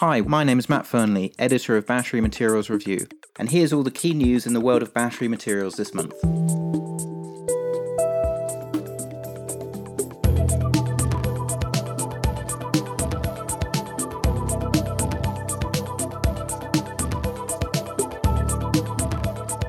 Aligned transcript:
Hi, 0.00 0.22
my 0.22 0.44
name 0.44 0.58
is 0.58 0.70
Matt 0.70 0.86
Fernley, 0.86 1.34
editor 1.38 1.76
of 1.76 1.86
Battery 1.86 2.22
Materials 2.22 2.70
Review, 2.70 3.06
and 3.38 3.50
here's 3.50 3.70
all 3.70 3.82
the 3.82 3.90
key 3.90 4.14
news 4.14 4.46
in 4.46 4.54
the 4.54 4.60
world 4.60 4.80
of 4.80 4.94
battery 4.94 5.28
materials 5.28 5.74
this 5.74 5.92
month. 5.92 6.14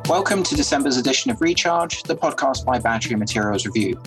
Welcome 0.07 0.43
to 0.43 0.55
December's 0.55 0.95
edition 0.95 1.29
of 1.31 1.41
Recharge, 1.41 2.03
the 2.03 2.15
podcast 2.15 2.63
by 2.63 2.79
Battery 2.79 3.17
Materials 3.17 3.65
Review. 3.65 4.01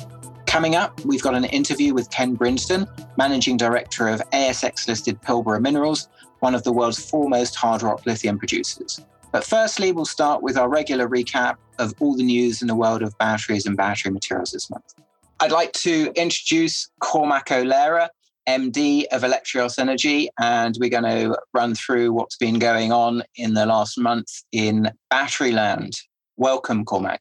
Coming 0.46 0.76
up, 0.76 1.04
we've 1.04 1.20
got 1.20 1.34
an 1.34 1.44
interview 1.44 1.92
with 1.92 2.10
Ken 2.10 2.34
Brinsden, 2.34 2.88
Managing 3.18 3.56
Director 3.56 4.06
of 4.06 4.22
ASX 4.30 4.86
listed 4.86 5.20
Pilbara 5.20 5.60
Minerals, 5.60 6.08
one 6.44 6.54
of 6.54 6.62
the 6.62 6.72
world's 6.72 7.04
foremost 7.10 7.56
hard 7.56 7.82
rock 7.82 8.06
lithium 8.06 8.38
producers. 8.38 9.00
But 9.32 9.44
firstly, 9.44 9.90
we'll 9.90 10.04
start 10.04 10.42
with 10.42 10.56
our 10.56 10.68
regular 10.68 11.08
recap 11.08 11.56
of 11.80 11.94
all 11.98 12.14
the 12.14 12.22
news 12.22 12.62
in 12.62 12.68
the 12.68 12.76
world 12.76 13.02
of 13.02 13.18
batteries 13.18 13.66
and 13.66 13.76
battery 13.76 14.12
materials 14.12 14.52
this 14.52 14.70
month. 14.70 14.94
I'd 15.40 15.50
like 15.50 15.72
to 15.72 16.12
introduce 16.14 16.88
Cormac 17.00 17.50
O'Leary, 17.50 18.06
MD 18.48 19.06
of 19.10 19.22
Electrios 19.22 19.78
Energy, 19.78 20.28
and 20.38 20.76
we're 20.78 20.90
going 20.90 21.02
to 21.02 21.36
run 21.52 21.74
through 21.74 22.12
what's 22.12 22.36
been 22.36 22.60
going 22.60 22.92
on 22.92 23.24
in 23.36 23.54
the 23.54 23.66
last 23.66 23.98
month 23.98 24.28
in 24.52 24.92
battery 25.10 25.50
land. 25.50 25.94
Welcome, 26.36 26.84
Cormac. 26.84 27.20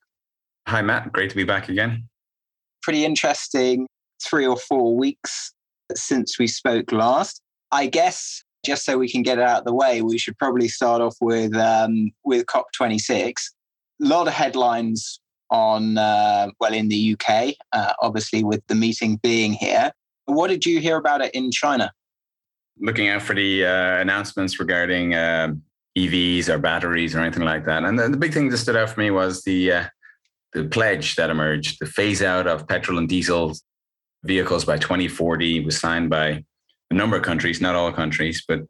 Hi, 0.67 0.84
Matt. 0.84 1.12
Great 1.12 1.31
to 1.31 1.36
be 1.36 1.44
back 1.44 1.70
again 1.70 2.08
pretty 2.84 3.05
interesting 3.05 3.88
three 4.23 4.45
or 4.45 4.58
four 4.58 4.95
weeks 4.95 5.53
since 5.95 6.38
we 6.38 6.45
spoke 6.45 6.92
last. 6.92 7.42
I 7.72 7.88
guess 7.88 8.44
just 8.63 8.85
so 8.85 8.98
we 8.98 9.09
can 9.09 9.22
get 9.22 9.38
it 9.38 9.44
out 9.44 9.59
of 9.59 9.66
the 9.66 9.73
way, 9.73 10.02
we 10.02 10.17
should 10.17 10.38
probably 10.38 10.67
start 10.67 11.02
off 11.02 11.16
with 11.22 11.55
um, 11.55 12.12
with 12.23 12.45
COP26. 12.45 13.33
A 14.02 14.06
lot 14.06 14.28
of 14.28 14.33
headlines 14.33 15.19
on 15.50 15.97
uh, 15.97 16.47
well 16.59 16.73
in 16.73 16.88
the 16.88 17.16
UK, 17.16 17.56
uh, 17.73 17.94
obviously 18.02 18.44
with 18.44 18.66
the 18.67 18.75
meeting 18.75 19.19
being 19.22 19.53
here. 19.53 19.91
What 20.25 20.47
did 20.47 20.66
you 20.66 20.80
hear 20.80 20.97
about 20.97 21.22
it 21.22 21.34
in 21.36 21.52
China? 21.52 21.91
Looking 22.80 23.09
out 23.09 23.22
for 23.22 23.36
the 23.36 23.66
uh, 23.66 24.00
announcements 24.00 24.59
regarding 24.59 25.14
uh, 25.14 25.53
EVs 25.97 26.50
or 26.50 26.58
batteries 26.58 27.16
or 27.16 27.19
anything 27.19 27.44
like 27.44 27.66
that, 27.66 27.84
and 27.84 28.00
the, 28.00 28.09
the, 28.09 28.17
big 28.17 28.34
thing 28.34 28.50
that 28.50 28.58
stood 28.58 28.75
out 28.75 28.89
for 28.89 29.00
me 29.00 29.11
was 29.11 29.44
the 29.44 29.72
uh, 29.72 29.84
the 30.53 30.64
pledge 30.64 31.16
that 31.16 31.30
emerged, 31.30 31.78
the 31.80 31.86
phase 31.86 32.22
out 32.22 32.47
of 32.47 32.67
petrol 32.67 32.97
and 32.97 33.09
diesel 33.09 33.56
vehicles 34.23 34.64
by 34.66 34.78
2040 34.78 35.66
was 35.66 35.78
signed 35.78 36.09
by 36.09 36.44
a 36.94 36.97
number 36.97 37.17
of 37.17 37.23
countries, 37.23 37.59
not 37.59 37.75
all 37.75 37.91
countries, 37.91 38.44
but 38.47 38.61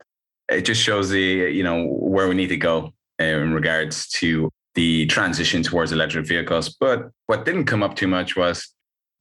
it 0.50 0.62
just 0.62 0.82
shows 0.82 1.10
the, 1.10 1.22
you 1.22 1.64
know, 1.64 1.86
where 1.86 2.28
we 2.28 2.36
need 2.36 2.48
to 2.48 2.58
go 2.58 2.94
in 3.20 3.54
regards 3.54 4.08
to 4.10 4.50
the 4.76 5.06
transition 5.08 5.62
towards 5.62 5.92
electric 5.92 6.26
vehicles. 6.26 6.76
But 6.80 7.10
what 7.28 7.46
didn't 7.46 7.66
come 7.66 7.84
up 7.84 7.96
too 7.96 8.08
much 8.08 8.36
was 8.36 8.74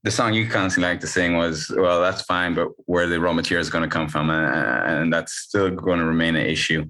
the 0.04 0.10
song 0.10 0.34
you 0.34 0.48
constantly 0.48 0.90
like 0.90 1.00
to 1.00 1.06
sing 1.06 1.36
was, 1.36 1.70
well, 1.76 2.00
that's 2.00 2.22
fine, 2.22 2.54
but 2.54 2.68
where 2.86 3.06
the 3.06 3.20
raw 3.20 3.32
material 3.32 3.60
is 3.60 3.70
going 3.70 3.88
to 3.88 3.90
come 3.90 4.08
from. 4.08 4.30
And 4.30 5.12
that's 5.12 5.32
still 5.32 5.70
going 5.70 5.98
to 5.98 6.04
remain 6.04 6.36
an 6.36 6.46
issue. 6.46 6.84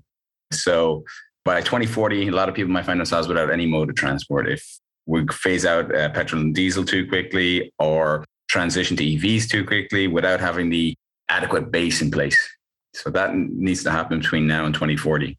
So 0.52 1.04
by 1.44 1.60
2040, 1.60 2.28
a 2.28 2.30
lot 2.30 2.48
of 2.48 2.54
people 2.54 2.72
might 2.72 2.86
find 2.86 3.00
themselves 3.00 3.28
without 3.28 3.50
any 3.50 3.66
mode 3.66 3.91
of 3.91 3.97
transport. 3.97 4.48
If 4.48 4.64
we 5.06 5.26
phase 5.28 5.66
out 5.66 5.94
uh, 5.94 6.10
petrol 6.10 6.41
and 6.41 6.54
diesel 6.54 6.84
too 6.84 7.06
quickly 7.06 7.72
or 7.78 8.24
transition 8.48 8.97
to 8.98 9.04
EVs 9.04 9.48
too 9.48 9.64
quickly 9.64 10.06
without 10.06 10.41
having 10.41 10.70
the 10.70 10.94
adequate 11.33 11.70
base 11.70 12.02
in 12.02 12.11
place. 12.11 12.38
So 12.94 13.11
that 13.11 13.34
needs 13.34 13.83
to 13.84 13.91
happen 13.91 14.20
between 14.20 14.47
now 14.47 14.66
and 14.66 14.75
2040. 14.75 15.38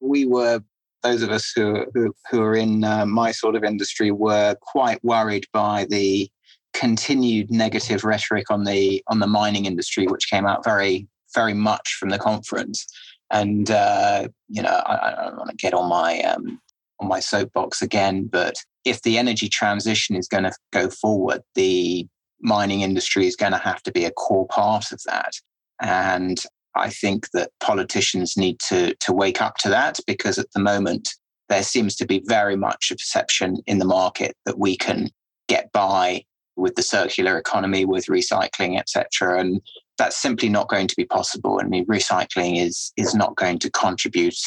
We 0.00 0.26
were, 0.26 0.60
those 1.02 1.22
of 1.22 1.30
us 1.30 1.52
who, 1.54 1.86
who, 1.94 2.14
who 2.30 2.40
are 2.42 2.54
in 2.54 2.84
uh, 2.84 3.06
my 3.06 3.32
sort 3.32 3.56
of 3.56 3.64
industry, 3.64 4.10
were 4.10 4.56
quite 4.60 5.02
worried 5.02 5.46
by 5.52 5.86
the 5.90 6.30
continued 6.72 7.50
negative 7.50 8.04
rhetoric 8.04 8.50
on 8.50 8.64
the 8.64 9.02
on 9.08 9.18
the 9.18 9.26
mining 9.26 9.64
industry, 9.64 10.06
which 10.06 10.30
came 10.30 10.46
out 10.46 10.62
very 10.62 11.08
very 11.34 11.54
much 11.54 11.94
from 11.98 12.10
the 12.10 12.18
conference. 12.18 12.86
And 13.30 13.70
uh, 13.70 14.28
you 14.48 14.62
know, 14.62 14.82
I, 14.86 15.12
I 15.12 15.24
don't 15.26 15.38
want 15.38 15.50
to 15.50 15.56
get 15.56 15.74
on 15.74 15.88
my 15.88 16.20
um, 16.20 16.60
on 17.00 17.08
my 17.08 17.20
soapbox 17.20 17.82
again, 17.82 18.26
but 18.26 18.54
if 18.84 19.02
the 19.02 19.18
energy 19.18 19.48
transition 19.48 20.14
is 20.16 20.28
going 20.28 20.44
to 20.44 20.52
go 20.72 20.88
forward, 20.88 21.42
the 21.54 22.06
mining 22.40 22.82
industry 22.82 23.26
is 23.26 23.36
going 23.36 23.52
to 23.52 23.58
have 23.58 23.82
to 23.84 23.92
be 23.92 24.04
a 24.04 24.10
core 24.10 24.46
part 24.48 24.92
of 24.92 25.00
that. 25.06 25.32
And 25.80 26.38
I 26.74 26.90
think 26.90 27.30
that 27.32 27.50
politicians 27.60 28.36
need 28.36 28.58
to, 28.68 28.94
to 28.94 29.12
wake 29.12 29.40
up 29.40 29.56
to 29.58 29.68
that 29.70 29.98
because 30.06 30.38
at 30.38 30.50
the 30.52 30.60
moment, 30.60 31.08
there 31.48 31.62
seems 31.62 31.94
to 31.96 32.06
be 32.06 32.22
very 32.26 32.56
much 32.56 32.90
a 32.90 32.96
perception 32.96 33.58
in 33.66 33.78
the 33.78 33.84
market 33.84 34.36
that 34.44 34.58
we 34.58 34.76
can 34.76 35.08
get 35.48 35.70
by 35.72 36.24
with 36.56 36.74
the 36.74 36.82
circular 36.82 37.38
economy, 37.38 37.84
with 37.84 38.06
recycling, 38.06 38.78
etc. 38.78 39.40
And 39.40 39.60
that's 39.98 40.16
simply 40.16 40.48
not 40.48 40.68
going 40.68 40.88
to 40.88 40.96
be 40.96 41.04
possible. 41.04 41.60
I 41.62 41.66
mean, 41.66 41.86
recycling 41.86 42.60
is 42.62 42.92
is 42.96 43.14
not 43.14 43.36
going 43.36 43.58
to 43.60 43.70
contribute 43.70 44.38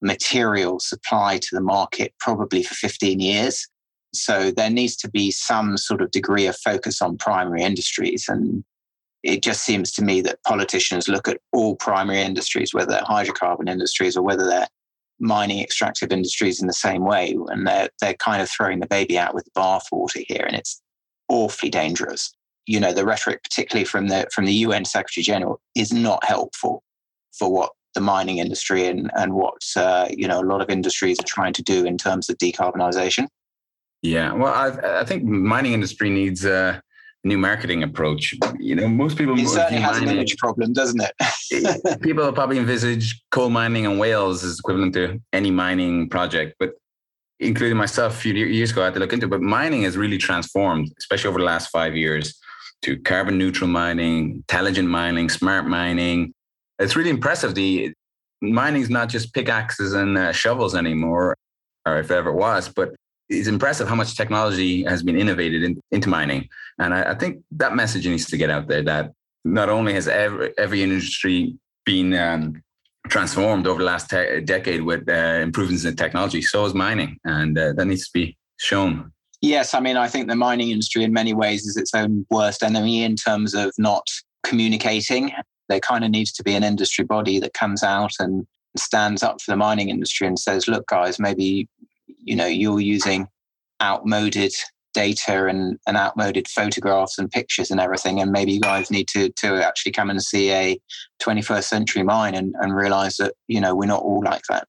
material 0.00 0.78
supply 0.78 1.38
to 1.38 1.48
the 1.52 1.60
market 1.60 2.14
probably 2.20 2.62
for 2.62 2.74
15 2.74 3.18
years. 3.20 3.66
So 4.14 4.50
there 4.50 4.70
needs 4.70 4.96
to 4.96 5.10
be 5.10 5.30
some 5.30 5.76
sort 5.76 6.00
of 6.00 6.10
degree 6.10 6.46
of 6.46 6.56
focus 6.56 7.02
on 7.02 7.18
primary 7.18 7.62
industries. 7.62 8.26
And 8.28 8.64
it 9.22 9.42
just 9.42 9.64
seems 9.64 9.92
to 9.92 10.04
me 10.04 10.20
that 10.22 10.42
politicians 10.44 11.08
look 11.08 11.28
at 11.28 11.40
all 11.52 11.76
primary 11.76 12.20
industries, 12.20 12.72
whether 12.72 12.90
they're 12.90 13.02
hydrocarbon 13.02 13.68
industries 13.68 14.16
or 14.16 14.22
whether 14.22 14.46
they're 14.46 14.68
mining 15.20 15.60
extractive 15.60 16.12
industries 16.12 16.60
in 16.60 16.66
the 16.66 16.72
same 16.72 17.04
way. 17.04 17.36
And 17.48 17.66
they're, 17.66 17.90
they're 18.00 18.14
kind 18.14 18.40
of 18.40 18.48
throwing 18.48 18.80
the 18.80 18.86
baby 18.86 19.18
out 19.18 19.34
with 19.34 19.44
the 19.44 19.60
bathwater 19.60 20.24
here. 20.26 20.44
And 20.46 20.56
it's 20.56 20.80
awfully 21.28 21.70
dangerous. 21.70 22.32
You 22.66 22.80
know, 22.80 22.92
the 22.92 23.04
rhetoric, 23.04 23.42
particularly 23.42 23.84
from 23.84 24.08
the, 24.08 24.26
from 24.32 24.44
the 24.44 24.54
UN 24.54 24.84
Secretary 24.84 25.24
General, 25.24 25.60
is 25.74 25.92
not 25.92 26.24
helpful 26.24 26.82
for 27.32 27.50
what 27.50 27.72
the 27.94 28.00
mining 28.00 28.38
industry 28.38 28.86
and, 28.86 29.10
and 29.16 29.34
what 29.34 29.60
uh, 29.76 30.06
you 30.10 30.28
know 30.28 30.40
a 30.40 30.46
lot 30.46 30.60
of 30.60 30.70
industries 30.70 31.18
are 31.18 31.26
trying 31.26 31.52
to 31.52 31.62
do 31.62 31.84
in 31.84 31.98
terms 31.98 32.28
of 32.30 32.38
decarbonisation. 32.38 33.26
Yeah, 34.02 34.32
well, 34.32 34.52
I, 34.52 35.00
I 35.00 35.04
think 35.04 35.24
mining 35.24 35.72
industry 35.72 36.10
needs 36.10 36.44
a 36.44 36.82
new 37.24 37.38
marketing 37.38 37.82
approach. 37.82 38.34
You 38.58 38.76
know, 38.76 38.88
most 38.88 39.18
people 39.18 39.38
it 39.38 39.48
certainly 39.48 39.82
has 39.82 39.96
mining, 39.96 40.08
an 40.10 40.14
image 40.16 40.36
problem, 40.36 40.72
doesn't 40.72 41.02
it? 41.02 42.00
people 42.02 42.32
probably 42.32 42.58
envisage 42.58 43.20
coal 43.30 43.50
mining 43.50 43.84
in 43.84 43.98
Wales 43.98 44.44
as 44.44 44.58
equivalent 44.58 44.94
to 44.94 45.20
any 45.32 45.50
mining 45.50 46.08
project, 46.08 46.54
but 46.60 46.74
including 47.40 47.76
myself 47.76 48.14
a 48.14 48.16
few 48.16 48.34
years 48.34 48.70
ago, 48.70 48.82
I 48.82 48.86
had 48.86 48.94
to 48.94 49.00
look 49.00 49.12
into 49.12 49.26
it. 49.26 49.30
But 49.30 49.42
mining 49.42 49.82
has 49.82 49.96
really 49.96 50.18
transformed, 50.18 50.92
especially 50.98 51.28
over 51.28 51.38
the 51.38 51.44
last 51.44 51.68
five 51.70 51.96
years, 51.96 52.38
to 52.82 52.96
carbon 53.00 53.36
neutral 53.36 53.68
mining, 53.68 54.36
intelligent 54.36 54.88
mining, 54.88 55.28
smart 55.28 55.66
mining, 55.66 56.32
it's 56.78 56.94
really 56.94 57.10
impressive. 57.10 57.54
The 57.54 57.92
mining 58.40 58.82
is 58.82 58.90
not 58.90 59.08
just 59.08 59.34
pickaxes 59.34 59.94
and 59.94 60.16
uh, 60.16 60.32
shovels 60.32 60.74
anymore, 60.74 61.36
or 61.86 61.98
if 61.98 62.10
ever 62.10 62.32
was, 62.32 62.68
but 62.68 62.94
it's 63.28 63.48
impressive 63.48 63.88
how 63.88 63.94
much 63.94 64.16
technology 64.16 64.84
has 64.84 65.02
been 65.02 65.18
innovated 65.18 65.62
in, 65.62 65.80
into 65.90 66.08
mining. 66.08 66.48
And 66.78 66.94
I, 66.94 67.12
I, 67.12 67.14
think 67.14 67.42
that 67.52 67.74
message 67.74 68.06
needs 68.06 68.26
to 68.26 68.36
get 68.36 68.50
out 68.50 68.68
there 68.68 68.82
that 68.82 69.12
not 69.44 69.68
only 69.68 69.92
has 69.94 70.08
every, 70.08 70.52
every 70.56 70.82
industry 70.82 71.56
been 71.84 72.14
um, 72.14 72.62
transformed 73.08 73.66
over 73.66 73.80
the 73.80 73.84
last 73.84 74.08
te- 74.10 74.40
decade 74.40 74.82
with 74.82 75.08
uh, 75.08 75.40
improvements 75.42 75.84
in 75.84 75.96
technology, 75.96 76.42
so 76.42 76.64
is 76.64 76.74
mining. 76.74 77.18
And 77.24 77.58
uh, 77.58 77.72
that 77.74 77.86
needs 77.86 78.06
to 78.06 78.12
be 78.12 78.36
shown. 78.58 79.12
Yes, 79.40 79.74
I 79.74 79.80
mean, 79.80 79.96
I 79.96 80.08
think 80.08 80.28
the 80.28 80.36
mining 80.36 80.70
industry 80.70 81.04
in 81.04 81.12
many 81.12 81.34
ways 81.34 81.66
is 81.66 81.76
its 81.76 81.94
own 81.94 82.26
worst 82.30 82.62
enemy 82.62 83.04
in 83.04 83.14
terms 83.14 83.54
of 83.54 83.72
not 83.78 84.06
communicating 84.42 85.32
there 85.68 85.80
kind 85.80 86.04
of 86.04 86.10
needs 86.10 86.32
to 86.32 86.42
be 86.42 86.54
an 86.54 86.64
industry 86.64 87.04
body 87.04 87.38
that 87.40 87.54
comes 87.54 87.82
out 87.82 88.12
and 88.18 88.46
stands 88.76 89.22
up 89.22 89.40
for 89.40 89.52
the 89.52 89.56
mining 89.56 89.88
industry 89.88 90.26
and 90.26 90.38
says, 90.38 90.68
look, 90.68 90.86
guys, 90.86 91.18
maybe, 91.18 91.68
you 92.18 92.36
know, 92.36 92.46
you're 92.46 92.80
using 92.80 93.28
outmoded 93.82 94.52
data 94.94 95.46
and, 95.46 95.78
and 95.86 95.96
outmoded 95.96 96.48
photographs 96.48 97.18
and 97.18 97.30
pictures 97.30 97.70
and 97.70 97.80
everything. 97.80 98.20
And 98.20 98.32
maybe 98.32 98.52
you 98.52 98.60
guys 98.60 98.90
need 98.90 99.08
to, 99.08 99.30
to 99.30 99.64
actually 99.64 99.92
come 99.92 100.10
and 100.10 100.22
see 100.22 100.50
a 100.50 100.78
21st 101.22 101.64
century 101.64 102.02
mine 102.02 102.34
and, 102.34 102.54
and 102.60 102.74
realize 102.74 103.16
that, 103.18 103.34
you 103.46 103.60
know, 103.60 103.74
we're 103.74 103.86
not 103.86 104.02
all 104.02 104.22
like 104.24 104.42
that. 104.48 104.66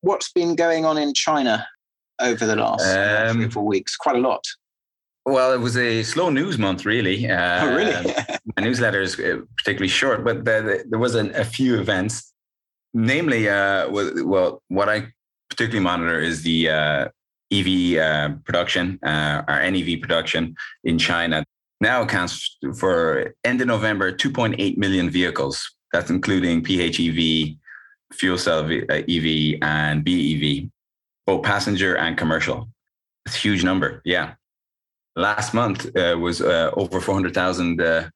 What's 0.00 0.32
been 0.32 0.54
going 0.54 0.84
on 0.84 0.96
in 0.96 1.14
China 1.14 1.66
over 2.20 2.46
the 2.46 2.56
last 2.56 2.86
um, 2.86 3.36
three 3.36 3.46
or 3.46 3.50
four 3.50 3.66
weeks? 3.66 3.96
Quite 3.96 4.16
a 4.16 4.20
lot. 4.20 4.44
Well, 5.26 5.52
it 5.52 5.60
was 5.60 5.76
a 5.76 6.02
slow 6.02 6.30
news 6.30 6.58
month, 6.58 6.86
really. 6.86 7.28
Uh, 7.30 7.64
oh, 7.64 7.76
really? 7.76 8.14
my 8.56 8.62
newsletter 8.62 9.02
is 9.02 9.18
uh, 9.20 9.40
particularly 9.56 9.88
short, 9.88 10.24
but 10.24 10.44
there, 10.44 10.84
there 10.88 10.98
was 10.98 11.14
an, 11.14 11.34
a 11.34 11.44
few 11.44 11.78
events. 11.78 12.32
Namely, 12.94 13.48
uh, 13.48 13.90
well, 13.90 14.62
what 14.68 14.88
I 14.88 15.12
particularly 15.58 15.82
monitor 15.82 16.20
is 16.20 16.42
the 16.44 16.70
uh, 16.70 17.08
EV 17.50 17.98
uh, 17.98 18.28
production, 18.44 18.96
uh, 19.02 19.42
our 19.48 19.68
NEV 19.68 20.00
production 20.00 20.54
in 20.84 20.98
China. 20.98 21.44
Now 21.80 22.02
accounts 22.02 22.58
for 22.78 23.34
end 23.42 23.60
of 23.60 23.66
November 23.66 24.12
2.8 24.12 24.76
million 24.78 25.10
vehicles. 25.10 25.68
That's 25.92 26.10
including 26.10 26.62
PHEV, 26.62 27.58
fuel 28.12 28.38
cell 28.38 28.70
EV 28.70 29.58
and 29.60 30.04
BEV, 30.04 30.70
both 31.26 31.42
passenger 31.42 31.96
and 31.96 32.16
commercial. 32.16 32.68
It's 33.26 33.34
a 33.34 33.38
huge 33.38 33.64
number. 33.64 34.00
Yeah. 34.04 34.34
Last 35.16 35.54
month 35.54 35.86
uh, 35.96 36.16
was 36.20 36.40
uh, 36.40 36.70
over 36.74 37.00
400,000 37.00 37.80
uh, 37.80 38.10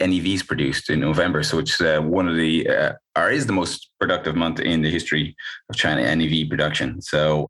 NEVs 0.00 0.46
produced 0.46 0.90
in 0.90 1.00
November. 1.00 1.42
So 1.42 1.58
it's 1.58 1.80
uh, 1.80 2.00
one 2.00 2.28
of 2.28 2.36
the, 2.36 2.68
uh, 2.68 2.92
or 3.16 3.30
is 3.30 3.46
the 3.46 3.52
most 3.52 3.90
productive 4.00 4.34
month 4.34 4.60
in 4.60 4.82
the 4.82 4.90
history 4.90 5.36
of 5.68 5.76
China 5.76 6.02
NEV 6.14 6.48
production. 6.48 7.00
So 7.02 7.48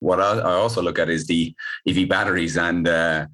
what 0.00 0.20
I, 0.20 0.40
also 0.40 0.82
look 0.82 0.98
at 0.98 1.10
is 1.10 1.26
the 1.26 1.54
EV 1.86 2.08
batteries. 2.08 2.56
And 2.56 2.88
uh, 2.88 3.26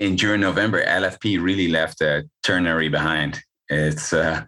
in 0.00 0.16
during 0.16 0.40
November, 0.40 0.84
LFP 0.84 1.40
really 1.42 1.68
left 1.68 2.00
a 2.00 2.24
ternary 2.42 2.88
behind. 2.88 3.40
It's, 3.68 4.12
I 4.12 4.46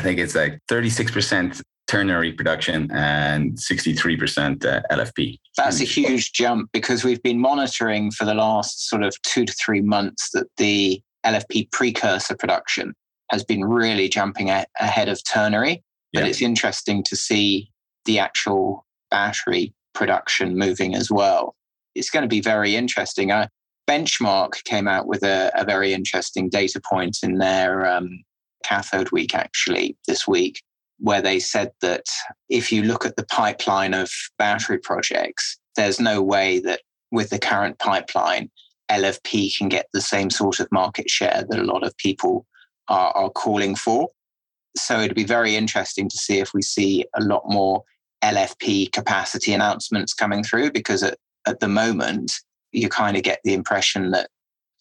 think 0.00 0.18
it's 0.18 0.34
like 0.34 0.60
36% 0.70 1.62
ternary 1.86 2.32
production 2.32 2.90
and 2.92 3.56
63% 3.56 4.64
uh, 4.64 4.80
LFP. 4.90 5.38
That's 5.56 5.80
a 5.80 5.84
huge 5.84 6.32
jump 6.32 6.70
because 6.72 7.04
we've 7.04 7.22
been 7.22 7.40
monitoring 7.40 8.10
for 8.10 8.24
the 8.24 8.34
last 8.34 8.88
sort 8.88 9.02
of 9.02 9.14
two 9.22 9.44
to 9.44 9.52
three 9.52 9.82
months 9.82 10.30
that 10.32 10.46
the 10.56 11.02
LFP 11.24 11.70
precursor 11.72 12.36
production 12.36 12.94
has 13.30 13.44
been 13.44 13.64
really 13.64 14.08
jumping 14.08 14.50
a- 14.50 14.66
ahead 14.80 15.08
of 15.08 15.22
ternary. 15.24 15.82
But 16.12 16.24
yeah. 16.24 16.28
it's 16.28 16.42
interesting 16.42 17.02
to 17.04 17.16
see 17.16 17.70
the 18.04 18.18
actual 18.18 18.86
battery 19.10 19.74
production 19.94 20.56
moving 20.56 20.94
as 20.94 21.10
well. 21.10 21.54
It's 21.94 22.10
going 22.10 22.22
to 22.22 22.28
be 22.28 22.40
very 22.40 22.76
interesting. 22.76 23.30
Uh, 23.30 23.48
Benchmark 23.88 24.64
came 24.64 24.88
out 24.88 25.06
with 25.06 25.22
a, 25.22 25.50
a, 25.54 25.64
very 25.64 25.92
interesting 25.92 26.48
data 26.48 26.80
point 26.80 27.18
in 27.22 27.38
their 27.38 27.86
um, 27.86 28.22
cathode 28.64 29.10
week, 29.12 29.34
actually, 29.34 29.96
this 30.06 30.26
week, 30.26 30.62
where 30.98 31.20
they 31.20 31.38
said 31.38 31.70
that 31.80 32.04
if 32.48 32.72
you 32.72 32.82
look 32.82 33.04
at 33.04 33.16
the 33.16 33.26
pipeline 33.26 33.94
of 33.94 34.10
battery 34.38 34.78
projects, 34.78 35.58
there's 35.76 36.00
no 36.00 36.22
way 36.22 36.60
that 36.60 36.80
with 37.10 37.30
the 37.30 37.38
current 37.38 37.78
pipeline, 37.78 38.50
LFP 38.90 39.56
can 39.56 39.68
get 39.68 39.86
the 39.92 40.00
same 40.00 40.30
sort 40.30 40.60
of 40.60 40.68
market 40.70 41.08
share 41.08 41.44
that 41.48 41.58
a 41.58 41.64
lot 41.64 41.84
of 41.84 41.96
people 41.96 42.46
are, 42.88 43.12
are 43.12 43.30
calling 43.30 43.74
for. 43.74 44.10
So 44.76 45.00
it'd 45.00 45.14
be 45.14 45.24
very 45.24 45.56
interesting 45.56 46.08
to 46.08 46.16
see 46.16 46.38
if 46.38 46.52
we 46.52 46.62
see 46.62 47.04
a 47.14 47.22
lot 47.22 47.42
more 47.46 47.84
LFP 48.22 48.92
capacity 48.92 49.52
announcements 49.52 50.14
coming 50.14 50.42
through 50.42 50.72
because 50.72 51.02
at, 51.02 51.18
at 51.46 51.60
the 51.60 51.68
moment, 51.68 52.32
you 52.72 52.88
kind 52.88 53.16
of 53.16 53.22
get 53.22 53.40
the 53.44 53.54
impression 53.54 54.10
that 54.10 54.28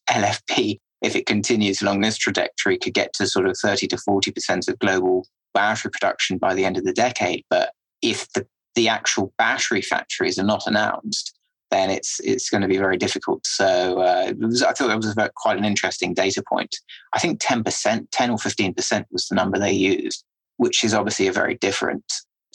LFP, 0.10 0.80
if 1.02 1.16
it 1.16 1.26
continues 1.26 1.82
along 1.82 2.02
this 2.02 2.18
trajectory, 2.18 2.78
could 2.78 2.94
get 2.94 3.14
to 3.14 3.28
sort 3.28 3.48
of 3.48 3.58
30 3.58 3.88
to 3.88 3.98
40% 3.98 4.68
of 4.68 4.80
global 4.80 5.28
battery 5.54 5.92
production 5.92 6.38
by 6.38 6.54
the 6.54 6.66
end 6.66 6.78
of 6.78 6.86
the 6.86 6.94
decade. 6.94 7.44
But 7.50 7.72
if 8.02 8.32
the, 8.34 8.48
the 8.76 8.90
actual 8.90 9.34
battery 9.38 9.82
factories 9.82 10.40
are 10.40 10.46
not 10.46 10.66
announced, 10.66 11.38
then 11.74 11.90
it's 11.90 12.20
it's 12.24 12.50
going 12.50 12.62
to 12.62 12.68
be 12.68 12.78
very 12.78 12.98
difficult. 12.98 13.46
So 13.46 14.00
uh, 14.00 14.34
was, 14.38 14.62
I 14.62 14.74
thought 14.74 14.88
that 14.88 14.98
was 14.98 15.16
quite 15.36 15.58
an 15.58 15.66
interesting 15.66 16.14
data 16.14 16.44
point. 16.48 16.76
I 17.14 17.20
think 17.20 17.42
10%, 17.42 18.08
10 18.12 18.30
or 18.30 18.38
15% 18.38 19.06
was 19.12 19.28
the 19.28 19.36
number 19.36 19.58
they 19.58 19.72
used, 19.72 20.24
which 20.58 20.84
is 20.84 20.94
obviously 20.94 21.28
a 21.28 21.34
very 21.34 21.56
different 21.56 22.06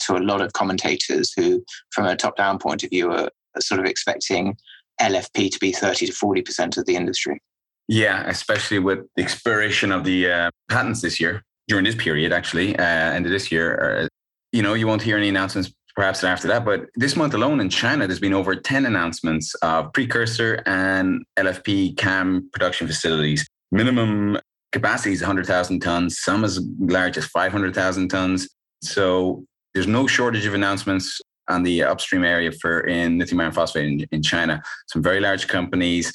to 0.05 0.15
a 0.15 0.19
lot 0.19 0.41
of 0.41 0.53
commentators 0.53 1.33
who, 1.35 1.63
from 1.91 2.05
a 2.05 2.15
top 2.15 2.37
down 2.37 2.57
point 2.57 2.83
of 2.83 2.89
view, 2.89 3.11
are, 3.11 3.29
are 3.55 3.61
sort 3.61 3.81
of 3.81 3.85
expecting 3.85 4.55
LFP 5.01 5.51
to 5.51 5.59
be 5.59 5.73
30 5.73 6.07
to 6.07 6.13
40% 6.13 6.77
of 6.77 6.85
the 6.85 6.95
industry. 6.95 7.41
Yeah, 7.89 8.23
especially 8.27 8.79
with 8.79 8.99
the 9.17 9.23
expiration 9.23 9.91
of 9.91 10.05
the 10.05 10.31
uh, 10.31 10.51
patents 10.69 11.01
this 11.01 11.19
year 11.19 11.43
during 11.67 11.83
this 11.83 11.95
period, 11.95 12.31
actually, 12.31 12.77
uh, 12.77 12.83
end 12.83 13.25
of 13.25 13.31
this 13.31 13.51
year. 13.51 13.67
Uh, 14.03 14.07
you 14.51 14.61
know, 14.61 14.75
you 14.75 14.87
won't 14.87 15.01
hear 15.01 15.17
any 15.17 15.27
announcements 15.27 15.73
perhaps 15.99 16.23
after 16.23 16.47
that, 16.47 16.63
but 16.63 16.85
this 16.95 17.17
month 17.17 17.33
alone 17.33 17.59
in 17.59 17.69
China, 17.69 18.07
there's 18.07 18.21
been 18.21 18.33
over 18.33 18.55
10 18.55 18.85
announcements 18.85 19.53
of 19.55 19.91
precursor 19.91 20.63
and 20.65 21.25
LFP 21.37 21.97
CAM 21.97 22.49
production 22.53 22.87
facilities. 22.87 23.45
Minimum 23.73 24.39
capacity 24.71 25.11
is 25.11 25.19
100,000 25.19 25.81
tons, 25.81 26.17
some 26.21 26.45
as 26.45 26.65
large 26.79 27.17
as 27.17 27.25
500,000 27.25 28.07
tons. 28.07 28.47
So 28.81 29.43
there's 29.73 29.87
no 29.87 30.07
shortage 30.07 30.45
of 30.45 30.53
announcements 30.53 31.19
on 31.49 31.63
the 31.63 31.83
upstream 31.83 32.23
area 32.23 32.53
for 32.53 32.79
in 32.87 33.19
lithium 33.19 33.41
iron 33.41 33.51
phosphate 33.51 33.85
in, 33.85 34.07
in 34.13 34.23
China. 34.23 34.63
Some 34.87 35.03
very 35.03 35.19
large 35.19 35.49
companies, 35.49 36.13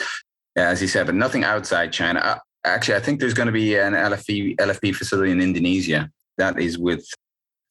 as 0.56 0.80
you 0.80 0.88
said, 0.88 1.04
but 1.04 1.14
nothing 1.14 1.44
outside 1.44 1.92
China. 1.92 2.20
Uh, 2.20 2.38
actually, 2.64 2.94
I 2.94 3.00
think 3.00 3.20
there's 3.20 3.34
going 3.34 3.48
to 3.48 3.52
be 3.52 3.76
an 3.76 3.92
LFP 3.92 4.56
LFP 4.56 4.94
facility 4.94 5.30
in 5.30 5.42
Indonesia 5.42 6.10
that 6.38 6.58
is 6.58 6.78
with 6.78 7.04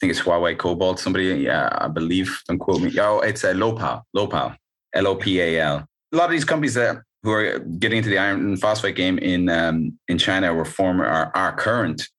think 0.04 0.12
it's 0.12 0.22
Huayou 0.22 0.58
Cobalt. 0.58 1.00
Somebody, 1.00 1.28
yeah, 1.28 1.70
I 1.72 1.88
believe. 1.88 2.42
Don't 2.48 2.60
quote 2.60 2.82
me. 2.82 2.92
Oh, 3.00 3.20
it's 3.20 3.46
a 3.46 3.54
Lopal, 3.54 4.04
Lopal, 4.16 4.56
L 4.94 5.08
O 5.08 5.16
P 5.16 5.40
A 5.40 5.62
L. 5.62 5.88
A 6.12 6.16
lot 6.16 6.26
of 6.26 6.32
these 6.32 6.44
companies 6.44 6.74
that 6.74 6.98
who 7.24 7.32
are 7.32 7.60
getting 7.60 8.00
into 8.00 8.10
the 8.10 8.18
iron 8.18 8.58
phosphate 8.58 8.98
game 8.98 9.18
in 9.18 9.48
um, 9.48 9.98
in 10.10 10.18
China 10.18 10.54
were 10.54 10.66
former 10.66 11.06
are, 11.06 11.32
are 11.36 11.56
current 11.56 12.10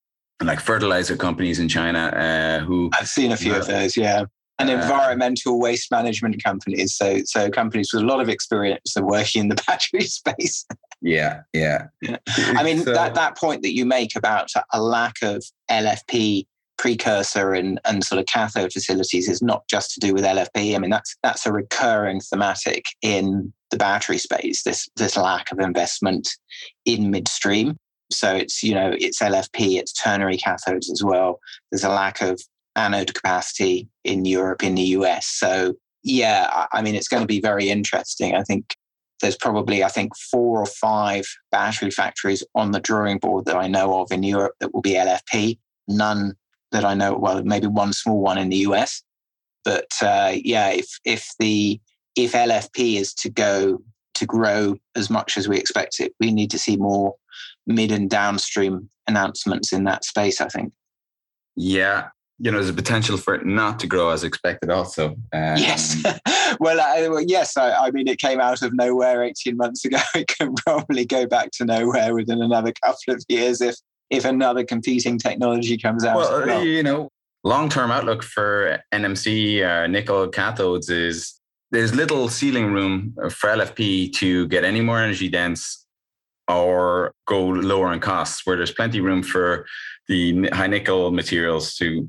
like 0.42 0.60
fertilizer 0.60 1.16
companies 1.16 1.58
in 1.58 1.68
China 1.68 2.06
uh, 2.16 2.64
who 2.64 2.90
I've 2.98 3.08
seen 3.08 3.32
a 3.32 3.36
few 3.36 3.52
uh, 3.52 3.58
of 3.58 3.66
those. 3.66 3.96
Yeah 3.96 4.24
and 4.58 4.70
uh, 4.70 4.74
environmental 4.74 5.58
waste 5.58 5.90
management 5.90 6.42
companies. 6.42 6.94
So, 6.94 7.22
so 7.24 7.50
companies 7.50 7.92
with 7.92 8.04
a 8.04 8.06
lot 8.06 8.20
of 8.20 8.28
experience 8.28 8.96
of 8.96 9.04
working 9.04 9.42
in 9.42 9.48
the 9.48 9.56
battery 9.66 10.04
space. 10.04 10.64
yeah, 11.02 11.40
yeah, 11.52 11.86
yeah. 12.00 12.18
I 12.28 12.62
mean, 12.62 12.84
so, 12.84 12.94
that 12.94 13.14
that 13.14 13.36
point 13.36 13.62
that 13.62 13.74
you 13.74 13.84
make 13.84 14.16
about 14.16 14.50
a 14.72 14.80
lack 14.80 15.16
of 15.22 15.44
LFP 15.70 16.46
precursor 16.76 17.54
and, 17.54 17.80
and 17.84 18.04
sort 18.04 18.20
of 18.20 18.26
cathode 18.26 18.72
facilities 18.72 19.28
is 19.28 19.42
not 19.42 19.66
just 19.68 19.92
to 19.92 20.00
do 20.00 20.12
with 20.12 20.24
LFP. 20.24 20.74
I 20.74 20.78
mean, 20.78 20.90
that's 20.90 21.16
that's 21.22 21.46
a 21.46 21.52
recurring 21.52 22.20
thematic 22.20 22.86
in 23.02 23.52
the 23.70 23.76
battery 23.76 24.18
space. 24.18 24.62
This 24.62 24.88
this 24.96 25.16
lack 25.16 25.52
of 25.52 25.58
investment 25.58 26.28
in 26.84 27.10
midstream. 27.10 27.76
So 28.12 28.34
it's 28.34 28.62
you 28.62 28.74
know 28.74 28.94
it's 28.98 29.20
LFP, 29.20 29.78
it's 29.78 29.92
ternary 29.92 30.36
cathodes 30.36 30.90
as 30.90 31.02
well. 31.04 31.38
There's 31.70 31.84
a 31.84 31.88
lack 31.88 32.20
of 32.20 32.40
anode 32.76 33.14
capacity 33.14 33.88
in 34.04 34.24
Europe, 34.24 34.62
in 34.62 34.74
the 34.74 34.82
US. 34.82 35.26
So, 35.26 35.74
yeah, 36.02 36.66
I 36.72 36.82
mean, 36.82 36.94
it's 36.94 37.08
going 37.08 37.22
to 37.22 37.26
be 37.26 37.40
very 37.40 37.70
interesting. 37.70 38.34
I 38.34 38.42
think 38.42 38.76
there's 39.20 39.36
probably, 39.36 39.82
I 39.84 39.88
think, 39.88 40.16
four 40.16 40.60
or 40.60 40.66
five 40.66 41.24
battery 41.50 41.90
factories 41.90 42.42
on 42.54 42.72
the 42.72 42.80
drawing 42.80 43.18
board 43.18 43.46
that 43.46 43.56
I 43.56 43.68
know 43.68 44.00
of 44.00 44.12
in 44.12 44.22
Europe 44.22 44.54
that 44.60 44.74
will 44.74 44.82
be 44.82 44.94
LFP. 44.94 45.58
None 45.88 46.34
that 46.74 46.84
I 46.84 46.92
know, 46.92 47.16
well, 47.16 47.42
maybe 47.42 47.68
one 47.68 47.92
small 47.92 48.20
one 48.20 48.36
in 48.36 48.50
the 48.50 48.58
US. 48.68 49.02
But 49.64 49.88
uh, 50.02 50.32
yeah, 50.34 50.68
if 50.70 51.00
if 51.04 51.30
the 51.38 51.80
if 52.16 52.32
LFP 52.32 52.96
is 52.96 53.14
to 53.14 53.30
go 53.30 53.82
to 54.14 54.26
grow 54.26 54.76
as 54.94 55.08
much 55.08 55.38
as 55.38 55.48
we 55.48 55.56
expect 55.56 56.00
it, 56.00 56.12
we 56.20 56.30
need 56.30 56.50
to 56.50 56.58
see 56.58 56.76
more 56.76 57.14
mid 57.66 57.90
and 57.90 58.10
downstream 58.10 58.90
announcements 59.06 59.72
in 59.72 59.84
that 59.84 60.04
space. 60.04 60.40
I 60.40 60.48
think. 60.48 60.72
Yeah, 61.56 62.08
you 62.38 62.50
know, 62.50 62.58
there's 62.58 62.68
a 62.68 62.74
potential 62.74 63.16
for 63.16 63.34
it 63.34 63.46
not 63.46 63.78
to 63.80 63.86
grow 63.86 64.10
as 64.10 64.24
expected. 64.24 64.68
Also, 64.68 65.10
um, 65.10 65.56
yes. 65.56 66.02
well, 66.60 66.80
I, 66.80 67.08
well, 67.08 67.22
yes. 67.22 67.56
I, 67.56 67.72
I, 67.72 67.90
mean, 67.92 68.08
it 68.08 68.18
came 68.18 68.40
out 68.40 68.60
of 68.62 68.74
nowhere 68.74 69.22
18 69.22 69.56
months 69.56 69.84
ago. 69.84 69.98
It 70.16 70.26
can 70.26 70.54
probably 70.54 71.04
go 71.04 71.26
back 71.26 71.52
to 71.52 71.64
nowhere 71.64 72.12
within 72.12 72.42
another 72.42 72.72
couple 72.84 73.14
of 73.14 73.22
years 73.28 73.60
if 73.60 73.76
if 74.16 74.24
another 74.24 74.64
competing 74.64 75.18
technology 75.18 75.76
comes 75.76 76.04
out. 76.04 76.16
Well, 76.16 76.46
well. 76.46 76.64
you 76.64 76.82
know, 76.82 77.10
long-term 77.44 77.90
outlook 77.90 78.22
for 78.22 78.82
NMC 78.92 79.62
uh, 79.62 79.86
nickel 79.86 80.28
cathodes 80.30 80.90
is 80.90 81.40
there's 81.70 81.94
little 81.94 82.28
ceiling 82.28 82.72
room 82.72 83.14
for 83.30 83.50
LFP 83.50 84.12
to 84.14 84.46
get 84.48 84.64
any 84.64 84.80
more 84.80 85.00
energy 85.00 85.28
dense 85.28 85.86
or 86.48 87.12
go 87.26 87.44
lower 87.46 87.92
in 87.92 88.00
costs. 88.00 88.46
Where 88.46 88.56
there's 88.56 88.72
plenty 88.72 89.00
room 89.00 89.22
for 89.22 89.66
the 90.08 90.48
high 90.52 90.66
nickel 90.66 91.10
materials 91.10 91.74
to 91.76 92.06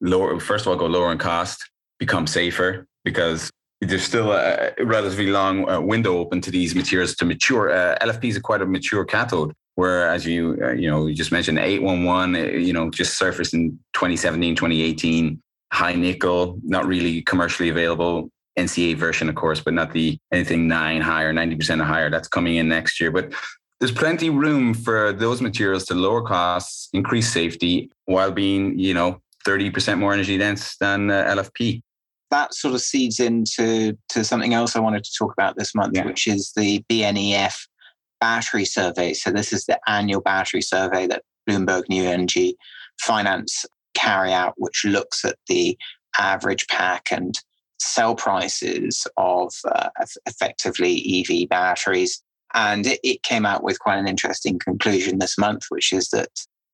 lower, 0.00 0.38
first 0.40 0.66
of 0.66 0.72
all, 0.72 0.76
go 0.76 0.86
lower 0.86 1.12
in 1.12 1.18
cost, 1.18 1.70
become 1.98 2.26
safer 2.26 2.86
because 3.04 3.50
there's 3.80 4.02
still 4.02 4.32
a 4.32 4.72
relatively 4.80 5.28
long 5.28 5.68
uh, 5.68 5.80
window 5.80 6.18
open 6.18 6.40
to 6.40 6.50
these 6.50 6.74
materials 6.74 7.14
to 7.16 7.24
mature. 7.24 7.70
Uh, 7.70 7.96
LFP 8.02 8.24
is 8.24 8.38
quite 8.38 8.62
a 8.62 8.66
mature 8.66 9.04
cathode, 9.04 9.52
where 9.76 10.08
as 10.08 10.26
you 10.26 10.58
uh, 10.62 10.72
you 10.72 10.90
know 10.90 11.06
you 11.06 11.14
just 11.14 11.32
mentioned 11.32 11.58
811, 11.58 12.34
uh, 12.34 12.58
you 12.58 12.72
know 12.72 12.90
just 12.90 13.16
surfaced 13.16 13.54
in 13.54 13.78
2017, 13.94 14.56
2018. 14.56 15.40
High 15.72 15.94
nickel, 15.94 16.58
not 16.62 16.86
really 16.86 17.22
commercially 17.22 17.68
available. 17.68 18.30
NCA 18.58 18.96
version, 18.96 19.28
of 19.28 19.34
course, 19.34 19.60
but 19.60 19.74
not 19.74 19.92
the 19.92 20.18
anything 20.32 20.66
nine 20.66 21.02
higher, 21.02 21.32
90% 21.32 21.84
higher. 21.84 22.08
That's 22.08 22.28
coming 22.28 22.56
in 22.56 22.68
next 22.68 23.00
year. 23.00 23.10
But 23.10 23.34
there's 23.78 23.92
plenty 23.92 24.30
room 24.30 24.72
for 24.72 25.12
those 25.12 25.42
materials 25.42 25.84
to 25.86 25.94
lower 25.94 26.22
costs, 26.22 26.88
increase 26.94 27.30
safety, 27.30 27.90
while 28.06 28.30
being, 28.30 28.78
you 28.78 28.94
know, 28.94 29.20
30% 29.46 29.98
more 29.98 30.14
energy 30.14 30.38
dense 30.38 30.76
than 30.78 31.10
uh, 31.10 31.24
LFP. 31.24 31.82
That 32.30 32.54
sort 32.54 32.74
of 32.74 32.80
seeds 32.80 33.20
into 33.20 33.96
to 34.08 34.24
something 34.24 34.54
else 34.54 34.74
I 34.74 34.80
wanted 34.80 35.04
to 35.04 35.10
talk 35.16 35.32
about 35.32 35.56
this 35.58 35.74
month, 35.74 35.94
yeah. 35.94 36.06
which 36.06 36.26
is 36.26 36.52
the 36.56 36.82
BNEF 36.90 37.54
battery 38.20 38.64
survey. 38.64 39.12
So 39.12 39.30
this 39.30 39.52
is 39.52 39.66
the 39.66 39.78
annual 39.86 40.20
battery 40.20 40.62
survey 40.62 41.06
that 41.06 41.22
Bloomberg 41.48 41.88
New 41.88 42.04
Energy 42.04 42.56
Finance 43.00 43.66
carry 43.94 44.32
out, 44.32 44.54
which 44.56 44.84
looks 44.84 45.24
at 45.24 45.36
the 45.48 45.76
average 46.18 46.66
pack 46.68 47.08
and 47.10 47.38
cell 47.78 48.14
prices 48.14 49.06
of 49.16 49.52
uh, 49.66 49.88
effectively 50.26 51.24
EV 51.28 51.48
batteries. 51.48 52.22
And 52.54 52.86
it, 52.86 53.00
it 53.02 53.22
came 53.22 53.44
out 53.44 53.62
with 53.62 53.80
quite 53.80 53.98
an 53.98 54.08
interesting 54.08 54.58
conclusion 54.58 55.18
this 55.18 55.36
month, 55.36 55.66
which 55.68 55.92
is 55.92 56.08
that 56.10 56.30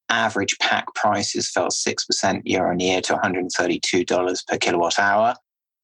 average 0.08 0.56
pack 0.60 0.86
prices 0.94 1.50
fell 1.50 1.68
6% 1.68 2.42
year 2.44 2.70
on 2.70 2.80
year 2.80 3.00
to 3.00 3.14
$132 3.14 4.46
per 4.46 4.58
kilowatt 4.58 4.98
hour. 4.98 5.34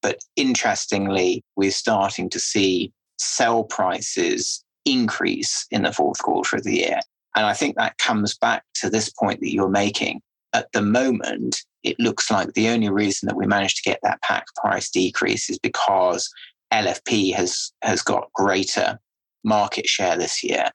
But 0.02 0.20
interestingly, 0.36 1.42
we're 1.56 1.70
starting 1.70 2.30
to 2.30 2.38
see 2.38 2.92
cell 3.18 3.64
prices 3.64 4.64
increase 4.92 5.66
in 5.70 5.82
the 5.82 5.92
fourth 5.92 6.18
quarter 6.18 6.56
of 6.56 6.64
the 6.64 6.76
year. 6.76 7.00
And 7.36 7.46
I 7.46 7.54
think 7.54 7.76
that 7.76 7.98
comes 7.98 8.36
back 8.36 8.64
to 8.76 8.90
this 8.90 9.10
point 9.10 9.40
that 9.40 9.52
you're 9.52 9.68
making. 9.68 10.20
At 10.52 10.72
the 10.72 10.82
moment, 10.82 11.62
it 11.82 11.98
looks 11.98 12.30
like 12.30 12.54
the 12.54 12.68
only 12.68 12.90
reason 12.90 13.26
that 13.26 13.36
we 13.36 13.46
managed 13.46 13.76
to 13.76 13.90
get 13.90 14.00
that 14.02 14.20
pack 14.22 14.46
price 14.56 14.90
decrease 14.90 15.48
is 15.48 15.58
because 15.58 16.28
LFP 16.72 17.34
has, 17.34 17.72
has 17.82 18.02
got 18.02 18.32
greater 18.32 18.98
market 19.44 19.86
share 19.86 20.16
this 20.16 20.42
year 20.42 20.70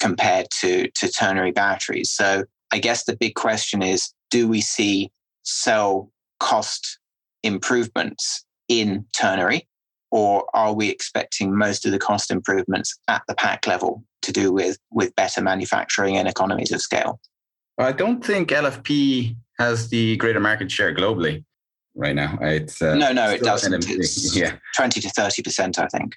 compared 0.00 0.48
to, 0.60 0.90
to 0.90 1.08
ternary 1.10 1.52
batteries. 1.52 2.10
So 2.10 2.44
I 2.72 2.78
guess 2.78 3.04
the 3.04 3.16
big 3.16 3.34
question 3.34 3.82
is 3.82 4.12
do 4.30 4.48
we 4.48 4.60
see 4.60 5.10
cell 5.42 6.10
cost 6.40 6.98
improvements 7.42 8.44
in 8.68 9.06
ternary, 9.14 9.66
or 10.10 10.44
are 10.54 10.72
we 10.72 10.88
expecting 10.88 11.56
most 11.56 11.84
of 11.84 11.92
the 11.92 11.98
cost 11.98 12.30
improvements 12.30 12.98
at 13.08 13.22
the 13.28 13.34
pack 13.34 13.66
level 13.66 14.04
to 14.22 14.32
do 14.32 14.52
with, 14.52 14.78
with 14.90 15.14
better 15.16 15.42
manufacturing 15.42 16.16
and 16.16 16.28
economies 16.28 16.72
of 16.72 16.80
scale? 16.80 17.20
I 17.78 17.92
don't 17.92 18.24
think 18.24 18.48
LFP 18.48 19.36
has 19.58 19.88
the 19.88 20.16
greater 20.16 20.40
market 20.40 20.70
share 20.70 20.94
globally 20.94 21.44
right 21.94 22.14
now. 22.14 22.38
It's 22.40 22.80
uh, 22.80 22.94
no, 22.94 23.12
no, 23.12 23.30
it 23.30 23.42
doesn't. 23.42 23.86
Yeah, 24.34 24.56
twenty 24.76 25.00
to 25.00 25.10
thirty 25.10 25.42
percent, 25.42 25.78
I 25.78 25.86
think. 25.86 26.14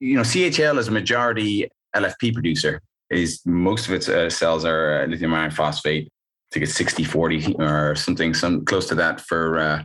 You 0.00 0.16
know, 0.16 0.22
CATL 0.22 0.78
is 0.78 0.88
a 0.88 0.90
majority 0.90 1.68
LFP 1.96 2.34
producer. 2.34 2.80
Is 3.10 3.40
most 3.44 3.86
of 3.86 3.94
its 3.94 4.08
uh, 4.08 4.30
cells 4.30 4.64
are 4.64 5.06
lithium 5.06 5.34
iron 5.34 5.50
phosphate. 5.50 6.06
I 6.06 6.54
think 6.54 6.64
it's 6.64 6.74
60 6.74 7.04
40 7.04 7.56
or 7.58 7.94
something, 7.96 8.32
some 8.32 8.64
close 8.64 8.86
to 8.88 8.94
that 8.94 9.20
for 9.20 9.58
uh, 9.58 9.84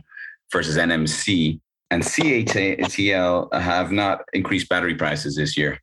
versus 0.52 0.76
NMC. 0.76 1.60
And 1.90 2.02
CATL 2.02 3.52
have 3.52 3.90
not 3.90 4.22
increased 4.32 4.68
battery 4.68 4.94
prices 4.94 5.36
this 5.36 5.56
year. 5.56 5.80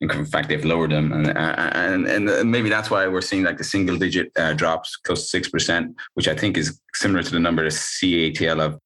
In 0.00 0.24
fact, 0.24 0.48
they've 0.48 0.64
lowered 0.64 0.92
them, 0.92 1.12
and 1.12 1.36
and 1.36 2.06
and 2.06 2.50
maybe 2.50 2.70
that's 2.70 2.90
why 2.90 3.06
we're 3.06 3.20
seeing 3.20 3.42
like 3.42 3.58
the 3.58 3.64
single 3.64 3.98
digit 3.98 4.32
uh, 4.38 4.54
drops, 4.54 4.96
close 4.96 5.22
to 5.24 5.28
six 5.28 5.48
percent, 5.50 5.94
which 6.14 6.26
I 6.26 6.34
think 6.34 6.56
is 6.56 6.80
similar 6.94 7.22
to 7.22 7.30
the 7.30 7.40
number 7.40 7.64
that 7.64 7.72
CATL 7.72 8.60
have 8.60 8.78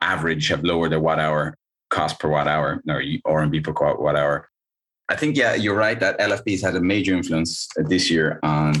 average 0.00 0.48
have 0.48 0.64
lowered 0.64 0.90
their 0.90 0.98
watt 0.98 1.20
hour 1.20 1.54
cost 1.90 2.18
per 2.18 2.28
watt 2.28 2.48
hour 2.48 2.82
or 2.88 3.02
RMB 3.02 3.64
per 3.64 3.96
watt 3.96 4.16
hour. 4.16 4.48
I 5.08 5.16
think 5.16 5.36
yeah, 5.36 5.54
you're 5.54 5.74
right 5.74 5.98
that 5.98 6.18
LFPs 6.20 6.62
had 6.62 6.76
a 6.76 6.80
major 6.80 7.12
influence 7.14 7.68
this 7.76 8.10
year 8.10 8.38
on 8.44 8.74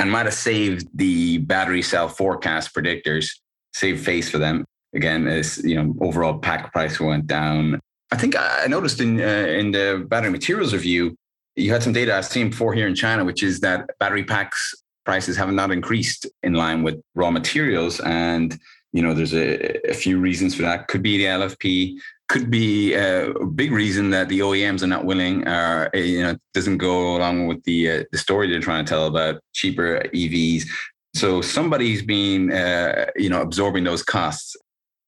and 0.00 0.10
might 0.10 0.26
have 0.26 0.34
saved 0.34 0.88
the 0.94 1.38
battery 1.38 1.80
cell 1.82 2.08
forecast 2.08 2.74
predictors, 2.74 3.30
saved 3.72 4.04
face 4.04 4.28
for 4.28 4.38
them. 4.38 4.64
Again, 4.94 5.26
as 5.26 5.58
you 5.64 5.74
know, 5.74 5.94
overall 6.00 6.38
pack 6.38 6.72
price 6.72 6.98
went 6.98 7.26
down 7.26 7.80
I 8.12 8.16
think 8.16 8.36
I 8.36 8.66
noticed 8.68 9.00
in 9.00 9.20
uh, 9.20 9.46
in 9.60 9.72
the 9.72 10.06
battery 10.08 10.30
materials 10.30 10.72
review, 10.72 11.16
you 11.56 11.72
had 11.72 11.82
some 11.82 11.92
data 11.92 12.16
I've 12.16 12.26
seen 12.26 12.50
before 12.50 12.72
here 12.72 12.86
in 12.86 12.94
China, 12.94 13.24
which 13.24 13.42
is 13.42 13.60
that 13.60 13.90
battery 13.98 14.24
packs 14.24 14.74
prices 15.04 15.36
have 15.36 15.50
not 15.52 15.70
increased 15.70 16.26
in 16.42 16.54
line 16.54 16.82
with 16.82 17.00
raw 17.14 17.30
materials, 17.30 17.98
and 18.00 18.58
you 18.92 19.02
know 19.02 19.12
there's 19.12 19.34
a, 19.34 19.90
a 19.90 19.94
few 19.94 20.20
reasons 20.20 20.54
for 20.54 20.62
that. 20.62 20.86
Could 20.86 21.02
be 21.02 21.18
the 21.18 21.24
LFP, 21.24 21.96
could 22.28 22.48
be 22.48 22.94
uh, 22.94 23.30
a 23.30 23.46
big 23.46 23.72
reason 23.72 24.10
that 24.10 24.28
the 24.28 24.38
OEMs 24.40 24.82
are 24.84 24.88
not 24.88 25.04
willing, 25.04 25.46
or 25.48 25.90
uh, 25.92 25.98
you 25.98 26.22
know 26.22 26.36
doesn't 26.54 26.78
go 26.78 27.16
along 27.16 27.48
with 27.48 27.62
the 27.64 27.90
uh, 27.90 28.04
the 28.12 28.18
story 28.18 28.48
they're 28.48 28.60
trying 28.60 28.84
to 28.84 28.88
tell 28.88 29.06
about 29.06 29.40
cheaper 29.52 30.00
EVs. 30.14 30.68
So 31.14 31.40
somebody's 31.40 32.02
been, 32.02 32.52
uh, 32.52 33.06
you 33.16 33.30
know, 33.30 33.40
absorbing 33.40 33.84
those 33.84 34.02
costs. 34.02 34.54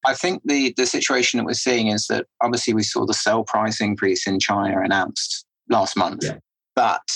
I 0.09 0.15
think 0.15 0.41
the 0.47 0.73
the 0.77 0.87
situation 0.87 1.37
that 1.37 1.45
we're 1.45 1.53
seeing 1.53 1.89
is 1.89 2.07
that 2.07 2.27
obviously 2.41 2.73
we 2.73 2.83
saw 2.83 3.05
the 3.05 3.13
cell 3.13 3.45
price 3.45 3.79
increase 3.79 4.27
in 4.27 4.41
China 4.41 4.81
announced 4.81 5.45
last 5.69 5.99
month, 5.99 6.25
yeah. 6.25 6.39
but 6.75 7.07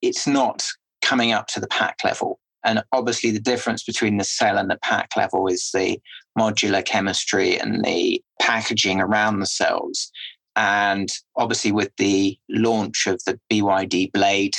it's 0.00 0.26
not 0.26 0.66
coming 1.02 1.32
up 1.32 1.46
to 1.48 1.60
the 1.60 1.68
pack 1.68 1.98
level. 2.04 2.40
And 2.64 2.82
obviously, 2.92 3.30
the 3.30 3.40
difference 3.40 3.84
between 3.84 4.16
the 4.16 4.24
cell 4.24 4.56
and 4.56 4.70
the 4.70 4.78
pack 4.78 5.10
level 5.14 5.46
is 5.46 5.70
the 5.72 6.00
modular 6.38 6.84
chemistry 6.84 7.58
and 7.58 7.84
the 7.84 8.22
packaging 8.40 9.00
around 9.00 9.40
the 9.40 9.46
cells. 9.46 10.10
And 10.56 11.08
obviously, 11.36 11.70
with 11.70 11.92
the 11.98 12.38
launch 12.48 13.06
of 13.06 13.22
the 13.24 13.38
BYD 13.50 14.10
blade 14.12 14.56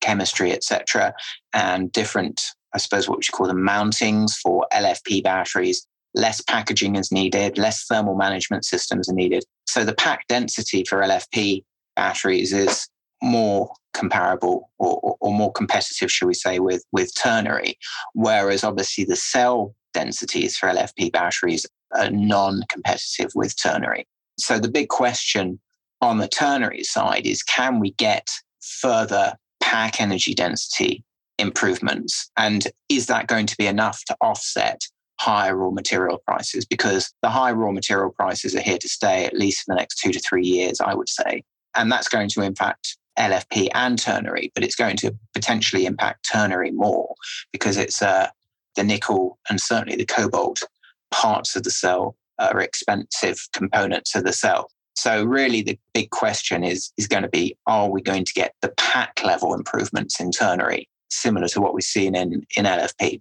chemistry, 0.00 0.52
etc., 0.52 1.14
and 1.52 1.90
different, 1.92 2.42
I 2.74 2.78
suppose, 2.78 3.08
what 3.08 3.26
you 3.26 3.32
call 3.32 3.46
the 3.46 3.54
mountings 3.54 4.32
for 4.42 4.66
LFP 4.72 5.22
batteries, 5.22 5.86
less 6.18 6.40
packaging 6.40 6.96
is 6.96 7.12
needed, 7.12 7.56
less 7.56 7.84
thermal 7.84 8.16
management 8.16 8.64
systems 8.64 9.08
are 9.08 9.14
needed. 9.14 9.44
So 9.66 9.84
the 9.84 9.94
pack 9.94 10.26
density 10.28 10.84
for 10.84 11.00
LFP 11.00 11.64
batteries 11.96 12.52
is 12.52 12.88
more 13.22 13.72
comparable 13.94 14.70
or, 14.78 15.16
or, 15.20 15.32
more 15.32 15.52
competitive, 15.52 16.10
shall 16.10 16.28
we 16.28 16.34
say, 16.34 16.58
with, 16.58 16.84
with 16.92 17.12
ternary, 17.14 17.76
whereas 18.14 18.62
obviously 18.62 19.04
the 19.04 19.16
cell 19.16 19.74
densities 19.92 20.56
for 20.56 20.68
LFP 20.68 21.12
batteries 21.12 21.66
are 21.96 22.10
non 22.10 22.62
competitive 22.68 23.30
with 23.34 23.56
ternary. 23.56 24.06
So 24.38 24.58
the 24.58 24.70
big 24.70 24.88
question 24.88 25.58
on 26.00 26.18
the 26.18 26.28
ternary 26.28 26.84
side 26.84 27.26
is 27.26 27.42
can 27.42 27.80
we 27.80 27.92
get 27.92 28.28
further 28.60 29.34
pack 29.60 30.00
energy 30.00 30.34
density 30.34 31.02
improvements? 31.38 32.30
And 32.36 32.68
is 32.88 33.06
that 33.06 33.26
going 33.26 33.46
to 33.46 33.56
be 33.56 33.66
enough 33.66 34.04
to 34.06 34.16
offset 34.20 34.80
higher 35.20 35.56
raw 35.56 35.70
material 35.70 36.18
prices 36.26 36.64
because 36.64 37.12
the 37.22 37.28
high 37.28 37.52
raw 37.52 37.72
material 37.72 38.10
prices 38.10 38.54
are 38.54 38.60
here 38.60 38.78
to 38.78 38.88
stay 38.88 39.24
at 39.24 39.34
least 39.34 39.64
for 39.64 39.74
the 39.74 39.78
next 39.78 39.98
two 39.98 40.12
to 40.12 40.20
three 40.20 40.46
years, 40.46 40.80
I 40.80 40.94
would 40.94 41.08
say. 41.08 41.42
And 41.74 41.90
that's 41.90 42.08
going 42.08 42.28
to 42.30 42.42
impact 42.42 42.96
LFP 43.18 43.68
and 43.74 43.98
ternary, 43.98 44.52
but 44.54 44.64
it's 44.64 44.76
going 44.76 44.96
to 44.98 45.14
potentially 45.34 45.86
impact 45.86 46.28
ternary 46.30 46.70
more 46.70 47.14
because 47.52 47.76
it's 47.76 48.00
uh, 48.00 48.28
the 48.76 48.84
nickel 48.84 49.38
and 49.50 49.60
certainly 49.60 49.96
the 49.96 50.06
cobalt 50.06 50.62
parts 51.10 51.56
of 51.56 51.64
the 51.64 51.70
cell 51.70 52.16
are 52.38 52.60
expensive 52.60 53.48
components 53.52 54.14
of 54.14 54.24
the 54.24 54.32
cell. 54.32 54.70
So 54.94 55.24
really 55.24 55.62
the 55.62 55.78
big 55.94 56.10
question 56.10 56.64
is, 56.64 56.92
is 56.96 57.06
going 57.06 57.22
to 57.22 57.28
be, 57.28 57.56
are 57.66 57.90
we 57.90 58.02
going 58.02 58.24
to 58.24 58.32
get 58.32 58.54
the 58.62 58.72
pack 58.76 59.22
level 59.24 59.54
improvements 59.54 60.20
in 60.20 60.30
ternary 60.30 60.88
similar 61.10 61.48
to 61.48 61.60
what 61.60 61.74
we've 61.74 61.82
seen 61.84 62.14
in, 62.14 62.44
in 62.56 62.64
LFP? 62.64 63.20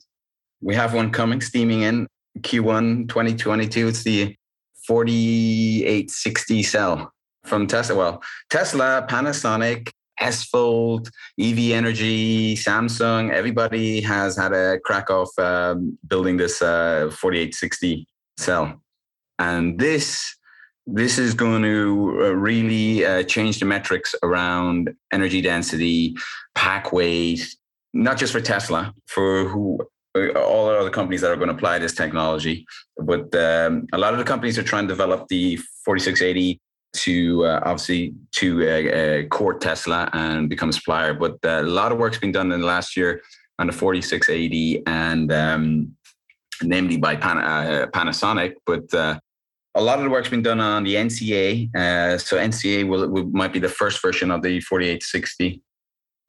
We 0.61 0.75
have 0.75 0.93
one 0.93 1.11
coming 1.11 1.41
steaming 1.41 1.81
in 1.81 2.07
Q1 2.39 3.09
2022. 3.09 3.87
It's 3.87 4.03
the 4.03 4.35
4860 4.87 6.63
cell 6.63 7.11
from 7.45 7.67
Tesla. 7.67 7.95
Well, 7.95 8.23
Tesla, 8.49 9.05
Panasonic, 9.09 9.89
SVOLT, 10.19 11.09
EVE 11.37 11.73
Energy, 11.73 12.55
Samsung, 12.55 13.31
everybody 13.31 14.01
has 14.01 14.37
had 14.37 14.53
a 14.53 14.79
crack 14.79 15.09
off 15.09 15.29
um, 15.37 15.97
building 16.07 16.37
this 16.37 16.61
uh, 16.61 17.09
4860 17.11 18.07
cell. 18.37 18.81
And 19.39 19.79
this 19.79 20.33
this 20.89 21.17
is 21.17 21.33
going 21.33 21.63
to 21.63 22.19
uh, 22.21 22.29
really 22.29 23.05
uh, 23.05 23.23
change 23.23 23.59
the 23.59 23.65
metrics 23.65 24.15
around 24.23 24.95
energy 25.11 25.41
density, 25.41 26.15
pack 26.55 26.93
weight, 26.93 27.45
not 27.93 28.17
just 28.17 28.31
for 28.31 28.39
Tesla, 28.39 28.93
for 29.05 29.49
who 29.49 29.79
all 30.35 30.69
other 30.69 30.89
companies 30.89 31.21
that 31.21 31.31
are 31.31 31.35
going 31.35 31.49
to 31.49 31.55
apply 31.55 31.79
this 31.79 31.93
technology. 31.93 32.65
But 32.97 33.33
um, 33.35 33.87
a 33.93 33.97
lot 33.97 34.13
of 34.13 34.19
the 34.19 34.25
companies 34.25 34.57
are 34.57 34.63
trying 34.63 34.87
to 34.87 34.93
develop 34.93 35.27
the 35.27 35.57
4680 35.85 36.59
to 36.93 37.45
uh, 37.45 37.59
obviously 37.63 38.13
to 38.33 38.47
uh, 38.61 38.71
uh, 38.71 39.23
court 39.27 39.61
Tesla 39.61 40.09
and 40.13 40.49
become 40.49 40.69
a 40.69 40.73
supplier. 40.73 41.13
But 41.13 41.37
uh, 41.43 41.61
a 41.61 41.63
lot 41.63 41.91
of 41.91 41.97
work's 41.97 42.17
been 42.17 42.31
done 42.31 42.51
in 42.51 42.61
the 42.61 42.65
last 42.65 42.97
year 42.97 43.21
on 43.59 43.67
the 43.67 43.73
4680 43.73 44.83
and 44.87 45.31
um, 45.31 45.95
namely 46.63 46.97
by 46.97 47.15
Pan- 47.15 47.37
uh, 47.37 47.87
Panasonic. 47.93 48.55
But 48.65 48.93
uh, 48.93 49.19
a 49.75 49.81
lot 49.81 49.99
of 49.99 50.05
the 50.05 50.09
work's 50.09 50.29
been 50.29 50.41
done 50.41 50.59
on 50.59 50.83
the 50.83 50.95
NCA. 50.95 52.19
so 52.19 52.37
NCA 52.37 52.87
will, 52.87 53.07
will, 53.09 53.25
might 53.25 53.53
be 53.53 53.59
the 53.59 53.69
first 53.69 54.01
version 54.01 54.31
of 54.31 54.41
the 54.41 54.59
4860 54.61 55.61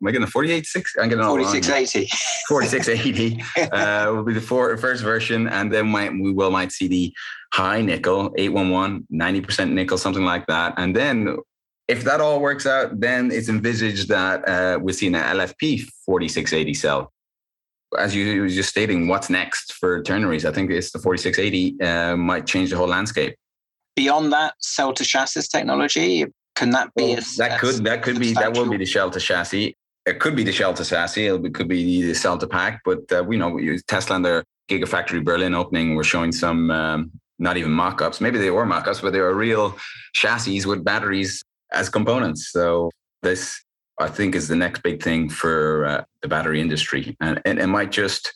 am 0.00 0.09
I 0.09 0.11
getting 0.11 0.25
the 0.25 0.31
4860? 0.31 1.00
I'm 1.00 1.09
getting 1.09 1.25
4680. 1.25 2.09
4680 2.49 3.71
uh, 3.73 4.12
will 4.12 4.23
be 4.23 4.35
the 4.35 4.40
four, 4.40 4.76
first 4.76 5.02
version. 5.02 5.49
And 5.49 5.73
then 5.73 5.88
might, 5.88 6.12
we 6.12 6.33
will 6.33 6.50
might 6.50 6.73
see 6.73 6.88
the 6.88 7.12
high 7.52 7.83
nickel, 7.83 8.33
811, 8.37 9.07
90% 9.12 9.73
nickel, 9.73 9.99
something 9.99 10.25
like 10.25 10.47
that. 10.47 10.75
And 10.76 10.95
then 10.95 11.37
if 11.88 12.05
that 12.05 12.21
all 12.21 12.40
works 12.40 12.67
out, 12.67 13.00
then 13.00 13.31
it's 13.33 13.49
envisaged 13.49 14.09
that 14.09 14.47
uh, 14.49 14.78
we're 14.81 14.93
seeing 14.93 15.14
an 15.14 15.37
LFP 15.37 15.88
4680 16.05 16.75
cell. 16.75 17.12
as 17.99 18.14
you 18.14 18.43
were 18.43 18.49
just 18.49 18.69
stating, 18.69 19.09
what's 19.09 19.31
next 19.31 19.73
for 19.73 20.02
Ternaries? 20.02 20.45
I 20.45 20.52
think 20.52 20.71
it's 20.71 20.93
the 20.93 20.99
4680 20.99 21.81
uh, 21.81 22.17
might 22.17 22.47
change 22.47 22.71
the 22.71 22.76
whole 22.76 22.88
landscape. 22.88 23.37
Beyond 23.97 24.33
that, 24.33 24.55
cell 24.61 24.93
to 24.93 25.05
chassis 25.05 25.49
technology, 25.50 26.26
can 26.55 26.71
that 26.71 26.95
be? 26.95 27.14
Well, 27.14 27.19
a, 27.19 27.37
that 27.38 27.61
could 27.61 27.85
that 27.85 28.02
could 28.02 28.21
be 28.21 28.33
that 28.35 28.52
will 28.52 28.69
be 28.69 28.76
the 28.76 28.87
shell 28.87 29.11
to 29.11 29.19
chassis. 29.19 29.76
It 30.07 30.21
could 30.21 30.35
be 30.35 30.45
the 30.45 30.52
shell 30.52 30.75
to 30.75 30.85
chassis. 30.85 31.26
It 31.26 31.55
could 31.55 31.69
be 31.69 32.02
the 32.02 32.14
cell 32.14 32.38
to 32.38 32.47
pack. 32.47 32.81
But 32.85 33.11
uh, 33.12 33.25
we 33.25 33.37
know 33.37 33.59
Tesla 33.87 34.17
and 34.17 34.25
their 34.25 34.45
Gigafactory 34.71 35.25
Berlin 35.25 35.55
opening 35.55 35.95
were 35.95 36.05
showing 36.05 36.33
some 36.33 36.71
um, 36.71 37.11
not 37.38 37.57
even 37.57 37.73
mock-ups. 37.73 38.21
Maybe 38.21 38.38
they 38.38 38.50
were 38.50 38.67
mock-ups, 38.67 39.00
but 39.00 39.12
they 39.12 39.21
were 39.21 39.35
real 39.35 39.76
chassis 40.14 40.64
with 40.67 40.85
batteries 40.85 41.43
as 41.73 41.88
components. 41.88 42.50
So 42.50 42.90
this 43.23 43.61
I 44.00 44.09
think 44.09 44.35
is 44.35 44.49
the 44.49 44.57
next 44.57 44.83
big 44.83 45.02
thing 45.02 45.28
for 45.28 45.85
uh, 45.85 46.05
the 46.23 46.28
battery 46.28 46.61
industry, 46.61 47.17
and, 47.21 47.40
and 47.45 47.59
it 47.59 47.67
might 47.67 47.90
just 47.90 48.33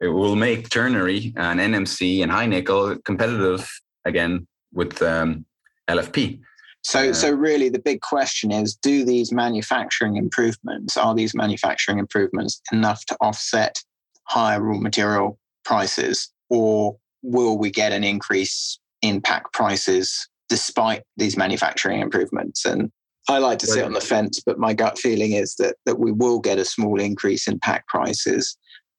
it 0.00 0.08
will 0.08 0.36
make 0.36 0.68
ternary 0.68 1.32
and 1.36 1.60
NMC 1.60 2.22
and 2.22 2.30
high 2.30 2.46
nickel 2.46 2.96
competitive 3.04 3.68
again 4.04 4.46
with 4.72 5.00
um, 5.02 5.44
LFP. 5.88 6.40
So, 6.82 7.10
uh, 7.10 7.12
so 7.12 7.30
really, 7.30 7.68
the 7.68 7.78
big 7.78 8.00
question 8.00 8.50
is: 8.50 8.74
Do 8.74 9.04
these 9.04 9.32
manufacturing 9.32 10.16
improvements 10.16 10.96
are 10.96 11.14
these 11.14 11.34
manufacturing 11.34 11.98
improvements 11.98 12.60
enough 12.72 13.04
to 13.06 13.16
offset 13.20 13.82
higher 14.24 14.60
raw 14.60 14.78
material 14.78 15.38
prices, 15.64 16.30
or 16.50 16.96
will 17.22 17.56
we 17.56 17.70
get 17.70 17.92
an 17.92 18.04
increase 18.04 18.78
in 19.00 19.20
pack 19.20 19.52
prices 19.52 20.28
despite 20.48 21.02
these 21.16 21.36
manufacturing 21.36 22.00
improvements? 22.00 22.64
And 22.64 22.90
I 23.28 23.38
like 23.38 23.60
to 23.60 23.66
sit 23.66 23.84
on 23.84 23.92
the 23.92 24.00
fence, 24.00 24.42
but 24.44 24.58
my 24.58 24.74
gut 24.74 24.98
feeling 24.98 25.32
is 25.32 25.54
that 25.56 25.76
that 25.86 26.00
we 26.00 26.10
will 26.10 26.40
get 26.40 26.58
a 26.58 26.64
small 26.64 27.00
increase 27.00 27.46
in 27.46 27.60
pack 27.60 27.86
prices. 27.86 28.56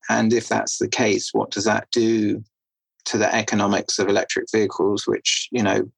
And 0.09 0.33
if 0.33 0.47
that's 0.47 0.77
the 0.77 0.87
case, 0.87 1.29
what 1.33 1.51
does 1.51 1.65
that 1.65 1.87
do 1.91 2.43
to 3.05 3.17
the 3.17 3.33
economics 3.33 3.99
of 3.99 4.07
electric 4.07 4.45
vehicles, 4.51 5.05
which, 5.05 5.49
you 5.51 5.63
know, 5.63 5.89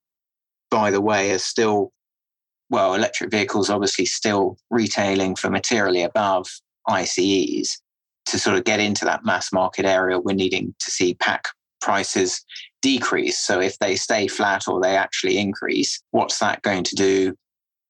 by 0.70 0.92
the 0.92 1.02
way, 1.02 1.32
are 1.32 1.40
still, 1.40 1.92
well, 2.70 2.94
electric 2.94 3.32
vehicles 3.32 3.70
obviously 3.70 4.06
still 4.06 4.58
retailing 4.70 5.36
for 5.36 5.50
materially 5.50 6.02
above 6.02 6.48
ICEs. 6.88 7.82
To 8.28 8.40
sort 8.40 8.58
of 8.58 8.64
get 8.64 8.80
into 8.80 9.06
that 9.06 9.24
mass 9.24 9.54
market 9.54 9.86
area, 9.86 10.20
we're 10.20 10.34
needing 10.34 10.74
to 10.80 10.92
see 10.92 11.14
pack 11.14 11.46
prices 11.80 12.44
decrease. 12.82 13.38
So 13.38 13.60
if 13.62 13.78
they 13.78 13.96
stay 13.96 14.28
flat 14.28 14.68
or 14.68 14.82
they 14.82 14.96
actually 14.96 15.38
increase, 15.38 16.02
what's 16.10 16.40
that 16.40 16.64
going 16.64 16.84
to 16.86 16.96
do 16.96 17.36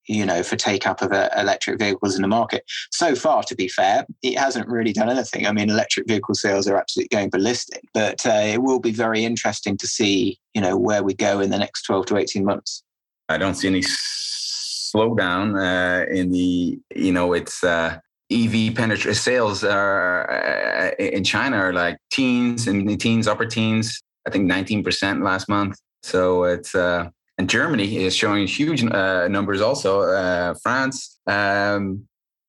you 0.08 0.26
know, 0.26 0.44
for 0.44 0.56
take 0.56 0.88
up 0.88 1.02
of 1.02 1.12
uh, 1.12 1.30
electric 1.38 1.80
vehicles 1.80 2.16
in 2.16 2.22
the 2.22 2.28
market. 2.28 2.64
So 2.92 3.16
far, 3.16 3.44
to 3.44 3.56
be 3.56 3.68
fair, 3.68 4.06
it 4.22 4.38
hasn't 4.38 4.68
really 4.68 4.94
done 4.94 5.10
anything. 5.10 5.48
I 5.48 5.52
mean, 5.52 5.70
electric 5.70 6.08
vehicle 6.08 6.36
sales 6.36 6.68
are 6.68 6.78
absolutely 6.78 7.16
going 7.16 7.30
ballistic, 7.30 7.82
but 7.94 8.26
uh, 8.26 8.42
it 8.44 8.62
will 8.62 8.80
be 8.80 8.92
very 8.92 9.26
interesting 9.26 9.78
to 9.78 9.88
see, 9.88 10.40
you 10.54 10.62
know, 10.62 10.78
where 10.78 11.04
we 11.04 11.14
go 11.14 11.40
in 11.40 11.50
the 11.50 11.58
next 11.58 11.84
12 11.84 12.08
to 12.08 12.18
18 12.18 12.46
months. 12.46 12.84
I 13.30 13.38
don't 13.38 13.56
see 13.56 13.68
any 13.68 13.82
slowdown 13.82 15.56
uh, 15.60 16.10
in 16.12 16.32
the, 16.32 16.80
you 16.96 17.12
know, 17.12 17.34
it's, 17.34 17.64
uh, 17.64 18.00
EV 18.32 18.74
penetration 18.74 19.14
sales 19.14 19.64
are 19.64 20.32
uh, 20.32 20.92
in 20.98 21.24
China 21.24 21.58
are 21.58 21.74
like 21.74 21.98
teens 22.12 22.68
and 22.68 23.00
teens, 23.00 23.28
upper 23.28 23.46
teens. 23.46 24.02
I 24.28 24.32
think 24.32 24.50
19% 24.52 25.24
last 25.24 25.48
month. 25.48 25.78
So 26.02 26.44
it's 26.46 26.74
uh, 26.74 27.10
and 27.38 27.50
Germany 27.50 27.98
is 27.98 28.16
showing 28.16 28.48
huge 28.48 28.84
uh, 28.84 29.28
numbers 29.28 29.62
also. 29.62 30.02
Uh, 30.02 30.54
France 30.64 31.20
um, 31.28 32.08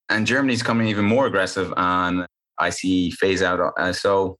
and 0.08 0.26
Germany 0.26 0.52
is 0.52 0.62
coming 0.62 0.86
even 0.88 1.04
more 1.04 1.26
aggressive 1.26 1.72
on 1.76 2.26
ICE 2.58 3.14
phase 3.18 3.42
out. 3.42 3.72
Uh, 3.78 3.92
so 3.92 4.38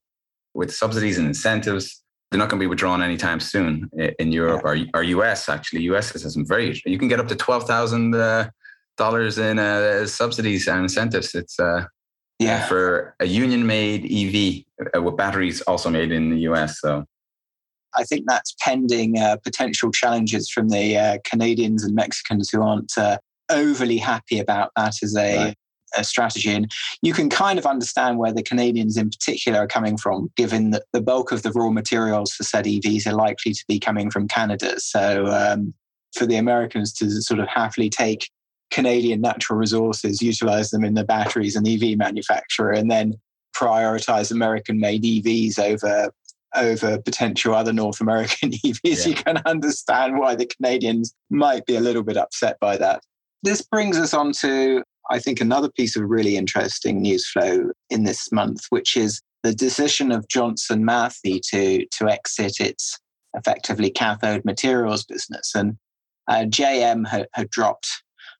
with 0.54 0.72
subsidies 0.72 1.18
and 1.18 1.26
incentives, 1.26 2.02
they're 2.30 2.38
not 2.38 2.48
going 2.48 2.58
to 2.58 2.64
be 2.64 2.68
withdrawn 2.68 3.02
anytime 3.02 3.40
soon 3.40 3.90
in 4.18 4.32
Europe 4.32 4.62
yeah. 4.64 4.84
or, 4.94 5.00
or 5.00 5.02
US. 5.02 5.48
Actually, 5.48 5.82
US 5.82 6.10
has 6.12 6.32
some 6.32 6.46
very. 6.46 6.80
You 6.84 6.98
can 6.98 7.08
get 7.08 7.20
up 7.20 7.28
to 7.28 7.36
twelve 7.36 7.64
thousand 7.64 8.14
uh, 8.14 8.48
dollars 8.96 9.38
in 9.38 9.59
uh, 9.59 10.06
subsidies 10.06 10.66
and 10.68 10.82
incentives. 10.82 11.35
It's 11.35 11.59
uh, 11.61 11.87
yeah 12.38 12.66
for 12.66 13.14
a 13.20 13.26
union-made 13.26 14.04
EV 14.04 15.02
with 15.02 15.16
batteries 15.16 15.62
also 15.62 15.88
made 15.88 16.12
in 16.12 16.30
the 16.30 16.40
US. 16.50 16.80
So 16.80 17.04
I 17.96 18.04
think 18.04 18.24
that's 18.26 18.54
pending 18.61 19.18
uh, 19.18 19.37
potential 19.42 19.90
challenges 19.90 20.50
from 20.50 20.68
the 20.68 20.96
uh, 20.96 21.18
Canadians 21.24 21.85
and 21.85 21.94
Mexicans 21.94 22.50
who 22.50 22.62
aren't 22.62 22.96
uh, 22.96 23.18
overly 23.50 23.98
happy 23.98 24.38
about 24.38 24.70
that 24.76 25.02
as 25.02 25.16
a, 25.16 25.37
right. 25.37 25.54
a, 25.96 26.04
strategy. 26.04 26.50
And 26.50 26.70
you 27.02 27.12
can 27.12 27.30
kind 27.30 27.59
of 27.59 27.66
understand 27.66 28.18
where 28.18 28.32
the 28.32 28.42
Canadians 28.42 28.96
in 28.96 29.11
particular 29.11 29.61
are 29.61 29.66
coming 29.66 29.96
from, 29.96 30.30
given 30.37 30.70
that 30.70 30.85
the 30.92 31.00
bulk 31.00 31.32
of 31.32 31.42
the 31.42 31.52
raw 31.52 31.70
materials 31.70 32.32
for 32.32 32.44
said 32.44 32.64
EVs 32.64 33.06
are 33.06 33.14
likely 33.14 33.52
to 33.52 33.64
be 33.68 33.78
coming 33.78 34.11
from 34.11 34.28
Canada. 34.28 34.78
So 34.80 35.26
um, 35.26 35.74
for 36.14 36.26
the 36.26 36.37
Americans 36.37 36.92
to 36.94 37.11
sort 37.22 37.40
of 37.40 37.48
happily 37.48 37.90
take 37.90 38.30
Canadian 38.70 39.20
natural 39.20 39.59
resources, 39.59 40.20
utilize 40.20 40.70
them 40.70 40.85
in 40.85 40.94
the 40.94 41.04
batteries 41.04 41.56
and 41.56 41.66
EV 41.66 41.96
manufacturer, 41.96 42.72
and 42.72 42.90
then 42.90 43.14
prioritize 43.56 44.30
American 44.30 44.78
made 44.78 45.02
EVs 45.02 45.59
over 45.59 46.11
over 46.54 46.98
potential 46.98 47.54
other 47.54 47.72
North 47.72 48.00
American 48.00 48.50
EVs, 48.64 48.80
yeah. 48.82 49.06
you 49.06 49.14
can 49.14 49.42
understand 49.46 50.18
why 50.18 50.35
the 50.35 50.46
Canadians 50.46 51.14
might 51.30 51.66
be 51.66 51.76
a 51.76 51.80
little 51.80 52.02
bit 52.02 52.16
upset 52.16 52.56
by 52.61 52.76
that. 52.76 53.02
This 53.42 53.62
brings 53.62 53.98
us 53.98 54.14
on 54.14 54.32
to, 54.40 54.82
I 55.11 55.18
think, 55.18 55.40
another 55.40 55.70
piece 55.70 55.96
of 55.96 56.09
really 56.09 56.37
interesting 56.37 57.02
news 57.02 57.28
flow 57.28 57.70
in 57.90 58.04
this 58.04 58.30
month, 58.32 58.66
which 58.70 58.96
is 58.96 59.20
the 59.42 59.54
decision 59.54 60.11
of 60.11 60.28
Johnson 60.28 60.85
Matthey 60.85 61.40
to, 61.50 61.87
to 61.87 62.09
exit 62.09 62.61
its 62.61 62.98
effectively 63.35 63.90
cathode 63.90 64.44
materials 64.44 65.04
business. 65.04 65.52
And 65.54 65.76
uh, 66.28 66.44
JM 66.48 67.06
had, 67.06 67.28
had 67.35 67.50
dropped 67.50 67.87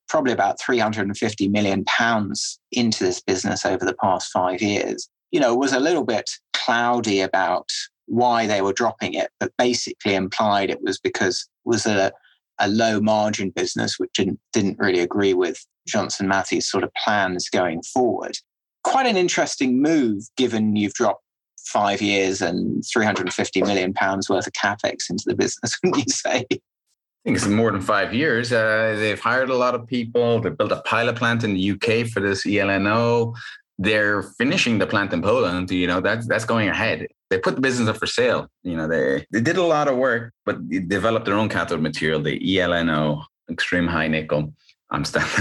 probably 0.09 0.33
about 0.33 0.61
350 0.61 1.49
million 1.49 1.85
pounds 1.85 2.59
into 2.73 3.05
this 3.05 3.21
business 3.21 3.65
over 3.67 3.85
the 3.85 3.97
past 4.03 4.31
five 4.33 4.63
years. 4.63 5.09
You 5.31 5.41
know, 5.41 5.55
was 5.55 5.73
a 5.73 5.81
little 5.81 6.05
bit 6.05 6.31
cloudy 6.53 7.21
about 7.21 7.69
why 8.07 8.47
they 8.47 8.63
were 8.63 8.73
dropping 8.73 9.15
it, 9.15 9.31
but 9.39 9.53
basically 9.59 10.15
implied 10.15 10.71
it 10.71 10.83
was 10.83 10.99
because 10.99 11.49
it 11.65 11.69
was 11.69 11.87
a, 11.87 12.13
a 12.59 12.69
low 12.69 13.01
margin 13.01 13.51
business, 13.51 13.99
which 13.99 14.13
didn't, 14.15 14.41
didn't 14.53 14.79
really 14.79 15.01
agree 15.01 15.35
with 15.35 15.65
Johnson 15.87 16.29
Matthey's 16.29 16.69
sort 16.69 16.85
of 16.85 16.91
plans 17.05 17.49
going 17.49 17.83
forward. 17.83 18.37
Quite 18.85 19.07
an 19.07 19.17
interesting 19.17 19.83
move, 19.83 20.25
given 20.37 20.77
you've 20.77 20.95
dropped 20.95 21.23
five 21.59 22.01
years 22.01 22.41
and 22.41 22.85
350 22.87 23.63
million 23.63 23.93
pounds 23.93 24.31
worth 24.31 24.47
of 24.47 24.53
capex 24.53 25.11
into 25.11 25.25
the 25.27 25.35
business, 25.35 25.77
wouldn't 25.85 26.07
you 26.07 26.13
say? 26.13 26.47
I 26.51 27.31
think 27.31 27.39
it's 27.39 27.49
more 27.49 27.73
than 27.73 27.81
five 27.81 28.15
years. 28.15 28.53
Uh, 28.53 28.95
they've 28.97 29.19
hired 29.19 29.51
a 29.51 29.57
lot 29.57 29.75
of 29.75 29.85
people. 29.85 30.41
They 30.41 30.51
built 30.51 30.71
a 30.71 30.81
pilot 30.83 31.17
plant 31.17 31.43
in 31.43 31.55
the 31.55 31.73
UK 31.73 32.07
for 32.07 32.21
this 32.21 32.47
eLNO. 32.47 33.35
They're 33.79 34.23
finishing 34.23 34.79
the 34.79 34.87
plant 34.87 35.13
in 35.13 35.23
Poland. 35.23 35.71
You 35.71 35.87
know 35.87 36.01
that's 36.01 36.27
that's 36.27 36.45
going 36.45 36.69
ahead 36.69 37.07
they 37.31 37.39
put 37.39 37.55
the 37.55 37.61
business 37.61 37.89
up 37.89 37.97
for 37.97 38.07
sale. 38.07 38.49
You 38.63 38.77
know, 38.77 38.87
they 38.87 39.27
they 39.31 39.41
did 39.41 39.57
a 39.57 39.63
lot 39.63 39.89
of 39.89 39.97
work, 39.97 40.33
but 40.45 40.57
they 40.69 40.79
developed 40.79 41.27
their 41.27 41.35
own 41.35 41.49
cathode 41.49 41.81
material, 41.81 42.23
the 42.23 42.39
eLNO, 42.39 43.25
extreme 43.51 43.87
high 43.87 44.09
nickel. 44.09 44.53
I'm 44.91 45.05
stand, 45.05 45.27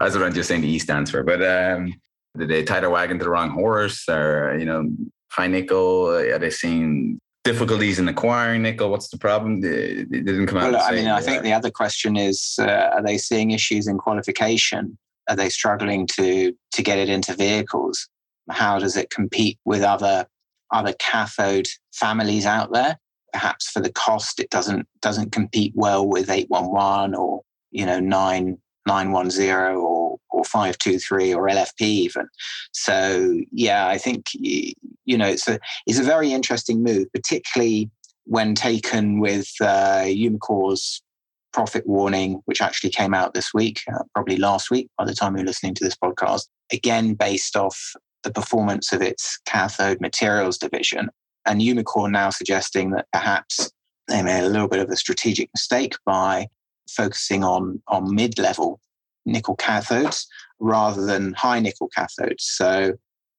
that's 0.00 0.14
what 0.14 0.22
I'm 0.22 0.34
just 0.34 0.48
saying 0.48 0.60
the 0.62 0.68
E 0.68 0.78
stands 0.78 1.10
for. 1.10 1.22
But 1.22 1.42
um, 1.42 1.94
did 2.36 2.48
they 2.48 2.62
tie 2.62 2.80
their 2.80 2.90
wagon 2.90 3.18
to 3.18 3.24
the 3.24 3.30
wrong 3.30 3.50
horse, 3.50 4.08
or 4.08 4.56
you 4.58 4.66
know, 4.66 4.90
high 5.30 5.46
nickel? 5.46 6.08
Are 6.08 6.38
they 6.38 6.50
seeing 6.50 7.18
difficulties 7.44 7.98
in 7.98 8.06
acquiring 8.08 8.62
nickel? 8.62 8.90
What's 8.90 9.08
the 9.08 9.18
problem? 9.18 9.62
They 9.62 10.04
didn't 10.04 10.46
come 10.46 10.58
out. 10.58 10.72
Well, 10.72 10.82
I 10.82 10.92
mean, 10.92 11.06
I 11.06 11.22
think 11.22 11.42
the 11.42 11.54
other 11.54 11.70
question 11.70 12.16
is: 12.16 12.56
uh, 12.58 12.90
Are 12.94 13.02
they 13.02 13.16
seeing 13.16 13.52
issues 13.52 13.86
in 13.86 13.96
qualification? 13.96 14.98
Are 15.30 15.36
they 15.36 15.48
struggling 15.48 16.06
to 16.08 16.52
to 16.72 16.82
get 16.82 16.98
it 16.98 17.08
into 17.08 17.34
vehicles? 17.34 18.08
How 18.50 18.78
does 18.78 18.96
it 18.96 19.10
compete 19.10 19.58
with 19.64 19.82
other 19.82 20.26
other 20.72 20.94
cathode 20.98 21.68
families 21.92 22.46
out 22.46 22.72
there. 22.72 22.98
Perhaps 23.32 23.70
for 23.70 23.80
the 23.80 23.92
cost, 23.92 24.40
it 24.40 24.50
doesn't 24.50 24.86
doesn't 25.00 25.32
compete 25.32 25.72
well 25.76 26.06
with 26.06 26.30
811 26.30 27.14
or 27.14 27.42
you 27.70 27.86
know 27.86 28.00
9910 28.00 29.76
or 29.76 30.18
or 30.30 30.44
523 30.44 31.34
or 31.34 31.48
LFP 31.48 31.80
even. 31.80 32.28
So 32.72 33.36
yeah, 33.52 33.86
I 33.86 33.98
think 33.98 34.26
you 34.34 34.74
know 35.06 35.28
it's 35.28 35.48
a 35.48 35.60
it's 35.86 36.00
a 36.00 36.04
very 36.04 36.32
interesting 36.32 36.82
move, 36.82 37.06
particularly 37.12 37.90
when 38.24 38.54
taken 38.54 39.20
with 39.20 39.48
uh, 39.60 40.04
Umicore's 40.06 41.02
profit 41.52 41.86
warning, 41.86 42.40
which 42.44 42.62
actually 42.62 42.90
came 42.90 43.14
out 43.14 43.34
this 43.34 43.52
week, 43.52 43.80
uh, 43.92 44.02
probably 44.14 44.36
last 44.36 44.70
week 44.70 44.88
by 44.98 45.04
the 45.04 45.14
time 45.14 45.36
you're 45.36 45.46
listening 45.46 45.74
to 45.74 45.84
this 45.84 45.96
podcast, 45.96 46.46
again 46.72 47.14
based 47.14 47.56
off 47.56 47.92
the 48.22 48.30
performance 48.30 48.92
of 48.92 49.02
its 49.02 49.38
cathode 49.46 50.00
materials 50.00 50.58
division. 50.58 51.08
And 51.46 51.60
Umicore 51.60 52.10
now 52.10 52.30
suggesting 52.30 52.90
that 52.90 53.06
perhaps 53.12 53.70
they 54.08 54.22
made 54.22 54.44
a 54.44 54.48
little 54.48 54.68
bit 54.68 54.80
of 54.80 54.90
a 54.90 54.96
strategic 54.96 55.48
mistake 55.54 55.94
by 56.04 56.48
focusing 56.88 57.44
on, 57.44 57.82
on 57.88 58.14
mid 58.14 58.38
level 58.38 58.80
nickel 59.24 59.56
cathodes 59.56 60.26
rather 60.58 61.04
than 61.06 61.32
high 61.34 61.60
nickel 61.60 61.88
cathodes. 61.96 62.40
So 62.40 62.94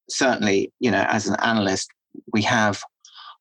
certainly, 0.10 0.71
you 0.80 0.89
know, 0.91 1.06
as 1.10 1.28
an 1.28 1.36
analyst, 1.41 1.89
we 2.34 2.41
have 2.43 2.82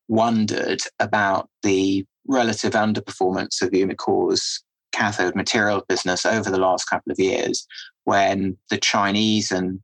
wondered 0.09 0.81
about 0.99 1.49
the 1.63 2.05
relative 2.31 2.73
underperformance 2.73 3.61
of 3.61 3.71
Umicore's 3.71 4.63
cathode 4.93 5.37
material 5.37 5.85
business 5.89 6.25
over 6.27 6.51
the 6.51 6.59
last 6.59 6.85
couple 6.85 7.13
of 7.13 7.19
years 7.19 7.67
when 8.05 8.57
the 8.71 8.79
Chinese 8.79 9.53
and 9.53 9.81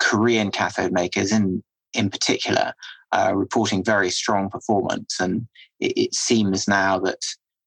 Korean 0.00 0.50
cathode 0.50 0.92
makers 0.92 1.32
in 1.32 1.62
in 1.92 2.08
particular 2.08 2.72
are 3.12 3.36
reporting 3.36 3.82
very 3.82 4.10
strong 4.10 4.48
performance 4.48 5.18
and 5.18 5.46
it, 5.80 5.92
it 5.96 6.14
seems 6.14 6.68
now 6.68 6.98
that 6.98 7.18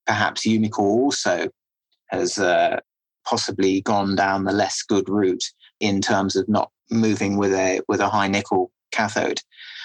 perhaps 0.06 0.46
Umicore 0.46 0.80
also 0.80 1.50
has 2.08 2.38
uh, 2.38 2.80
possibly 3.26 3.82
gone 3.82 4.16
down 4.16 4.44
the 4.44 4.52
less 4.52 4.82
good 4.82 5.10
route 5.10 5.44
in 5.80 6.02
terms 6.02 6.36
of 6.36 6.48
not 6.48 6.72
moving 6.90 7.38
with 7.38 7.54
a 7.54 7.82
with 7.88 8.00
a 8.00 8.10
high 8.10 8.28
nickel 8.28 8.72
cathode. 8.92 9.42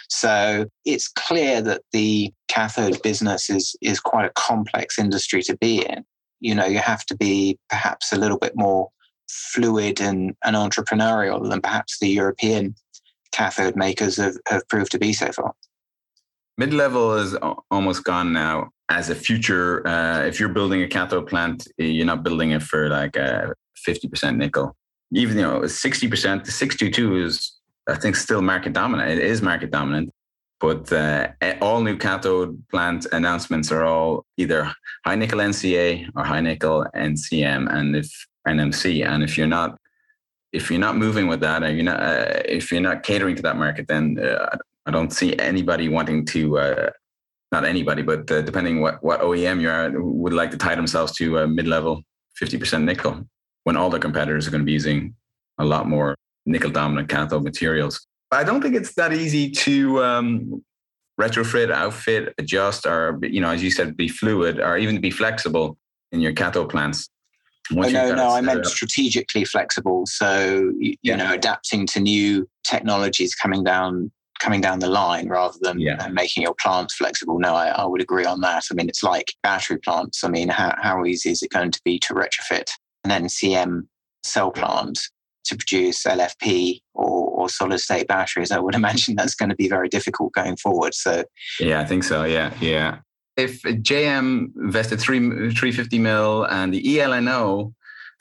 So 0.08 0.66
it's 0.84 1.08
clear 1.08 1.60
that 1.62 1.82
the 1.92 2.32
cathode 2.48 3.00
business 3.02 3.50
is 3.50 3.76
is 3.82 4.00
quite 4.00 4.26
a 4.26 4.32
complex 4.34 4.98
industry 4.98 5.42
to 5.42 5.56
be 5.56 5.84
in. 5.84 6.04
You 6.40 6.54
know, 6.54 6.66
you 6.66 6.78
have 6.78 7.04
to 7.06 7.16
be 7.16 7.58
perhaps 7.68 8.12
a 8.12 8.16
little 8.16 8.38
bit 8.38 8.52
more 8.54 8.88
fluid 9.28 10.00
and, 10.00 10.34
and 10.44 10.56
entrepreneurial 10.56 11.48
than 11.48 11.60
perhaps 11.60 11.98
the 11.98 12.08
European 12.08 12.74
cathode 13.32 13.76
makers 13.76 14.16
have, 14.16 14.36
have 14.46 14.66
proved 14.68 14.90
to 14.92 14.98
be 14.98 15.12
so 15.12 15.30
far. 15.32 15.52
Mid 16.56 16.72
level 16.72 17.14
is 17.14 17.36
almost 17.70 18.04
gone 18.04 18.32
now 18.32 18.70
as 18.88 19.10
a 19.10 19.14
future. 19.14 19.86
Uh, 19.86 20.24
if 20.24 20.40
you're 20.40 20.48
building 20.48 20.82
a 20.82 20.88
cathode 20.88 21.28
plant, 21.28 21.68
you're 21.76 22.06
not 22.06 22.22
building 22.22 22.52
it 22.52 22.62
for 22.62 22.88
like 22.88 23.14
a 23.16 23.52
50% 23.86 24.36
nickel. 24.36 24.74
Even 25.12 25.36
you 25.36 25.42
know 25.42 25.60
60%, 25.60 26.44
the 26.44 26.50
622 26.50 27.24
is 27.24 27.57
I 27.88 27.94
think 27.94 28.16
still 28.16 28.42
market 28.42 28.72
dominant. 28.72 29.10
It 29.10 29.18
is 29.18 29.40
market 29.40 29.70
dominant, 29.70 30.10
but 30.60 30.92
uh, 30.92 31.28
all 31.62 31.80
new 31.80 31.96
cathode 31.96 32.62
plant 32.68 33.06
announcements 33.12 33.72
are 33.72 33.84
all 33.84 34.26
either 34.36 34.70
high 35.04 35.14
nickel 35.14 35.38
NCA 35.38 36.10
or 36.14 36.24
high 36.24 36.40
nickel 36.40 36.86
NCM, 36.94 37.72
and 37.72 37.96
if 37.96 38.10
NMC. 38.46 39.06
And 39.06 39.22
if 39.22 39.38
you're 39.38 39.46
not 39.46 39.78
if 40.52 40.70
you're 40.70 40.80
not 40.80 40.96
moving 40.96 41.28
with 41.28 41.40
that, 41.40 41.62
and 41.62 41.76
you're 41.76 41.84
not 41.84 42.00
uh, 42.00 42.42
if 42.44 42.70
you're 42.70 42.80
not 42.80 43.02
catering 43.02 43.36
to 43.36 43.42
that 43.42 43.56
market, 43.56 43.88
then 43.88 44.18
uh, 44.18 44.56
I 44.86 44.90
don't 44.90 45.12
see 45.12 45.38
anybody 45.38 45.88
wanting 45.88 46.24
to. 46.26 46.58
Uh, 46.58 46.90
not 47.50 47.64
anybody, 47.64 48.02
but 48.02 48.30
uh, 48.30 48.42
depending 48.42 48.82
what 48.82 49.02
what 49.02 49.22
OEM 49.22 49.60
you 49.62 49.70
are, 49.70 49.90
would 49.94 50.34
like 50.34 50.50
to 50.50 50.58
tie 50.58 50.74
themselves 50.74 51.12
to 51.12 51.38
a 51.38 51.48
mid-level 51.48 52.02
50% 52.38 52.84
nickel 52.84 53.24
when 53.64 53.74
all 53.74 53.88
the 53.88 53.98
competitors 53.98 54.46
are 54.46 54.50
going 54.50 54.60
to 54.60 54.66
be 54.66 54.72
using 54.72 55.14
a 55.56 55.64
lot 55.64 55.88
more 55.88 56.14
nickel 56.48 56.70
dominant 56.70 57.08
cathode 57.08 57.44
materials. 57.44 58.06
I 58.30 58.44
don't 58.44 58.60
think 58.60 58.74
it's 58.74 58.94
that 58.94 59.12
easy 59.12 59.50
to 59.50 60.02
um, 60.02 60.64
retrofit, 61.20 61.70
outfit, 61.70 62.34
adjust, 62.38 62.86
or 62.86 63.18
you 63.22 63.40
know, 63.40 63.50
as 63.50 63.62
you 63.62 63.70
said, 63.70 63.96
be 63.96 64.08
fluid 64.08 64.60
or 64.60 64.76
even 64.76 65.00
be 65.00 65.10
flexible 65.10 65.78
in 66.12 66.20
your 66.20 66.32
cathode 66.32 66.68
plants. 66.68 67.08
oh, 67.70 67.82
no, 67.82 68.14
no, 68.14 68.30
I 68.30 68.40
meant 68.40 68.66
strategically 68.66 69.44
flexible. 69.44 70.04
So 70.06 70.72
you, 70.78 70.94
yeah. 71.02 71.12
you, 71.12 71.16
know, 71.16 71.32
adapting 71.32 71.86
to 71.88 72.00
new 72.00 72.48
technologies 72.64 73.34
coming 73.34 73.62
down 73.62 74.10
coming 74.40 74.60
down 74.60 74.78
the 74.78 74.88
line 74.88 75.28
rather 75.28 75.58
than 75.60 75.80
yeah. 75.80 76.06
making 76.12 76.44
your 76.44 76.54
plants 76.54 76.94
flexible. 76.94 77.40
No, 77.40 77.56
I, 77.56 77.70
I, 77.70 77.84
would 77.84 78.00
agree 78.00 78.24
on 78.24 78.40
that. 78.42 78.64
I 78.70 78.74
mean, 78.74 78.88
it's 78.88 79.02
like 79.02 79.34
battery 79.42 79.78
plants. 79.78 80.22
I 80.22 80.28
mean, 80.28 80.48
how, 80.48 80.76
how 80.80 81.04
easy 81.04 81.30
is 81.30 81.42
it 81.42 81.50
going 81.50 81.72
to 81.72 81.80
be 81.84 81.98
to 81.98 82.14
retrofit 82.14 82.70
an 83.02 83.24
NCM 83.24 83.88
cell 84.22 84.52
plant 84.52 85.00
to 85.48 85.56
produce 85.56 86.04
LFP 86.04 86.80
or, 86.94 87.28
or 87.28 87.48
solid 87.48 87.78
state 87.80 88.06
batteries, 88.08 88.50
I 88.50 88.58
would 88.58 88.74
imagine 88.82 89.16
that's 89.16 89.34
going 89.34 89.50
to 89.50 89.56
be 89.56 89.68
very 89.68 89.88
difficult 89.88 90.32
going 90.32 90.56
forward. 90.56 90.94
So, 90.94 91.24
yeah, 91.60 91.80
I 91.80 91.84
think 91.84 92.04
so. 92.04 92.24
Yeah, 92.24 92.52
yeah. 92.60 92.98
If 93.36 93.62
JM 93.62 94.56
invested 94.56 95.00
three 95.00 95.20
350 95.20 95.98
mil 95.98 96.44
and 96.44 96.74
the 96.74 96.82
eLNO, 96.82 97.72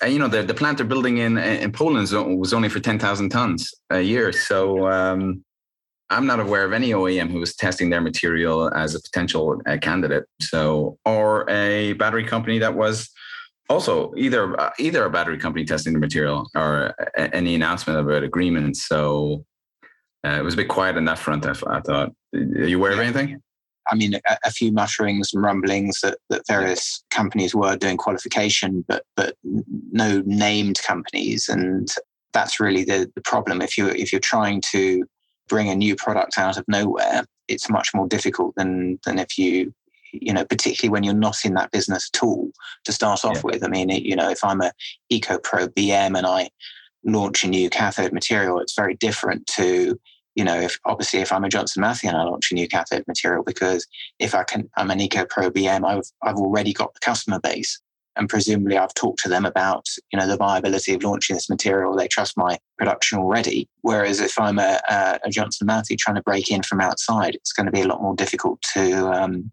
and 0.02 0.13
you 0.13 0.20
know 0.20 0.28
the 0.28 0.44
the 0.44 0.54
plant 0.54 0.78
they're 0.78 0.86
building 0.86 1.18
in 1.18 1.38
in 1.38 1.72
Poland 1.72 2.08
was 2.40 2.54
only 2.54 2.70
for 2.70 2.80
10,000 2.80 3.30
tons 3.30 3.74
a 3.90 4.02
year. 4.02 4.32
So 4.32 4.88
um, 4.88 5.44
I'm 6.10 6.26
not 6.26 6.40
aware 6.40 6.63
of 6.63 6.74
any 6.74 6.92
OEM 6.92 7.32
who 7.32 7.40
was 7.40 7.56
testing 7.56 7.90
their 7.90 8.02
material 8.02 8.74
as 8.74 8.96
a 8.96 9.02
potential 9.02 9.60
uh, 9.66 9.78
candidate. 9.82 10.26
So 10.40 10.98
or 11.06 11.50
a 11.50 11.94
battery 11.94 12.26
company 12.26 12.60
that 12.60 12.76
was 12.76 13.10
also 13.69 14.13
either 14.15 14.60
uh, 14.60 14.71
either 14.80 15.06
a 15.06 15.10
battery 15.10 15.38
company 15.38 15.65
testing 15.65 15.93
the 15.93 15.99
material 15.99 16.49
or 16.56 16.93
a, 17.15 17.36
any 17.36 17.56
announcement 17.56 17.99
about 17.99 18.23
agreements. 18.23 18.88
So 18.88 19.45
uh, 20.25 20.38
it 20.39 20.43
was 20.43 20.53
a 20.53 20.58
bit 20.58 20.67
quiet 20.67 20.97
on 20.97 21.06
that 21.06 21.19
front. 21.19 21.45
I, 21.45 21.51
I 21.67 21.82
thought. 21.82 22.12
Are 22.34 22.39
you 22.39 22.77
aware 22.77 22.91
yeah. 22.91 22.97
of 22.97 23.03
anything? 23.03 23.41
I 23.89 23.95
mean, 23.95 24.15
a, 24.15 24.38
a, 24.45 24.51
few 24.51 24.71
mutterings 24.71 25.34
and 25.34 25.41
rumblings 25.41 26.01
that, 26.01 26.17
that 26.30 26.41
various 26.47 27.03
companies 27.10 27.56
were 27.56 27.77
doing 27.77 27.97
qualification, 27.97 28.84
but 28.88 29.03
but 29.15 29.36
no 29.43 30.21
named 30.25 30.80
companies, 30.86 31.47
and 31.47 31.89
that's 32.34 32.60
really 32.60 32.84
the, 32.84 33.10
the 33.15 33.21
problem. 33.21 33.62
If 33.62 33.77
you 33.77 33.88
if 33.88 34.12
you're 34.12 34.19
trying 34.19 34.62
to 34.71 35.06
bring 35.47 35.69
a 35.69 35.75
new 35.75 35.95
product 35.95 36.38
out 36.38 36.58
of 36.58 36.65
nowhere, 36.67 37.23
it's 37.47 37.69
much 37.69 37.93
more 37.93 38.08
difficult 38.08 38.56
than 38.56 38.99
than 39.06 39.19
if 39.19 39.38
you 39.38 39.73
you 40.21 40.34
know, 40.34 40.45
particularly 40.45 40.91
when 40.91 41.03
you're 41.03 41.13
not 41.13 41.45
in 41.45 41.53
that 41.53 41.71
business 41.71 42.10
at 42.13 42.23
all 42.23 42.49
to 42.86 42.91
start 42.91 43.25
off 43.25 43.38
yeah. 43.38 43.41
with. 43.43 43.63
I 43.63 43.67
mean, 43.67 43.89
you 43.89 44.15
know, 44.15 44.30
if 44.30 44.43
I'm 44.43 44.62
a 44.62 44.71
EcoPro 45.12 45.67
BM 45.69 46.17
and 46.17 46.25
I 46.25 46.49
launch 47.03 47.43
a 47.43 47.47
new 47.47 47.69
cathode 47.69 48.13
material, 48.13 48.60
it's 48.60 48.75
very 48.75 48.95
different 48.95 49.47
to, 49.47 49.99
you 50.36 50.43
know, 50.43 50.60
if 50.60 50.80
obviously 50.86 51.19
if 51.19 51.32
I'm 51.32 51.43
a 51.43 51.49
Johnson 51.49 51.82
Matthey 51.82 52.08
and 52.08 52.17
I 52.17 52.23
launch 52.23 52.51
a 52.51 52.56
new 52.56 52.67
cathode 52.67 53.06
material, 53.08 53.43
because 53.43 53.88
if 54.19 54.36
I 54.36 54.43
can, 54.43 54.69
I'm 54.77 54.91
an 54.91 54.99
EcoPro 54.99 55.49
BM, 55.49 55.86
I've, 55.86 56.03
I've 56.21 56.38
already 56.38 56.73
got 56.73 56.93
the 56.93 56.99
customer 56.99 57.39
base. 57.39 57.80
And 58.17 58.27
presumably, 58.27 58.77
I've 58.77 58.95
talked 58.95 59.21
to 59.23 59.30
them 59.30 59.45
about, 59.45 59.86
you 60.12 60.17
know, 60.17 60.27
the 60.27 60.38
viability 60.38 60.93
of 60.95 61.03
launching 61.03 61.36
this 61.36 61.51
material. 61.51 61.95
They 61.95 62.08
trust 62.08 62.36
my 62.36 62.58
production 62.77 63.19
already. 63.19 63.69
Whereas 63.82 64.19
if 64.19 64.39
I'm 64.39 64.58
a, 64.58 64.82
a 65.23 65.30
Johnson 65.30 65.67
Matthey 65.67 65.95
trying 65.95 66.15
to 66.15 66.23
break 66.23 66.49
in 66.49 66.63
from 66.63 66.82
outside, 66.82 67.36
it's 67.36 67.53
going 67.53 67.67
to 67.67 67.71
be 67.71 67.82
a 67.82 67.88
lot 67.88 68.01
more 68.01 68.15
difficult 68.15 68.60
to 68.73 69.12
um, 69.12 69.51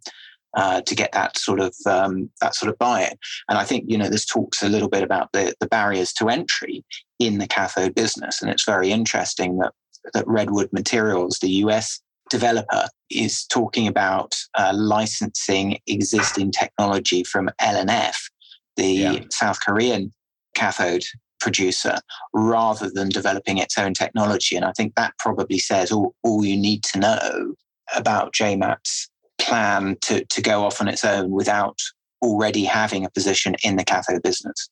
uh, 0.56 0.80
to 0.82 0.94
get 0.94 1.12
that 1.12 1.36
sort 1.38 1.60
of 1.60 1.74
um, 1.86 2.30
that 2.40 2.54
sort 2.54 2.70
of 2.70 2.78
buy-in. 2.78 3.16
And 3.48 3.58
I 3.58 3.64
think 3.64 3.84
you 3.88 3.98
know 3.98 4.08
this 4.08 4.26
talks 4.26 4.62
a 4.62 4.68
little 4.68 4.88
bit 4.88 5.02
about 5.02 5.30
the 5.32 5.54
the 5.60 5.66
barriers 5.66 6.12
to 6.14 6.28
entry 6.28 6.84
in 7.18 7.38
the 7.38 7.46
cathode 7.46 7.94
business, 7.94 8.40
and 8.40 8.50
it's 8.50 8.64
very 8.64 8.90
interesting 8.90 9.58
that 9.58 9.72
that 10.12 10.26
Redwood 10.26 10.70
Materials, 10.72 11.38
the 11.40 11.50
US 11.50 12.00
developer, 12.30 12.88
is 13.10 13.44
talking 13.46 13.86
about 13.86 14.34
uh, 14.54 14.72
licensing 14.74 15.78
existing 15.86 16.52
technology 16.52 17.24
from 17.24 17.50
L&F, 17.60 18.30
the 18.76 18.86
yeah. 18.86 19.18
South 19.30 19.60
Korean 19.60 20.12
cathode 20.54 21.04
producer 21.40 21.98
rather 22.32 22.90
than 22.90 23.08
developing 23.10 23.58
its 23.58 23.76
own 23.76 23.92
technology. 23.92 24.56
And 24.56 24.64
I 24.64 24.72
think 24.72 24.94
that 24.94 25.12
probably 25.18 25.58
says 25.58 25.92
all, 25.92 26.14
all 26.22 26.44
you 26.44 26.56
need 26.56 26.82
to 26.84 26.98
know 26.98 27.54
about 27.94 28.32
JMAT's 28.32 29.10
plan 29.44 29.96
to, 30.02 30.24
to 30.24 30.42
go 30.42 30.64
off 30.64 30.80
on 30.80 30.88
its 30.88 31.04
own 31.04 31.30
without 31.30 31.78
already 32.22 32.64
having 32.64 33.04
a 33.04 33.10
position 33.10 33.54
in 33.64 33.76
the 33.76 33.84
cathode 33.84 34.22
business. 34.22 34.68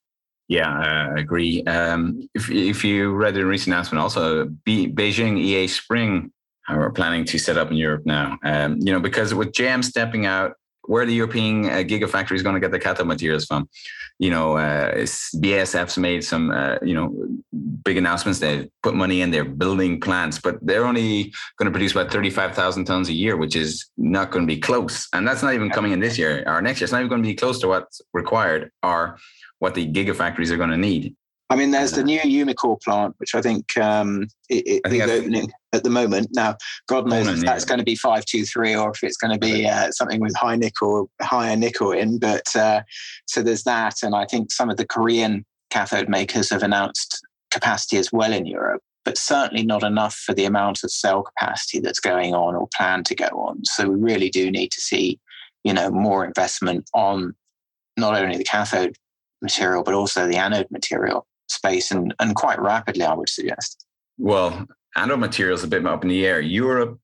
Yeah, 0.49 0.69
I 0.69 1.19
agree. 1.19 1.63
Um, 1.65 2.29
if, 2.35 2.51
if 2.51 2.85
you 2.85 3.13
read 3.13 3.35
the 3.35 3.47
recent 3.47 3.69
announcement, 3.73 4.01
also 4.01 4.47
Be- 4.65 4.93
Beijing 4.93 5.39
Easpring 5.39 6.33
are 6.69 6.91
planning 6.91 7.25
to 7.27 7.39
set 7.39 7.57
up 7.57 7.71
in 7.71 7.77
Europe 7.77 8.03
now. 8.05 8.39
Um, 8.45 8.79
you 8.81 8.93
know, 8.93 9.01
because 9.01 9.35
with 9.35 9.53
JM 9.53 9.85
stepping 9.85 10.27
out, 10.27 10.55
where 10.85 11.07
the 11.07 11.15
European 11.15 11.67
uh, 11.67 11.83
gigafactory 11.85 12.37
is 12.37 12.43
going 12.43 12.55
to 12.55 12.61
get 12.61 12.71
the 12.71 12.79
cathode 12.79 13.07
materials 13.07 13.45
from. 13.47 13.69
You 14.19 14.31
know, 14.31 14.57
uh, 14.57 14.95
BASF's 14.95 15.99
made 15.99 16.23
some, 16.23 16.51
uh, 16.51 16.77
you 16.83 16.95
know, 16.95 17.13
big 17.85 17.97
announcements. 17.97 18.39
They 18.39 18.69
put 18.83 18.95
money 18.95 19.21
in. 19.21 19.31
They're 19.31 19.45
building 19.45 20.01
plants, 20.01 20.39
but 20.39 20.59
they're 20.63 20.85
only 20.85 21.33
going 21.59 21.67
to 21.67 21.73
produce 21.73 21.93
about 21.93 22.13
thirty-five 22.13 22.55
thousand 22.55 22.85
tons 22.85 23.09
a 23.09 23.13
year, 23.13 23.37
which 23.37 23.57
is 23.57 23.91
not 23.97 24.31
going 24.31 24.47
to 24.47 24.55
be 24.55 24.61
close. 24.61 25.09
And 25.13 25.27
that's 25.27 25.43
not 25.43 25.55
even 25.55 25.71
coming 25.71 25.93
in 25.93 26.01
this 26.01 26.19
year 26.19 26.45
or 26.47 26.63
next 26.63 26.81
year. 26.81 26.85
It's 26.85 26.93
not 26.93 27.01
even 27.01 27.09
going 27.09 27.23
to 27.23 27.29
be 27.29 27.35
close 27.35 27.59
to 27.61 27.69
what's 27.69 28.01
required 28.13 28.71
or 28.83 29.19
what 29.59 29.75
the 29.75 29.91
gigafactories 29.91 30.51
are 30.51 30.57
going 30.57 30.71
to 30.71 30.77
need. 30.77 31.17
I 31.53 31.55
mean, 31.55 31.71
there's 31.71 31.93
the 31.93 32.03
new 32.03 32.19
Umicore 32.19 32.81
plant, 32.81 33.15
which 33.19 33.35
I 33.35 33.43
think 33.43 33.77
um, 33.77 34.27
it, 34.49 34.67
it 34.67 34.83
I 34.87 34.89
think 34.89 35.03
is 35.03 35.11
opening 35.11 35.53
at 35.75 35.85
the 35.85 35.91
moment. 35.91 36.29
Now, 36.33 36.57
God 36.87 37.07
knows 37.07 37.29
if 37.29 37.41
that's 37.43 37.67
going 37.67 37.77
to 37.77 37.85
be 37.85 37.95
five 37.95 38.25
two 38.25 38.47
three 38.47 38.75
or 38.75 38.91
if 38.91 39.05
it's 39.05 39.19
going 39.19 39.35
to 39.35 39.39
be 39.39 39.67
uh, 39.67 39.91
something 39.91 40.19
with 40.19 40.35
high 40.35 40.57
nickel, 40.57 41.11
higher 41.21 41.55
nickel 41.55 41.93
in. 41.93 42.19
But 42.19 42.57
uh, 42.57 42.81
so 43.27 43.43
there's 43.43 43.65
that, 43.65 43.97
and 44.03 44.15
I 44.15 44.25
think 44.25 44.51
some 44.51 44.71
of 44.71 44.79
the 44.79 44.87
Korean 44.87 45.45
cathode 45.69 46.09
makers 46.09 46.49
have 46.49 46.63
announced 46.63 47.21
capacity 47.51 47.99
as 47.99 48.11
well 48.11 48.33
in 48.33 48.47
Europe, 48.47 48.81
but 49.05 49.19
certainly 49.19 49.63
not 49.63 49.83
enough 49.83 50.15
for 50.15 50.33
the 50.33 50.47
amount 50.47 50.83
of 50.83 50.91
cell 50.91 51.23
capacity 51.23 51.81
that's 51.81 52.01
going 52.01 52.35
on 52.35 52.55
or 52.55 52.67
planned 52.75 53.05
to 53.07 53.15
go 53.15 53.27
on. 53.27 53.63
So 53.67 53.91
we 53.91 54.01
really 54.01 54.31
do 54.31 54.51
need 54.51 54.73
to 54.73 54.81
see, 54.81 55.21
you 55.65 55.75
know, 55.75 55.91
more 55.91 56.25
investment 56.25 56.89
on 56.95 57.35
not 57.99 58.15
only 58.15 58.39
the 58.39 58.45
cathode 58.45 58.97
material 59.43 59.83
but 59.83 59.93
also 59.93 60.27
the 60.27 60.37
anode 60.37 60.71
material 60.71 61.27
space 61.53 61.91
and, 61.91 62.15
and 62.19 62.35
quite 62.35 62.61
rapidly, 62.61 63.05
I 63.05 63.15
would 63.15 63.29
suggest. 63.29 63.87
Well, 64.19 64.67
anode 64.97 65.21
materials 65.21 65.65
a 65.65 65.69
bit 65.69 65.87
up 65.87 66.03
in 66.03 66.09
the 66.09 66.27
air. 66.27 66.41
Europe, 66.41 67.01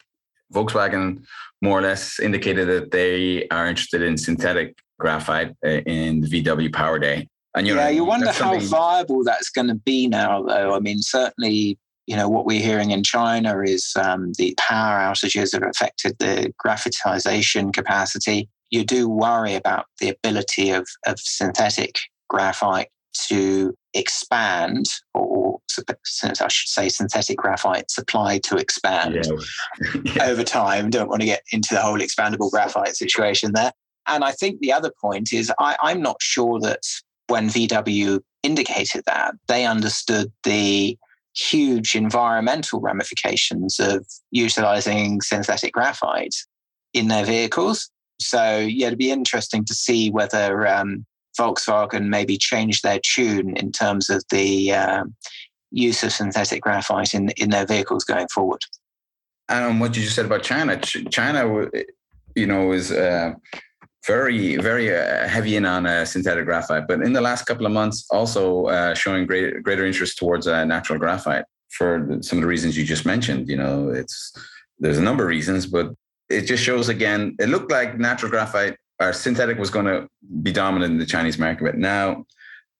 Volkswagen 0.52 1.24
more 1.62 1.78
or 1.78 1.82
less 1.82 2.20
indicated 2.20 2.68
that 2.68 2.90
they 2.90 3.48
are 3.48 3.66
interested 3.66 4.02
in 4.02 4.16
synthetic 4.16 4.78
graphite 4.98 5.54
uh, 5.64 5.80
in 5.86 6.20
the 6.20 6.28
VW 6.28 6.72
Power 6.72 6.98
Day. 6.98 7.28
And 7.54 7.66
you 7.66 7.74
yeah, 7.74 7.84
know, 7.84 7.90
you 7.90 8.04
wonder 8.04 8.30
how 8.30 8.58
viable 8.60 9.24
that's 9.24 9.50
going 9.50 9.68
to 9.68 9.74
be 9.74 10.06
now, 10.06 10.42
though. 10.42 10.74
I 10.74 10.80
mean, 10.80 11.00
certainly, 11.00 11.78
you 12.06 12.16
know, 12.16 12.28
what 12.28 12.46
we're 12.46 12.62
hearing 12.62 12.90
in 12.90 13.02
China 13.02 13.60
is 13.62 13.92
um, 13.96 14.32
the 14.38 14.54
power 14.58 14.98
outages 14.98 15.52
have 15.52 15.62
affected 15.62 16.16
the 16.18 16.52
graphitization 16.64 17.72
capacity. 17.72 18.48
You 18.70 18.84
do 18.84 19.08
worry 19.08 19.54
about 19.54 19.86
the 20.00 20.10
ability 20.10 20.70
of, 20.70 20.86
of 21.06 21.18
synthetic 21.18 21.98
graphite 22.28 22.88
to 23.26 23.74
expand, 23.94 24.86
or 25.14 25.60
since 26.04 26.40
I 26.40 26.48
should 26.48 26.68
say 26.68 26.88
synthetic 26.88 27.36
graphite 27.36 27.90
supply 27.90 28.38
to 28.38 28.56
expand 28.56 29.14
yeah. 29.24 30.00
yeah. 30.14 30.24
over 30.24 30.44
time. 30.44 30.90
Don't 30.90 31.08
want 31.08 31.20
to 31.20 31.26
get 31.26 31.42
into 31.52 31.74
the 31.74 31.82
whole 31.82 31.98
expandable 31.98 32.50
graphite 32.50 32.96
situation 32.96 33.52
there. 33.54 33.72
And 34.06 34.24
I 34.24 34.32
think 34.32 34.60
the 34.60 34.72
other 34.72 34.92
point 35.00 35.32
is 35.32 35.52
I, 35.58 35.76
I'm 35.82 36.00
not 36.00 36.16
sure 36.20 36.58
that 36.60 36.82
when 37.28 37.48
VW 37.48 38.20
indicated 38.42 39.04
that, 39.06 39.34
they 39.48 39.66
understood 39.66 40.32
the 40.44 40.96
huge 41.36 41.94
environmental 41.94 42.80
ramifications 42.80 43.78
of 43.78 44.06
utilizing 44.30 45.20
synthetic 45.20 45.72
graphite 45.72 46.34
in 46.94 47.08
their 47.08 47.24
vehicles. 47.24 47.90
So, 48.20 48.58
yeah, 48.58 48.88
it'd 48.88 48.98
be 48.98 49.10
interesting 49.10 49.64
to 49.66 49.74
see 49.74 50.10
whether 50.10 50.66
um, 50.66 51.04
Volkswagen 51.38 52.08
maybe 52.08 52.36
change 52.36 52.82
their 52.82 53.00
tune 53.02 53.56
in 53.56 53.72
terms 53.72 54.10
of 54.10 54.24
the 54.30 54.72
um, 54.72 55.14
use 55.70 56.02
of 56.02 56.12
synthetic 56.12 56.62
graphite 56.62 57.14
in, 57.14 57.30
in 57.36 57.50
their 57.50 57.66
vehicles 57.66 58.04
going 58.04 58.28
forward. 58.34 58.60
And 59.48 59.80
what 59.80 59.96
you 59.96 60.02
just 60.02 60.16
said 60.16 60.26
about 60.26 60.42
China, 60.42 60.78
China, 60.78 61.70
you 62.34 62.46
know, 62.46 62.72
is 62.72 62.92
uh, 62.92 63.32
very, 64.06 64.56
very 64.56 64.94
uh, 64.94 65.26
heavy 65.28 65.56
in 65.56 65.64
on 65.64 65.86
uh, 65.86 66.04
synthetic 66.04 66.44
graphite, 66.44 66.86
but 66.86 67.02
in 67.02 67.12
the 67.12 67.20
last 67.20 67.46
couple 67.46 67.66
of 67.66 67.72
months, 67.72 68.06
also 68.10 68.66
uh, 68.66 68.94
showing 68.94 69.26
great, 69.26 69.62
greater 69.62 69.86
interest 69.86 70.18
towards 70.18 70.46
uh, 70.46 70.64
natural 70.64 70.98
graphite 70.98 71.44
for 71.70 72.06
some 72.22 72.38
of 72.38 72.42
the 72.42 72.48
reasons 72.48 72.76
you 72.76 72.84
just 72.84 73.06
mentioned. 73.06 73.48
You 73.48 73.56
know, 73.56 73.88
it's 73.90 74.32
there's 74.78 74.98
a 74.98 75.02
number 75.02 75.24
of 75.24 75.28
reasons, 75.28 75.66
but 75.66 75.92
it 76.28 76.42
just 76.42 76.62
shows 76.62 76.88
again. 76.88 77.36
It 77.38 77.48
looked 77.48 77.70
like 77.70 77.98
natural 77.98 78.30
graphite 78.30 78.76
or 79.00 79.12
synthetic 79.12 79.58
was 79.58 79.70
going 79.70 79.86
to 79.86 80.08
be 80.42 80.52
dominant 80.52 80.92
in 80.92 80.98
the 80.98 81.06
Chinese 81.06 81.38
market, 81.38 81.64
but 81.64 81.78
now 81.78 82.24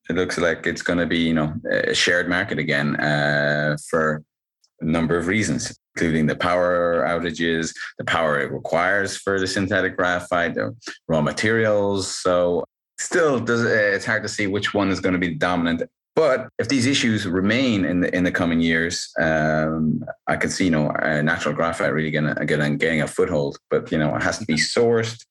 it 0.09 0.17
looks 0.17 0.39
like 0.39 0.67
it's 0.67 0.83
going 0.83 0.99
to 0.99 1.07
be, 1.07 1.19
you 1.19 1.35
know, 1.35 1.55
a 1.71 1.95
shared 1.95 2.29
market 2.29 2.59
again 2.59 2.97
uh, 2.97 3.77
for 3.89 4.23
a 4.81 4.85
number 4.85 5.17
of 5.17 5.27
reasons 5.27 5.77
including 5.99 6.27
the 6.27 6.37
power 6.37 7.05
outages, 7.09 7.75
the 7.99 8.05
power 8.05 8.39
it 8.39 8.53
requires 8.53 9.17
for 9.17 9.41
the 9.41 9.47
synthetic 9.47 9.97
graphite, 9.97 10.55
the 10.55 10.75
raw 11.09 11.21
materials. 11.21 12.07
So 12.09 12.65
still, 12.99 13.41
does, 13.41 13.65
it's 13.65 14.05
hard 14.05 14.23
to 14.23 14.29
see 14.29 14.47
which 14.47 14.73
one 14.73 14.91
is 14.91 15.01
going 15.01 15.15
to 15.15 15.19
be 15.19 15.35
dominant. 15.35 15.83
But 16.15 16.49
if 16.59 16.69
these 16.69 16.87
issues 16.87 17.27
remain 17.27 17.85
in 17.85 18.01
the 18.01 18.15
in 18.15 18.25
the 18.25 18.33
coming 18.33 18.61
years, 18.61 19.09
um, 19.21 20.05
I 20.27 20.37
can 20.37 20.51
see 20.51 20.65
you 20.65 20.71
know 20.71 20.89
natural 21.23 21.55
graphite 21.55 21.93
really 21.93 22.11
getting 22.11 22.35
getting 22.47 22.77
getting 22.77 23.03
a 23.03 23.07
foothold. 23.07 23.59
But 23.71 23.93
you 23.93 23.99
know 23.99 24.15
it 24.17 24.23
has 24.23 24.39
to 24.39 24.45
be 24.45 24.55
sourced, 24.55 25.25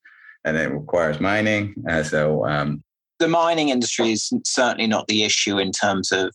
and 0.44 0.56
it 0.56 0.70
requires 0.70 1.20
mining. 1.20 1.74
Uh, 1.88 2.02
so 2.02 2.46
um, 2.46 2.82
the 3.18 3.28
mining 3.28 3.68
industry 3.68 4.12
is 4.12 4.32
certainly 4.44 4.86
not 4.86 5.06
the 5.08 5.24
issue 5.24 5.58
in 5.58 5.72
terms 5.72 6.12
of 6.12 6.30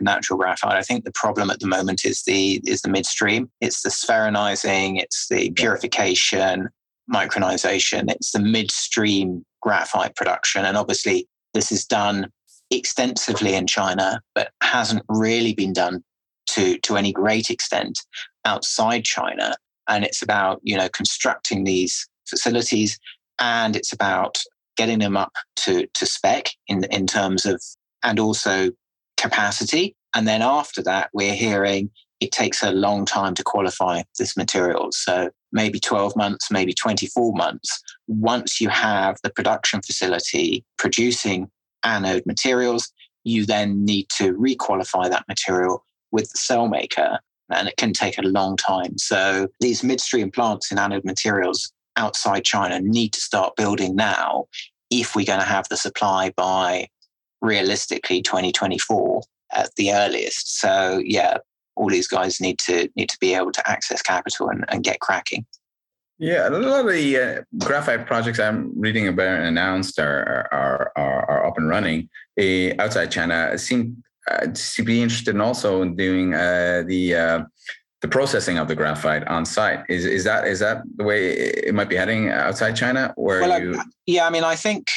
natural 0.00 0.38
graphite. 0.38 0.76
I 0.76 0.82
think 0.82 1.04
the 1.04 1.12
problem 1.12 1.50
at 1.50 1.60
the 1.60 1.66
moment 1.66 2.04
is 2.04 2.22
the 2.22 2.60
is 2.64 2.82
the 2.82 2.90
midstream. 2.90 3.50
It's 3.60 3.82
the 3.82 3.90
spheronizing, 3.90 4.96
it's 4.96 5.28
the 5.28 5.50
purification, 5.50 6.68
micronization, 7.12 8.10
it's 8.10 8.32
the 8.32 8.40
midstream 8.40 9.44
graphite 9.60 10.14
production. 10.14 10.64
And 10.64 10.76
obviously 10.76 11.26
this 11.54 11.72
is 11.72 11.84
done 11.84 12.30
extensively 12.70 13.54
in 13.54 13.66
China, 13.66 14.20
but 14.34 14.52
hasn't 14.62 15.02
really 15.08 15.54
been 15.54 15.72
done 15.72 16.04
to, 16.50 16.78
to 16.78 16.96
any 16.96 17.12
great 17.12 17.50
extent 17.50 17.98
outside 18.44 19.04
China. 19.04 19.56
And 19.88 20.04
it's 20.04 20.22
about, 20.22 20.60
you 20.62 20.76
know, 20.76 20.88
constructing 20.90 21.64
these 21.64 22.06
facilities 22.28 22.98
and 23.38 23.76
it's 23.76 23.92
about 23.92 24.38
getting 24.76 25.00
them 25.00 25.16
up 25.16 25.32
to, 25.56 25.86
to 25.94 26.06
spec 26.06 26.50
in, 26.68 26.84
in 26.84 27.06
terms 27.06 27.44
of 27.44 27.60
and 28.02 28.20
also 28.20 28.70
capacity. 29.16 29.96
And 30.14 30.26
then 30.26 30.42
after 30.42 30.82
that, 30.84 31.10
we're 31.12 31.34
hearing 31.34 31.90
it 32.20 32.32
takes 32.32 32.62
a 32.62 32.72
long 32.72 33.04
time 33.04 33.34
to 33.34 33.44
qualify 33.44 34.02
this 34.18 34.36
material. 34.36 34.88
So 34.90 35.30
maybe 35.52 35.78
12 35.78 36.16
months, 36.16 36.50
maybe 36.50 36.72
24 36.72 37.32
months. 37.34 37.80
Once 38.06 38.60
you 38.60 38.68
have 38.68 39.16
the 39.22 39.30
production 39.30 39.82
facility 39.82 40.64
producing 40.78 41.48
anode 41.84 42.26
materials, 42.26 42.92
you 43.24 43.46
then 43.46 43.84
need 43.84 44.08
to 44.10 44.34
requalify 44.34 45.08
that 45.10 45.26
material 45.28 45.84
with 46.10 46.30
the 46.30 46.38
cell 46.38 46.68
maker. 46.68 47.18
And 47.50 47.68
it 47.68 47.76
can 47.76 47.92
take 47.92 48.18
a 48.18 48.22
long 48.22 48.56
time. 48.56 48.98
So 48.98 49.48
these 49.60 49.84
midstream 49.84 50.30
plants 50.30 50.70
in 50.70 50.78
anode 50.78 51.04
materials 51.04 51.72
outside 51.98 52.44
China 52.44 52.80
need 52.80 53.12
to 53.12 53.20
start 53.20 53.56
building 53.56 53.94
now 53.94 54.46
if 54.90 55.14
we're 55.14 55.26
going 55.26 55.40
to 55.40 55.44
have 55.44 55.68
the 55.68 55.76
supply 55.76 56.32
by 56.36 56.88
realistically 57.42 58.22
2024 58.22 59.22
at 59.52 59.70
the 59.76 59.92
earliest. 59.92 60.58
So 60.58 61.02
yeah, 61.04 61.38
all 61.76 61.88
these 61.88 62.08
guys 62.08 62.40
need 62.40 62.58
to 62.60 62.88
need 62.96 63.08
to 63.10 63.18
be 63.20 63.34
able 63.34 63.52
to 63.52 63.70
access 63.70 64.02
capital 64.02 64.48
and, 64.48 64.64
and 64.68 64.82
get 64.82 65.00
cracking. 65.00 65.46
Yeah, 66.18 66.48
a 66.48 66.50
lot 66.50 66.80
of 66.80 66.92
the 66.92 67.16
uh, 67.16 67.42
graphite 67.58 68.06
projects 68.06 68.40
I'm 68.40 68.72
reading 68.78 69.06
about 69.06 69.38
and 69.38 69.46
announced 69.46 70.00
are 70.00 70.48
are 70.52 70.92
are, 70.96 71.30
are 71.30 71.46
up 71.46 71.58
and 71.58 71.68
running 71.68 72.08
uh, 72.40 72.74
outside 72.82 73.12
China. 73.12 73.56
Seem 73.56 74.02
uh, 74.28 74.48
to 74.52 74.82
be 74.82 75.00
interested 75.00 75.34
in 75.34 75.40
also 75.40 75.80
in 75.82 75.94
doing 75.94 76.34
uh, 76.34 76.82
the 76.86 77.14
uh, 77.14 77.40
the 78.00 78.08
processing 78.08 78.58
of 78.58 78.68
the 78.68 78.76
graphite 78.76 79.26
on 79.26 79.44
site. 79.44 79.80
Is 79.88 80.04
is 80.04 80.24
that 80.24 80.46
is 80.46 80.60
that 80.60 80.82
the 80.96 81.04
way 81.04 81.30
it 81.30 81.74
might 81.74 81.88
be 81.88 81.96
heading 81.96 82.30
outside 82.30 82.76
China? 82.76 83.12
Where 83.16 83.40
well, 83.40 83.60
you? 83.60 83.82
yeah, 84.06 84.26
I 84.26 84.30
mean, 84.30 84.44
I 84.44 84.56
think 84.56 84.88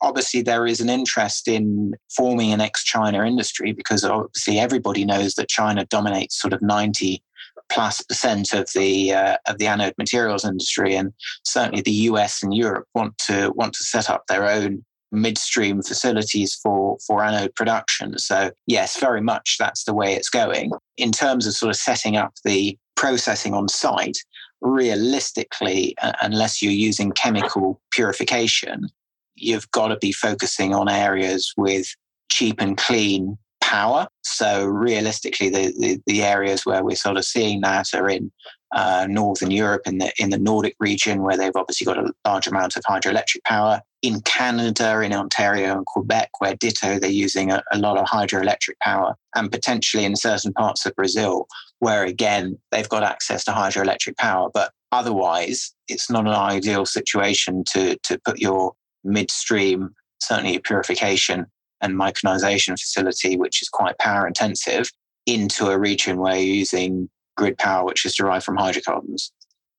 obviously 0.00 0.42
there 0.42 0.66
is 0.66 0.80
an 0.80 0.88
interest 0.88 1.48
in 1.48 1.94
forming 2.14 2.52
an 2.52 2.60
ex-China 2.60 3.24
industry 3.24 3.72
because 3.72 4.04
obviously 4.04 4.58
everybody 4.58 5.04
knows 5.04 5.34
that 5.34 5.48
China 5.48 5.84
dominates 5.86 6.40
sort 6.40 6.52
of 6.52 6.60
90 6.60 7.22
plus 7.70 8.02
percent 8.02 8.52
of 8.52 8.68
the 8.74 9.12
uh, 9.12 9.36
of 9.46 9.58
the 9.58 9.66
anode 9.66 9.94
materials 9.98 10.44
industry, 10.44 10.94
and 10.94 11.12
certainly 11.44 11.82
the 11.82 11.90
US 11.90 12.42
and 12.42 12.54
Europe 12.54 12.86
want 12.94 13.16
to 13.18 13.50
want 13.54 13.74
to 13.74 13.84
set 13.84 14.10
up 14.10 14.26
their 14.28 14.48
own 14.48 14.84
midstream 15.12 15.82
facilities 15.82 16.54
for 16.54 16.98
for 17.06 17.22
anode 17.22 17.54
production. 17.54 18.18
So 18.18 18.50
yes, 18.66 18.98
very 18.98 19.20
much 19.20 19.56
that's 19.58 19.84
the 19.84 19.94
way 19.94 20.14
it's 20.14 20.30
going. 20.30 20.72
In 20.96 21.12
terms 21.12 21.46
of 21.46 21.54
sort 21.54 21.70
of 21.70 21.76
setting 21.76 22.16
up 22.16 22.32
the 22.44 22.76
processing 22.96 23.54
on 23.54 23.68
site, 23.68 24.18
realistically, 24.60 25.94
uh, 26.02 26.12
unless 26.22 26.62
you're 26.62 26.72
using 26.72 27.12
chemical 27.12 27.80
purification, 27.90 28.88
you've 29.34 29.70
got 29.70 29.88
to 29.88 29.96
be 29.96 30.12
focusing 30.12 30.74
on 30.74 30.88
areas 30.88 31.52
with 31.56 31.86
cheap 32.30 32.60
and 32.60 32.76
clean 32.76 33.36
power. 33.60 34.06
So 34.22 34.66
realistically, 34.66 35.48
the, 35.48 35.72
the, 35.78 36.00
the 36.06 36.22
areas 36.22 36.66
where 36.66 36.84
we're 36.84 36.96
sort 36.96 37.16
of 37.16 37.24
seeing 37.24 37.60
that 37.62 37.94
are 37.94 38.08
in 38.08 38.30
uh, 38.74 39.06
northern 39.08 39.50
Europe, 39.50 39.82
in 39.86 39.98
the 39.98 40.12
in 40.18 40.30
the 40.30 40.38
Nordic 40.38 40.74
region, 40.78 41.22
where 41.22 41.36
they've 41.36 41.56
obviously 41.56 41.84
got 41.84 41.98
a 41.98 42.12
large 42.26 42.46
amount 42.46 42.76
of 42.76 42.82
hydroelectric 42.84 43.44
power. 43.44 43.80
In 44.02 44.20
Canada, 44.22 45.00
in 45.00 45.12
Ontario 45.12 45.76
and 45.76 45.86
Quebec, 45.86 46.30
where 46.40 46.56
ditto 46.56 46.98
they're 46.98 47.08
using 47.08 47.52
a, 47.52 47.62
a 47.70 47.78
lot 47.78 47.96
of 47.96 48.06
hydroelectric 48.06 48.78
power, 48.82 49.14
and 49.36 49.50
potentially 49.50 50.04
in 50.04 50.16
certain 50.16 50.52
parts 50.52 50.84
of 50.84 50.94
Brazil, 50.96 51.46
where 51.78 52.04
again 52.04 52.58
they've 52.70 52.88
got 52.88 53.04
access 53.04 53.44
to 53.44 53.52
hydroelectric 53.52 54.16
power, 54.16 54.50
but 54.52 54.72
otherwise 54.90 55.72
it's 55.88 56.10
not 56.10 56.26
an 56.26 56.34
ideal 56.34 56.84
situation 56.84 57.62
to 57.72 57.96
to 58.02 58.18
put 58.24 58.40
your 58.40 58.72
midstream, 59.04 59.94
certainly 60.20 60.56
a 60.56 60.60
purification 60.60 61.46
and 61.80 61.94
micronization 61.94 62.78
facility, 62.78 63.36
which 63.36 63.62
is 63.62 63.68
quite 63.68 63.98
power 63.98 64.26
intensive, 64.26 64.90
into 65.26 65.66
a 65.66 65.78
region 65.78 66.18
where 66.18 66.36
you're 66.36 66.56
using 66.56 67.08
grid 67.36 67.58
power, 67.58 67.84
which 67.84 68.04
is 68.04 68.14
derived 68.14 68.44
from 68.44 68.56
hydrocarbons. 68.56 69.32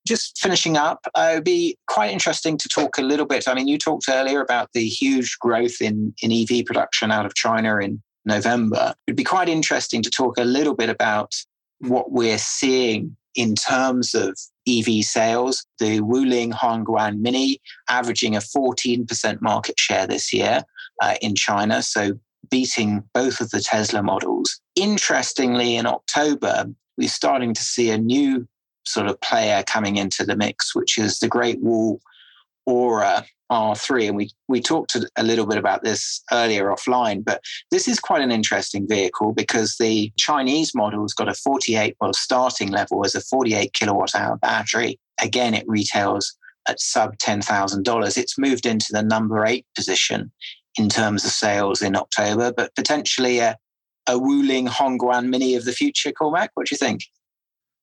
Just 0.07 0.37
finishing 0.37 0.75
up, 0.75 0.99
uh, 1.15 1.29
it 1.31 1.35
would 1.35 1.43
be 1.43 1.77
quite 1.87 2.11
interesting 2.11 2.57
to 2.57 2.67
talk 2.67 2.97
a 2.97 3.01
little 3.01 3.25
bit. 3.25 3.47
I 3.47 3.53
mean, 3.53 3.67
you 3.67 3.77
talked 3.77 4.09
earlier 4.09 4.41
about 4.41 4.69
the 4.73 4.85
huge 4.85 5.37
growth 5.39 5.81
in, 5.81 6.13
in 6.21 6.31
EV 6.31 6.65
production 6.65 7.11
out 7.11 7.25
of 7.25 7.35
China 7.35 7.77
in 7.77 8.01
November. 8.25 8.93
It'd 9.07 9.17
be 9.17 9.23
quite 9.23 9.49
interesting 9.49 10.01
to 10.03 10.09
talk 10.09 10.37
a 10.37 10.43
little 10.43 10.75
bit 10.75 10.89
about 10.89 11.33
what 11.79 12.11
we're 12.11 12.37
seeing 12.37 13.15
in 13.35 13.55
terms 13.55 14.13
of 14.13 14.37
EV 14.67 15.03
sales. 15.03 15.65
The 15.79 15.99
Wuling 16.01 16.51
Hongguang 16.51 17.19
Mini 17.19 17.59
averaging 17.89 18.35
a 18.35 18.39
14% 18.39 19.41
market 19.41 19.79
share 19.79 20.07
this 20.07 20.33
year 20.33 20.63
uh, 21.01 21.15
in 21.21 21.35
China, 21.35 21.81
so 21.81 22.13
beating 22.49 23.03
both 23.13 23.41
of 23.41 23.49
the 23.49 23.59
Tesla 23.59 24.03
models. 24.03 24.61
Interestingly, 24.75 25.75
in 25.75 25.85
October, 25.85 26.65
we're 26.97 27.07
starting 27.07 27.53
to 27.53 27.63
see 27.63 27.89
a 27.89 27.97
new 27.97 28.47
sort 28.85 29.07
of 29.07 29.19
player 29.21 29.63
coming 29.65 29.97
into 29.97 30.25
the 30.25 30.35
mix, 30.35 30.75
which 30.75 30.97
is 30.97 31.19
the 31.19 31.27
Great 31.27 31.59
Wall 31.61 31.99
ORA 32.65 33.25
R3. 33.51 34.07
And 34.07 34.17
we, 34.17 34.31
we 34.47 34.61
talked 34.61 34.95
a 34.95 35.23
little 35.23 35.45
bit 35.45 35.57
about 35.57 35.83
this 35.83 36.23
earlier 36.31 36.69
offline, 36.69 37.23
but 37.23 37.41
this 37.71 37.87
is 37.87 37.99
quite 37.99 38.21
an 38.21 38.31
interesting 38.31 38.87
vehicle 38.87 39.33
because 39.33 39.75
the 39.79 40.11
Chinese 40.17 40.73
model 40.73 41.01
has 41.01 41.13
got 41.13 41.29
a 41.29 41.33
48, 41.33 41.95
well, 41.99 42.13
starting 42.13 42.71
level 42.71 43.05
as 43.05 43.15
a 43.15 43.21
48 43.21 43.73
kilowatt 43.73 44.15
hour 44.15 44.37
battery. 44.37 44.99
Again, 45.21 45.53
it 45.53 45.65
retails 45.67 46.35
at 46.67 46.79
sub 46.79 47.17
$10,000. 47.17 48.17
It's 48.17 48.37
moved 48.37 48.65
into 48.65 48.87
the 48.91 49.03
number 49.03 49.45
eight 49.45 49.65
position 49.75 50.31
in 50.77 50.89
terms 50.89 51.23
of 51.23 51.31
sales 51.31 51.81
in 51.81 51.95
October, 51.95 52.51
but 52.51 52.75
potentially 52.75 53.39
a, 53.39 53.57
a 54.07 54.13
Wuling 54.13 54.67
Hongguang 54.67 55.29
Mini 55.29 55.55
of 55.55 55.65
the 55.65 55.71
future, 55.71 56.11
Cormac. 56.11 56.51
What 56.55 56.67
do 56.67 56.73
you 56.73 56.77
think? 56.77 57.03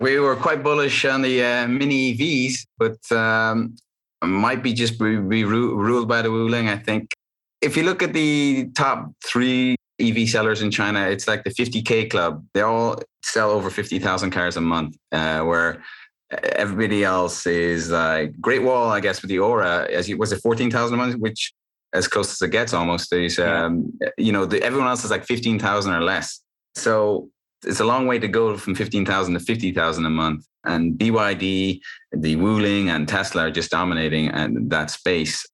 We 0.01 0.19
were 0.19 0.35
quite 0.35 0.63
bullish 0.63 1.05
on 1.05 1.23
the 1.23 1.45
uh, 1.45 1.69
mini 1.69 2.15
EVs, 2.15 2.67
but 2.79 3.13
um, 3.13 3.77
might 4.25 4.63
be 4.63 4.73
just 4.73 4.99
be, 4.99 5.17
be 5.17 5.45
ruled 5.45 6.09
by 6.09 6.23
the 6.23 6.31
ruling. 6.31 6.69
I 6.69 6.77
think 6.77 7.13
if 7.61 7.77
you 7.77 7.83
look 7.83 8.03
at 8.03 8.15
the 8.15 8.71
top 8.75 9.13
three 9.25 9.77
EV 10.01 10.29
sellers 10.29 10.63
in 10.63 10.71
China, 10.71 11.07
it's 11.09 11.29
like 11.29 11.45
the 11.45 11.51
50K 11.51 12.11
club. 12.11 12.45
They 12.55 12.63
all 12.63 13.03
sell 13.23 13.51
over 13.51 13.69
50,000 13.69 14.31
cars 14.31 14.57
a 14.57 14.61
month, 14.61 14.97
uh, 15.13 15.41
where 15.43 15.83
everybody 16.31 17.05
else 17.05 17.47
is 17.47 17.91
like 17.91 18.41
Great 18.41 18.63
Wall, 18.63 18.91
I 18.91 19.01
guess, 19.01 19.21
with 19.21 19.29
the 19.29 19.41
ORA, 19.41 19.87
as 19.91 20.09
you, 20.09 20.17
was 20.17 20.33
it 20.33 20.41
14,000 20.41 20.95
a 20.95 20.97
month, 20.97 21.17
which 21.17 21.53
as 21.93 22.07
close 22.09 22.33
as 22.33 22.41
it 22.41 22.51
gets 22.51 22.73
almost. 22.73 23.11
There's, 23.11 23.39
um, 23.39 23.93
you 24.17 24.33
know, 24.33 24.47
the, 24.47 24.63
everyone 24.63 24.89
else 24.89 25.05
is 25.05 25.11
like 25.11 25.25
15,000 25.25 25.93
or 25.93 26.03
less. 26.03 26.41
So 26.77 27.31
it's 27.65 27.81
a 27.81 27.85
long 27.85 28.07
way 28.07 28.19
to 28.19 28.29
go 28.29 28.57
from 28.57 28.75
15,000 28.75 29.35
to 29.35 29.41
50,000 29.41 30.07
a 30.07 30.11
month. 30.11 30.47
And 30.65 30.99
BYD, 30.99 31.81
the 32.13 32.37
Wuling, 32.37 32.89
and 32.89 33.09
Tesla 33.09 33.43
are 33.43 33.51
just 33.51 33.71
dominating 33.71 34.29
and 34.29 34.71
that 34.71 34.91
space. 34.91 35.47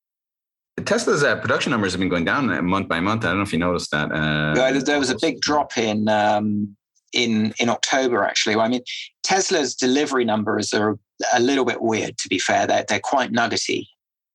Tesla's 0.84 1.22
uh, 1.22 1.36
production 1.36 1.70
numbers 1.70 1.92
have 1.92 2.00
been 2.00 2.08
going 2.08 2.24
down 2.24 2.50
uh, 2.50 2.60
month 2.60 2.88
by 2.88 3.00
month. 3.00 3.24
I 3.24 3.28
don't 3.28 3.38
know 3.38 3.42
if 3.42 3.52
you 3.52 3.58
noticed 3.58 3.90
that. 3.92 4.12
Uh, 4.12 4.80
there 4.80 4.98
was 4.98 5.10
a 5.10 5.16
big 5.20 5.40
drop 5.40 5.78
in 5.78 6.08
um, 6.08 6.76
in 7.14 7.54
in 7.58 7.70
October. 7.70 8.24
Actually, 8.24 8.56
I 8.56 8.68
mean, 8.68 8.82
Tesla's 9.22 9.74
delivery 9.74 10.24
numbers 10.24 10.74
are 10.74 10.98
a 11.32 11.40
little 11.40 11.64
bit 11.64 11.80
weird. 11.80 12.18
To 12.18 12.28
be 12.28 12.38
fair, 12.38 12.66
they're 12.66 12.84
they're 12.86 13.00
quite 13.00 13.32
nuggety. 13.32 13.88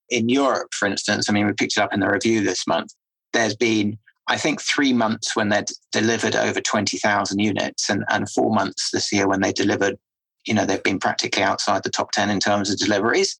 In 0.10 0.30
Europe, 0.30 0.74
for 0.74 0.88
instance, 0.88 1.30
I 1.30 1.34
mean, 1.34 1.46
we 1.46 1.54
picked 1.54 1.78
it 1.78 1.82
up 1.82 1.94
in 1.94 2.00
the 2.00 2.10
review 2.10 2.44
this 2.44 2.66
month. 2.68 2.92
There's 3.34 3.56
been 3.56 3.98
I 4.32 4.38
think 4.38 4.62
three 4.62 4.94
months 4.94 5.36
when 5.36 5.50
they'd 5.50 5.68
delivered 5.92 6.38
over 6.38 6.62
20,000 6.62 7.38
units 7.38 7.90
and, 7.90 8.06
and 8.08 8.32
four 8.32 8.50
months 8.50 8.90
this 8.92 9.12
year 9.12 9.28
when 9.28 9.42
they 9.42 9.52
delivered, 9.52 9.98
you 10.46 10.54
know, 10.54 10.66
they've 10.66 10.82
been 10.82 11.00
practically 11.00 11.44
outside 11.44 11.84
the 11.84 11.90
top 11.90 12.14
10 12.14 12.30
in 12.30 12.40
terms 12.40 12.72
of 12.72 12.78
deliveries. 12.78 13.38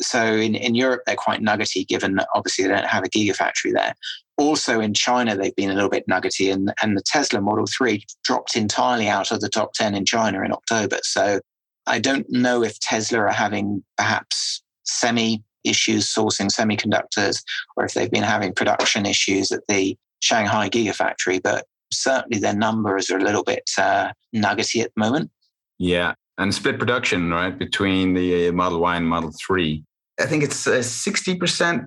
So 0.00 0.34
in, 0.34 0.56
in 0.56 0.74
Europe, 0.74 1.02
they're 1.06 1.14
quite 1.14 1.42
nuggety 1.42 1.84
given 1.84 2.16
that 2.16 2.26
obviously 2.34 2.64
they 2.64 2.70
don't 2.70 2.88
have 2.88 3.04
a 3.04 3.08
gigafactory 3.08 3.72
there. 3.72 3.94
Also 4.36 4.80
in 4.80 4.94
China, 4.94 5.36
they've 5.36 5.54
been 5.54 5.70
a 5.70 5.74
little 5.74 5.88
bit 5.88 6.08
nuggety 6.08 6.50
and, 6.50 6.74
and 6.82 6.96
the 6.96 7.02
Tesla 7.06 7.40
Model 7.40 7.66
3 7.66 8.04
dropped 8.24 8.56
entirely 8.56 9.06
out 9.06 9.30
of 9.30 9.40
the 9.42 9.48
top 9.48 9.74
10 9.74 9.94
in 9.94 10.04
China 10.04 10.42
in 10.42 10.50
October. 10.50 10.98
So 11.04 11.38
I 11.86 12.00
don't 12.00 12.26
know 12.28 12.64
if 12.64 12.80
Tesla 12.80 13.20
are 13.20 13.30
having 13.30 13.84
perhaps 13.96 14.60
semi 14.82 15.44
issues 15.64 16.12
sourcing 16.12 16.50
semiconductors 16.50 17.42
or 17.76 17.84
if 17.84 17.94
they've 17.94 18.10
been 18.10 18.22
having 18.22 18.52
production 18.52 19.06
issues 19.06 19.50
at 19.52 19.66
the 19.68 19.96
Shanghai 20.20 20.68
Gigafactory, 20.68 21.42
but 21.42 21.66
certainly 21.92 22.38
their 22.38 22.54
numbers 22.54 23.10
are 23.10 23.18
a 23.18 23.22
little 23.22 23.44
bit 23.44 23.68
uh, 23.78 24.10
nuggety 24.32 24.80
at 24.80 24.90
the 24.94 25.00
moment. 25.00 25.30
Yeah, 25.78 26.14
and 26.38 26.54
split 26.54 26.78
production, 26.78 27.30
right, 27.30 27.56
between 27.56 28.14
the 28.14 28.48
uh, 28.48 28.52
Model 28.52 28.80
Y 28.80 28.96
and 28.96 29.08
Model 29.08 29.32
3. 29.46 29.84
I 30.20 30.26
think 30.26 30.44
it's 30.44 30.66
uh, 30.66 30.78
60%, 30.78 31.86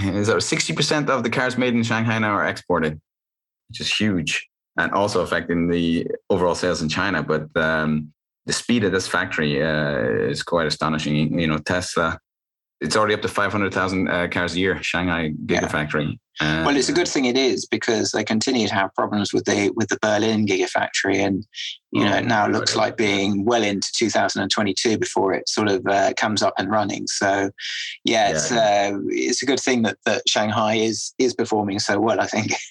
is 0.00 0.26
that 0.26 0.36
60% 0.36 1.08
of 1.08 1.22
the 1.22 1.30
cars 1.30 1.56
made 1.56 1.74
in 1.74 1.82
Shanghai 1.82 2.18
now 2.18 2.32
are 2.32 2.46
exported, 2.46 3.00
which 3.68 3.80
is 3.80 3.92
huge 3.94 4.48
and 4.78 4.92
also 4.92 5.20
affecting 5.20 5.68
the 5.68 6.06
overall 6.30 6.54
sales 6.54 6.80
in 6.80 6.88
China. 6.88 7.22
But 7.22 7.54
um, 7.56 8.12
the 8.46 8.52
speed 8.52 8.84
of 8.84 8.92
this 8.92 9.08
factory 9.08 9.62
uh, 9.62 10.28
is 10.30 10.42
quite 10.42 10.66
astonishing. 10.66 11.38
You 11.38 11.48
know, 11.48 11.58
Tesla 11.58 12.18
it's 12.80 12.96
already 12.96 13.14
up 13.14 13.22
to 13.22 13.28
500,000 13.28 14.08
uh, 14.08 14.28
cars 14.28 14.54
a 14.54 14.58
year, 14.58 14.82
Shanghai 14.82 15.32
Gigafactory. 15.46 16.18
Yeah. 16.40 16.60
Uh, 16.60 16.66
well, 16.66 16.76
it's 16.76 16.88
a 16.88 16.92
good 16.92 17.08
thing 17.08 17.24
it 17.24 17.36
is 17.36 17.66
because 17.66 18.12
they 18.12 18.22
continue 18.22 18.68
to 18.68 18.74
have 18.74 18.94
problems 18.94 19.32
with 19.32 19.44
the 19.44 19.72
with 19.74 19.88
the 19.88 19.98
Berlin 20.00 20.46
Gigafactory, 20.46 21.16
and 21.16 21.44
you 21.90 22.04
know 22.04 22.14
it 22.14 22.24
oh, 22.24 22.28
now 22.28 22.46
looks 22.46 22.76
like 22.76 22.96
being 22.96 23.44
well 23.44 23.64
into 23.64 23.88
2022 23.96 24.98
before 24.98 25.34
it 25.34 25.48
sort 25.48 25.68
of 25.68 25.84
uh, 25.88 26.12
comes 26.16 26.40
up 26.40 26.54
and 26.56 26.70
running. 26.70 27.08
So, 27.08 27.50
yeah, 28.04 28.30
it's 28.30 28.52
yeah. 28.52 28.92
Uh, 28.94 29.00
it's 29.08 29.42
a 29.42 29.46
good 29.46 29.58
thing 29.58 29.82
that 29.82 29.98
that 30.06 30.22
Shanghai 30.28 30.76
is 30.76 31.12
is 31.18 31.34
performing 31.34 31.80
so 31.80 31.98
well. 31.98 32.20
I 32.20 32.26
think. 32.26 32.52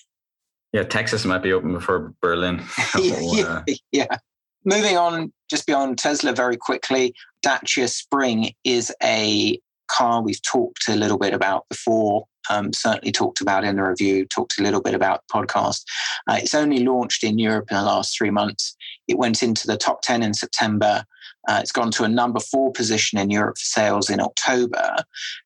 Yeah, 0.74 0.84
Texas 0.84 1.24
might 1.24 1.42
be 1.42 1.54
open 1.54 1.72
before 1.72 2.14
Berlin. 2.22 2.62
yeah, 3.00 3.64
yeah. 3.94 4.18
Moving 4.66 4.98
on, 4.98 5.32
just 5.50 5.66
beyond 5.66 5.98
Tesla, 5.98 6.34
very 6.34 6.58
quickly, 6.58 7.16
Dacia 7.42 7.88
Spring 7.88 8.52
is 8.66 8.94
a 9.02 9.60
car 9.88 10.22
we've 10.22 10.42
talked 10.42 10.88
a 10.88 10.96
little 10.96 11.18
bit 11.18 11.34
about 11.34 11.68
before, 11.70 12.26
um, 12.50 12.74
certainly 12.74 13.12
talked 13.12 13.42
about 13.42 13.64
in 13.64 13.76
the 13.76 13.84
review, 13.84 14.26
talked 14.26 14.60
a 14.60 14.64
little 14.64 14.82
bit 14.82 14.94
about 14.94 15.24
podcast. 15.34 15.84
Uh, 16.30 16.38
it's 16.42 16.56
only 16.56 16.84
launched 16.84 17.24
in 17.24 17.40
Europe 17.40 17.68
in 17.70 17.78
the 17.78 17.84
last 17.84 18.18
three 18.18 18.30
months. 18.30 18.76
It 19.08 19.18
went 19.18 19.44
into 19.44 19.68
the 19.68 19.78
top 19.78 20.02
10 20.02 20.24
in 20.24 20.34
September. 20.34 21.04
Uh, 21.48 21.60
it's 21.62 21.72
gone 21.72 21.92
to 21.92 22.04
a 22.04 22.10
number 22.10 22.40
four 22.40 22.72
position 22.72 23.20
in 23.20 23.30
Europe 23.30 23.58
for 23.58 23.66
sales 23.66 24.10
in 24.10 24.20
October. 24.20 24.96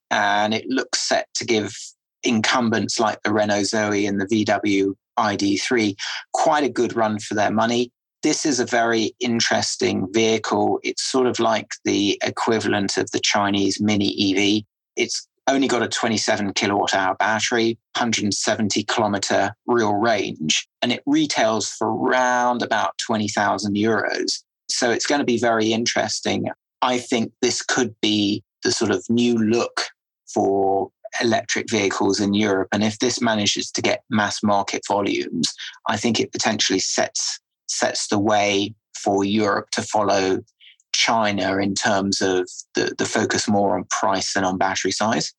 And 0.10 0.54
it 0.54 0.66
looks 0.68 1.08
set 1.08 1.28
to 1.36 1.46
give 1.46 1.76
incumbents 2.24 3.00
like 3.00 3.22
the 3.24 3.34
Renault 3.34 3.64
Zoe 3.64 4.06
and 4.06 4.20
the 4.20 4.26
VW 4.26 4.94
ID3 5.18 5.96
quite 6.34 6.64
a 6.64 6.70
good 6.70 6.96
run 6.96 7.20
for 7.20 7.34
their 7.34 7.52
money 7.52 7.92
this 8.24 8.46
is 8.46 8.60
a 8.60 8.66
very 8.66 9.16
interesting 9.20 10.08
vehicle. 10.12 10.80
It's 10.84 11.04
sort 11.04 11.28
of 11.28 11.40
like 11.40 11.72
the 11.86 12.20
equivalent 12.24 12.98
of 12.98 13.10
the 13.12 13.20
Chinese 13.20 13.82
mini 13.82 14.10
EV. 14.10 14.64
It's 14.96 15.28
only 15.48 15.68
got 15.68 15.82
a 15.82 15.88
27 15.88 16.54
kilowatt 16.54 16.94
hour 16.94 17.16
battery, 17.16 17.78
170 17.96 18.84
kilometer 18.84 19.54
real 19.66 19.94
range, 19.94 20.68
and 20.82 20.92
it 20.92 21.02
retails 21.06 21.70
for 21.70 21.88
around 21.88 22.62
about 22.62 22.98
20,000 23.00 23.76
euros. 23.76 24.44
So 24.70 24.92
it's 24.92 25.08
going 25.08 25.20
to 25.20 25.26
be 25.26 25.40
very 25.40 25.74
interesting. 25.74 26.46
I 26.82 27.00
think 27.00 27.34
this 27.42 27.62
could 27.62 27.96
be 28.02 28.44
the 28.64 28.72
sort 28.72 28.92
of 28.92 29.04
new 29.10 29.38
look 29.38 29.82
for 30.34 30.92
electric 31.22 31.70
vehicles 31.70 32.20
in 32.20 32.34
Europe. 32.34 32.70
And 32.72 32.84
if 32.84 33.00
this 33.00 33.20
manages 33.20 33.72
to 33.72 33.82
get 33.82 34.04
mass 34.10 34.42
market 34.44 34.84
volumes, 34.88 35.52
I 35.90 35.98
think 35.98 36.20
it 36.20 36.32
potentially 36.32 36.80
sets 36.80 37.40
sets 37.72 38.08
the 38.08 38.20
way 38.20 38.74
for 38.96 39.24
Europe 39.24 39.70
to 39.72 39.82
follow 39.82 40.40
China 40.94 41.58
in 41.58 41.74
terms 41.74 42.22
of 42.22 42.50
the, 42.76 42.94
the 42.98 43.06
focus 43.06 43.48
more 43.48 43.76
on 43.76 43.86
price 43.86 44.34
than 44.34 44.44
on 44.44 44.58
battery 44.58 44.92
size. 44.92 45.34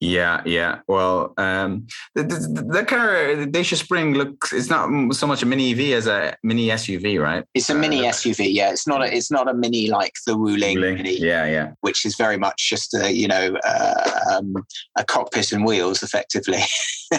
Yeah, 0.00 0.42
yeah. 0.44 0.80
Well, 0.86 1.32
um, 1.38 1.86
the, 2.14 2.24
the, 2.24 2.66
the 2.68 2.84
car, 2.84 3.34
the 3.36 3.46
Dacia 3.46 3.76
Spring 3.76 4.14
looks, 4.14 4.52
it's 4.52 4.68
not 4.68 5.14
so 5.14 5.26
much 5.26 5.42
a 5.42 5.46
mini 5.46 5.72
EV 5.72 5.96
as 5.96 6.06
a 6.06 6.36
mini 6.42 6.68
SUV, 6.68 7.22
right? 7.22 7.44
It's 7.54 7.70
a 7.70 7.74
mini 7.74 8.06
uh, 8.06 8.10
SUV. 8.10 8.52
Yeah. 8.52 8.70
It's 8.70 8.86
not 8.86 9.02
a, 9.02 9.14
it's 9.14 9.30
not 9.30 9.48
a 9.48 9.54
mini 9.54 9.88
like 9.88 10.14
the 10.26 10.32
Wuling, 10.32 10.76
Wuling. 10.76 10.96
Mini. 10.96 11.18
Yeah. 11.18 11.46
Yeah. 11.46 11.72
Which 11.80 12.04
is 12.04 12.16
very 12.16 12.36
much 12.36 12.68
just 12.68 12.92
a, 12.94 13.12
you 13.12 13.28
know, 13.28 13.56
uh, 13.64 14.20
um, 14.32 14.54
a 14.98 15.04
cockpit 15.04 15.52
and 15.52 15.64
wheels 15.64 16.02
effectively. 16.02 16.62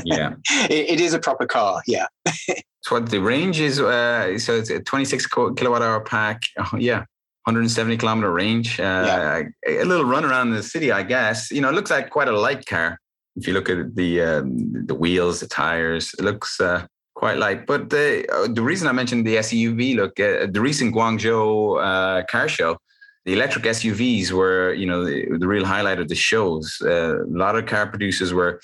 Yeah. 0.04 0.34
it, 0.70 0.90
it 0.90 1.00
is 1.00 1.14
a 1.14 1.20
proper 1.20 1.46
car. 1.46 1.82
Yeah. 1.88 2.08
so 2.82 2.96
what 2.96 3.10
the 3.10 3.22
range 3.22 3.62
is, 3.62 3.80
uh, 3.80 4.38
so 4.38 4.56
it's 4.56 4.70
a 4.70 4.82
26 4.82 5.26
kilowatt 5.28 5.82
hour 5.82 6.02
pack. 6.02 6.42
Oh, 6.58 6.78
yeah. 6.78 7.06
170 7.46 7.98
kilometer 7.98 8.32
range. 8.32 8.80
Uh, 8.80 9.44
yeah. 9.66 9.82
A 9.82 9.86
little 9.86 10.06
run 10.06 10.26
around 10.26 10.52
the 10.52 10.64
city, 10.64 10.92
I 10.92 11.04
guess. 11.04 11.52
You 11.52 11.62
know, 11.62 11.70
it 11.70 11.74
looks 11.74 11.92
like 11.92 12.10
quite 12.10 12.28
a 12.28 12.38
light 12.38 12.66
car. 12.66 13.00
If 13.36 13.48
you 13.48 13.54
look 13.54 13.70
at 13.70 13.96
the 13.96 14.22
um, 14.22 14.86
the 14.88 14.96
wheels, 14.96 15.42
the 15.42 15.48
tires, 15.48 16.16
it 16.18 16.24
looks 16.24 16.60
uh, 16.60 16.88
quite 17.14 17.38
light. 17.38 17.68
But 17.68 17.90
the 17.90 18.26
uh, 18.34 18.48
the 18.48 18.62
reason 18.62 18.88
I 18.88 18.94
mentioned 18.94 19.28
the 19.28 19.36
SUV 19.36 19.96
look, 19.96 20.20
uh, 20.20 20.48
the 20.50 20.62
recent 20.62 20.96
Guangzhou 20.96 21.82
uh, 21.84 22.26
car 22.26 22.48
show, 22.48 22.78
the 23.26 23.34
electric 23.34 23.66
SUVs 23.66 24.32
were, 24.32 24.74
you 24.74 24.86
know, 24.86 25.04
the, 25.04 25.38
the 25.38 25.48
real 25.48 25.66
highlight 25.66 26.00
of 26.00 26.08
the 26.08 26.16
shows. 26.16 26.78
Uh, 26.84 27.24
a 27.24 27.28
lot 27.28 27.56
of 27.56 27.66
car 27.66 27.88
producers 27.88 28.34
were 28.34 28.62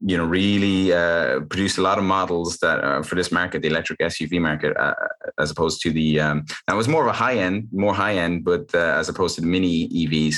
you 0.00 0.16
know, 0.16 0.24
really 0.24 0.92
uh, 0.92 1.40
produced 1.40 1.78
a 1.78 1.82
lot 1.82 1.98
of 1.98 2.04
models 2.04 2.58
that 2.58 2.82
uh, 2.82 3.02
for 3.02 3.16
this 3.16 3.30
market, 3.30 3.62
the 3.62 3.68
electric 3.68 3.98
SUV 3.98 4.40
market, 4.40 4.76
uh, 4.76 4.94
as 5.38 5.50
opposed 5.50 5.82
to 5.82 5.90
the 5.90 6.18
um, 6.18 6.44
that 6.66 6.76
was 6.76 6.88
more 6.88 7.02
of 7.02 7.08
a 7.08 7.12
high 7.12 7.36
end, 7.36 7.68
more 7.70 7.94
high 7.94 8.14
end, 8.14 8.44
but 8.44 8.74
uh, 8.74 8.78
as 8.98 9.08
opposed 9.08 9.34
to 9.34 9.42
the 9.42 9.46
mini 9.46 9.88
EVs. 9.88 10.36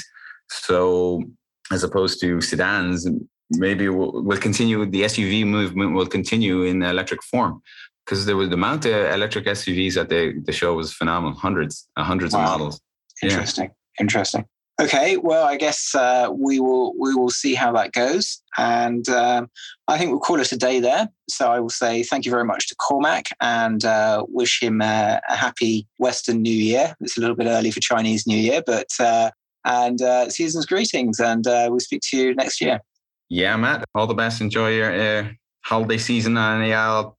So, 0.51 1.23
as 1.71 1.85
opposed 1.85 2.21
to 2.21 2.41
sedans, 2.41 3.09
maybe 3.51 3.89
we'll, 3.89 4.23
we'll 4.25 4.39
continue. 4.39 4.85
The 4.85 5.03
SUV 5.03 5.47
movement 5.47 5.95
will 5.95 6.07
continue 6.07 6.63
in 6.63 6.83
electric 6.83 7.23
form. 7.23 7.63
because 8.05 8.27
there 8.27 8.37
was 8.37 8.49
the 8.49 8.55
amount 8.55 8.85
of 8.85 8.93
electric 8.93 9.47
SUVs 9.47 9.97
at 9.97 10.09
the, 10.09 10.41
the 10.45 10.53
show 10.53 10.75
was 10.75 10.93
phenomenal. 10.93 11.39
Hundreds, 11.39 11.89
uh, 11.97 12.05
hundreds 12.05 12.35
wow. 12.35 12.41
of 12.41 12.47
models. 12.51 12.81
Interesting. 13.23 13.67
Yeah. 13.67 14.03
Interesting. 14.03 14.45
Okay, 14.81 15.19
well, 15.19 15.45
I 15.45 15.57
guess 15.57 15.95
uh, 15.95 16.29
we 16.33 16.59
will 16.59 16.95
we 16.99 17.15
will 17.15 17.31
see 17.31 17.55
how 17.55 17.73
that 17.73 17.93
goes, 17.93 18.43
and 18.57 19.07
um, 19.11 19.51
I 19.87 19.99
think 19.99 20.11
we'll 20.11 20.21
call 20.21 20.41
it 20.41 20.51
a 20.51 20.57
day 20.57 20.81
there. 20.81 21.09
So 21.29 21.53
I 21.53 21.61
will 21.61 21.71
say 21.71 22.03
thank 22.03 22.25
you 22.25 22.31
very 22.31 22.45
much 22.45 22.69
to 22.69 22.75
Cormac 22.77 23.29
and 23.41 23.85
uh, 23.85 24.25
wish 24.29 24.63
him 24.63 24.81
a 24.81 25.21
happy 25.29 25.87
Western 25.99 26.41
New 26.41 26.55
Year. 26.55 26.97
It's 27.01 27.19
a 27.19 27.21
little 27.21 27.37
bit 27.37 27.47
early 27.47 27.71
for 27.71 27.81
Chinese 27.81 28.27
New 28.27 28.37
Year, 28.37 28.63
but 28.65 28.89
uh, 28.99 29.31
and 29.67 30.01
uh, 30.01 30.31
season's 30.31 30.65
greetings, 30.65 31.21
and 31.21 31.47
uh, 31.47 31.67
we'll 31.69 31.81
speak 31.81 32.01
to 32.11 32.17
you 32.17 32.35
next 32.35 32.61
year. 32.61 32.81
Yeah, 33.29 33.57
Matt. 33.57 33.85
All 33.95 34.07
the 34.07 34.15
best. 34.15 34.41
Enjoy 34.41 34.71
your 34.71 34.93
uh, 34.93 35.29
holiday 35.61 35.99
season, 35.99 36.39
and 36.39 36.75
I'll, 36.75 37.19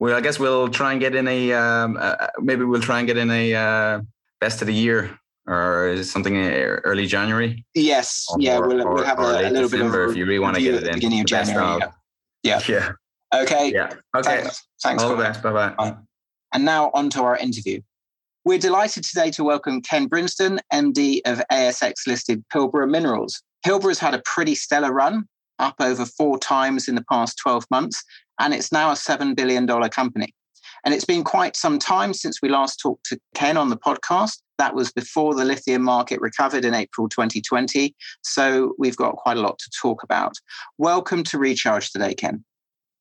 well, 0.00 0.16
I 0.16 0.20
guess 0.20 0.40
we'll 0.40 0.68
try 0.68 0.90
and 0.90 1.00
get 1.00 1.14
in 1.14 1.28
a 1.28 1.52
um, 1.52 1.98
maybe 2.40 2.64
we'll 2.64 2.82
try 2.82 2.98
and 2.98 3.06
get 3.06 3.16
in 3.16 3.30
a 3.30 4.02
best 4.40 4.62
of 4.62 4.66
the 4.66 4.74
year 4.74 5.16
or 5.46 5.88
is 5.88 6.00
it 6.00 6.04
something 6.04 6.34
in 6.34 6.52
er, 6.52 6.82
early 6.84 7.06
January? 7.06 7.64
Yes, 7.74 8.26
or, 8.30 8.36
yeah, 8.40 8.58
we'll, 8.58 8.76
we'll 8.76 9.04
have 9.04 9.18
a, 9.18 9.48
a, 9.48 9.50
little 9.50 9.68
bit 9.68 9.80
of 9.80 9.94
a 9.94 10.08
if 10.10 10.16
you 10.16 10.26
really 10.26 10.38
want 10.38 10.56
to 10.56 10.62
get 10.62 10.74
it 10.74 10.86
in 10.86 10.94
beginning 10.94 11.20
of 11.20 11.26
January. 11.26 11.80
Yeah. 12.42 12.60
yeah. 12.68 12.92
yeah. 13.32 13.42
Okay. 13.42 13.72
Yeah. 13.72 13.92
Okay. 14.16 14.42
Thanks. 14.42 14.66
Thanks 14.82 15.02
All 15.02 15.10
the 15.10 15.16
best. 15.16 15.42
Bye 15.42 15.74
bye. 15.76 15.96
And 16.52 16.64
now 16.64 16.90
on 16.94 17.10
to 17.10 17.22
our 17.22 17.36
interview. 17.36 17.80
We're 18.44 18.58
delighted 18.58 19.02
today 19.02 19.32
to 19.32 19.42
welcome 19.42 19.82
Ken 19.82 20.08
Brinsden, 20.08 20.60
MD 20.72 21.20
of 21.26 21.42
ASX 21.50 22.06
listed 22.06 22.44
Pilbara 22.54 22.88
Minerals. 22.88 23.42
Pilbara's 23.66 23.98
had 23.98 24.14
a 24.14 24.22
pretty 24.24 24.54
stellar 24.54 24.92
run, 24.92 25.24
up 25.58 25.74
over 25.80 26.06
four 26.06 26.38
times 26.38 26.86
in 26.86 26.94
the 26.94 27.04
past 27.10 27.38
12 27.42 27.64
months, 27.72 28.04
and 28.38 28.54
it's 28.54 28.70
now 28.70 28.90
a 28.90 28.94
$7 28.94 29.34
billion 29.34 29.66
company. 29.90 30.32
And 30.84 30.94
it's 30.94 31.04
been 31.04 31.24
quite 31.24 31.56
some 31.56 31.80
time 31.80 32.14
since 32.14 32.40
we 32.40 32.48
last 32.48 32.76
talked 32.76 33.06
to 33.06 33.18
Ken 33.34 33.56
on 33.56 33.70
the 33.70 33.76
podcast. 33.76 34.38
That 34.58 34.74
was 34.74 34.90
before 34.92 35.34
the 35.34 35.44
lithium 35.44 35.82
market 35.82 36.20
recovered 36.20 36.64
in 36.64 36.74
April 36.74 37.08
2020. 37.08 37.94
So 38.22 38.74
we've 38.78 38.96
got 38.96 39.16
quite 39.16 39.36
a 39.36 39.40
lot 39.40 39.58
to 39.58 39.70
talk 39.80 40.02
about. 40.02 40.32
Welcome 40.78 41.24
to 41.24 41.38
Recharge 41.38 41.90
today, 41.90 42.14
Ken. 42.14 42.44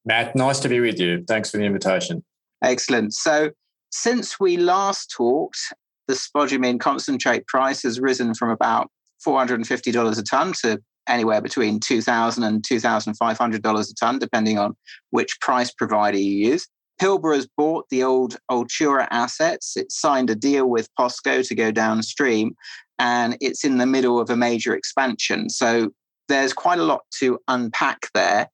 Matt, 0.05 0.35
nice 0.35 0.59
to 0.59 0.69
be 0.69 0.79
with 0.79 0.99
you. 0.99 1.23
Thanks 1.27 1.49
for 1.49 1.57
the 1.57 1.63
invitation. 1.63 2.23
Excellent. 2.63 3.13
So 3.13 3.51
since 3.91 4.39
we 4.39 4.57
last 4.57 5.11
talked, 5.15 5.59
the 6.07 6.13
spodumene 6.13 6.79
concentrate 6.79 7.47
price 7.47 7.83
has 7.83 7.99
risen 7.99 8.33
from 8.33 8.49
about 8.49 8.91
$450 9.25 10.19
a 10.19 10.23
ton 10.23 10.53
to 10.61 10.79
anywhere 11.07 11.41
between 11.41 11.79
$2,000 11.79 12.45
and 12.45 12.63
$2,500 12.63 13.91
a 13.91 13.93
ton, 13.95 14.19
depending 14.19 14.57
on 14.57 14.75
which 15.11 15.39
price 15.39 15.71
provider 15.71 16.17
you 16.17 16.49
use. 16.49 16.67
Pilbara 17.01 17.35
has 17.35 17.47
bought 17.47 17.89
the 17.89 18.03
old 18.03 18.37
Altura 18.49 19.07
assets. 19.11 19.75
It 19.75 19.91
signed 19.91 20.29
a 20.29 20.35
deal 20.35 20.67
with 20.67 20.93
POSCO 20.97 21.47
to 21.47 21.55
go 21.55 21.71
downstream, 21.71 22.55
and 22.99 23.37
it's 23.41 23.65
in 23.65 23.77
the 23.77 23.85
middle 23.85 24.19
of 24.19 24.29
a 24.29 24.37
major 24.37 24.73
expansion. 24.75 25.49
So 25.49 25.91
there's 26.27 26.53
quite 26.53 26.79
a 26.79 26.83
lot 26.83 27.01
to 27.19 27.39
unpack 27.47 28.07
there. 28.13 28.49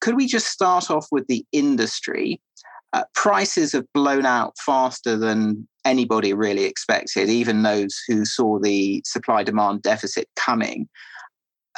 Could 0.00 0.16
we 0.16 0.26
just 0.26 0.48
start 0.48 0.90
off 0.90 1.06
with 1.12 1.26
the 1.26 1.44
industry? 1.52 2.40
Uh, 2.92 3.04
prices 3.14 3.72
have 3.72 3.92
blown 3.92 4.24
out 4.24 4.54
faster 4.58 5.16
than 5.16 5.66
anybody 5.84 6.32
really 6.32 6.64
expected, 6.64 7.28
even 7.28 7.62
those 7.62 8.00
who 8.08 8.24
saw 8.24 8.58
the 8.58 9.02
supply 9.04 9.42
demand 9.42 9.82
deficit 9.82 10.28
coming. 10.36 10.88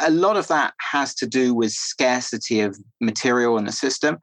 A 0.00 0.10
lot 0.10 0.36
of 0.36 0.46
that 0.48 0.74
has 0.78 1.14
to 1.16 1.26
do 1.26 1.54
with 1.54 1.72
scarcity 1.72 2.60
of 2.60 2.78
material 3.00 3.56
in 3.56 3.64
the 3.64 3.72
system 3.72 4.18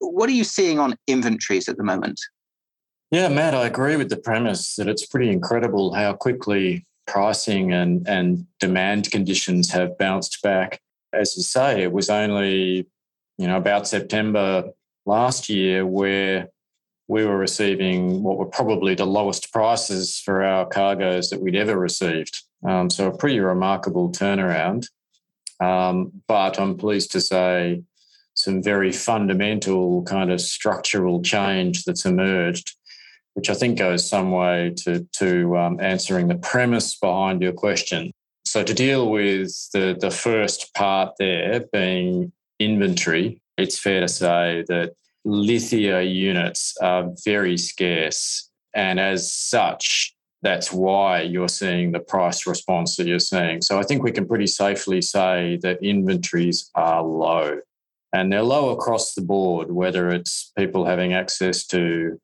what 0.00 0.28
are 0.28 0.32
you 0.32 0.44
seeing 0.44 0.78
on 0.78 0.96
inventories 1.06 1.68
at 1.68 1.76
the 1.76 1.84
moment? 1.84 2.20
Yeah, 3.10 3.28
Matt, 3.28 3.54
I 3.54 3.66
agree 3.66 3.96
with 3.96 4.10
the 4.10 4.16
premise 4.18 4.76
that 4.76 4.88
it's 4.88 5.06
pretty 5.06 5.30
incredible 5.30 5.94
how 5.94 6.12
quickly 6.12 6.86
pricing 7.06 7.72
and, 7.72 8.06
and 8.06 8.46
demand 8.60 9.10
conditions 9.10 9.70
have 9.70 9.96
bounced 9.96 10.42
back. 10.42 10.80
As 11.12 11.34
you 11.36 11.42
say, 11.42 11.82
it 11.82 11.92
was 11.92 12.10
only, 12.10 12.86
you 13.38 13.46
know, 13.46 13.56
about 13.56 13.88
September 13.88 14.64
last 15.06 15.48
year 15.48 15.86
where 15.86 16.48
we 17.08 17.24
were 17.24 17.38
receiving 17.38 18.22
what 18.22 18.36
were 18.36 18.44
probably 18.44 18.94
the 18.94 19.06
lowest 19.06 19.50
prices 19.50 20.20
for 20.22 20.44
our 20.44 20.66
cargoes 20.66 21.30
that 21.30 21.40
we'd 21.40 21.56
ever 21.56 21.78
received. 21.78 22.42
Um, 22.68 22.90
so 22.90 23.08
a 23.08 23.16
pretty 23.16 23.40
remarkable 23.40 24.12
turnaround. 24.12 24.86
Um, 25.60 26.12
but 26.28 26.60
I'm 26.60 26.76
pleased 26.76 27.12
to 27.12 27.22
say 27.22 27.82
some 28.38 28.62
very 28.62 28.92
fundamental 28.92 30.04
kind 30.04 30.30
of 30.30 30.40
structural 30.40 31.20
change 31.20 31.84
that's 31.84 32.04
emerged, 32.04 32.76
which 33.34 33.50
I 33.50 33.54
think 33.54 33.76
goes 33.78 34.08
some 34.08 34.30
way 34.30 34.74
to, 34.84 35.04
to 35.14 35.58
um, 35.58 35.80
answering 35.80 36.28
the 36.28 36.36
premise 36.36 36.96
behind 36.96 37.42
your 37.42 37.52
question. 37.52 38.12
So, 38.44 38.62
to 38.62 38.72
deal 38.72 39.10
with 39.10 39.52
the, 39.72 39.96
the 40.00 40.12
first 40.12 40.72
part 40.74 41.14
there 41.18 41.64
being 41.72 42.30
inventory, 42.60 43.40
it's 43.56 43.76
fair 43.76 44.02
to 44.02 44.08
say 44.08 44.64
that 44.68 44.92
lithia 45.24 46.02
units 46.02 46.76
are 46.80 47.10
very 47.24 47.58
scarce. 47.58 48.48
And 48.72 49.00
as 49.00 49.32
such, 49.32 50.14
that's 50.42 50.72
why 50.72 51.22
you're 51.22 51.48
seeing 51.48 51.90
the 51.90 51.98
price 51.98 52.46
response 52.46 52.94
that 52.96 53.08
you're 53.08 53.18
seeing. 53.18 53.62
So 53.62 53.80
I 53.80 53.82
think 53.82 54.04
we 54.04 54.12
can 54.12 54.28
pretty 54.28 54.46
safely 54.46 55.02
say 55.02 55.58
that 55.62 55.82
inventories 55.82 56.70
are 56.76 57.02
low 57.02 57.58
and 58.12 58.32
they're 58.32 58.42
low 58.42 58.70
across 58.70 59.14
the 59.14 59.20
board, 59.22 59.70
whether 59.70 60.10
it's 60.10 60.52
people 60.56 60.84
having 60.84 61.12
access 61.12 61.66
to 61.66 62.20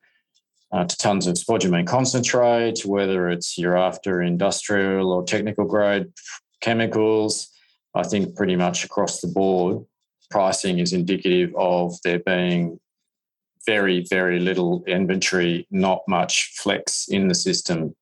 uh, 0.72 0.84
to 0.84 0.96
tons 0.96 1.26
of 1.26 1.36
spodumene 1.36 1.86
concentrate, 1.86 2.84
whether 2.84 3.28
it's 3.28 3.56
you're 3.56 3.78
after 3.78 4.22
industrial 4.22 5.12
or 5.12 5.22
technical 5.24 5.64
grade 5.64 6.06
chemicals. 6.60 7.48
I 7.94 8.02
think 8.02 8.34
pretty 8.34 8.56
much 8.56 8.84
across 8.84 9.20
the 9.20 9.28
board, 9.28 9.84
pricing 10.30 10.80
is 10.80 10.92
indicative 10.92 11.54
of 11.56 11.94
there 12.02 12.18
being 12.18 12.80
very, 13.66 14.04
very 14.10 14.40
little 14.40 14.82
inventory, 14.86 15.66
not 15.70 16.02
much 16.08 16.52
flex 16.56 17.06
in 17.08 17.28
the 17.28 17.34
system. 17.34 17.94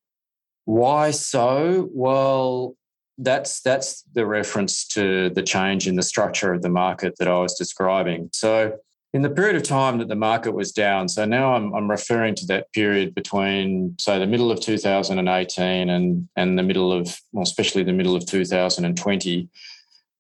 Why 0.65 1.11
so? 1.11 1.91
Well, 1.93 2.75
that's 3.23 3.61
that's 3.61 4.03
the 4.15 4.27
reference 4.27 4.87
to 4.89 5.31
the 5.31 5.43
change 5.43 5.87
in 5.87 5.97
the 5.97 6.03
structure 6.03 6.53
of 6.53 6.63
the 6.63 6.69
market 6.69 7.15
that 7.19 7.29
I 7.29 7.39
was 7.39 7.55
describing. 7.55 8.31
So 8.33 8.77
in 9.15 9.23
the 9.23 9.31
period 9.31 9.57
of 9.57 9.63
time 9.63 9.99
that 9.99 10.09
the 10.09 10.17
market 10.17 10.53
was 10.53 10.73
down, 10.73 11.09
so 11.09 11.25
now 11.27 11.55
I'm, 11.55 11.75
I'm 11.75 11.91
referring 11.91 12.35
to 12.37 12.47
that 12.47 12.73
period 12.73 13.15
between, 13.15 13.95
say, 14.01 14.19
the 14.19 14.27
middle 14.27 14.51
of 14.51 14.61
2018 14.61 15.91
and, 15.91 16.29
and 16.37 16.59
the 16.59 16.63
middle 16.63 16.93
of, 16.93 17.21
well, 17.33 17.43
especially 17.43 17.83
the 17.83 17.93
middle 17.93 18.17
of 18.17 18.25
2020, 18.25 19.49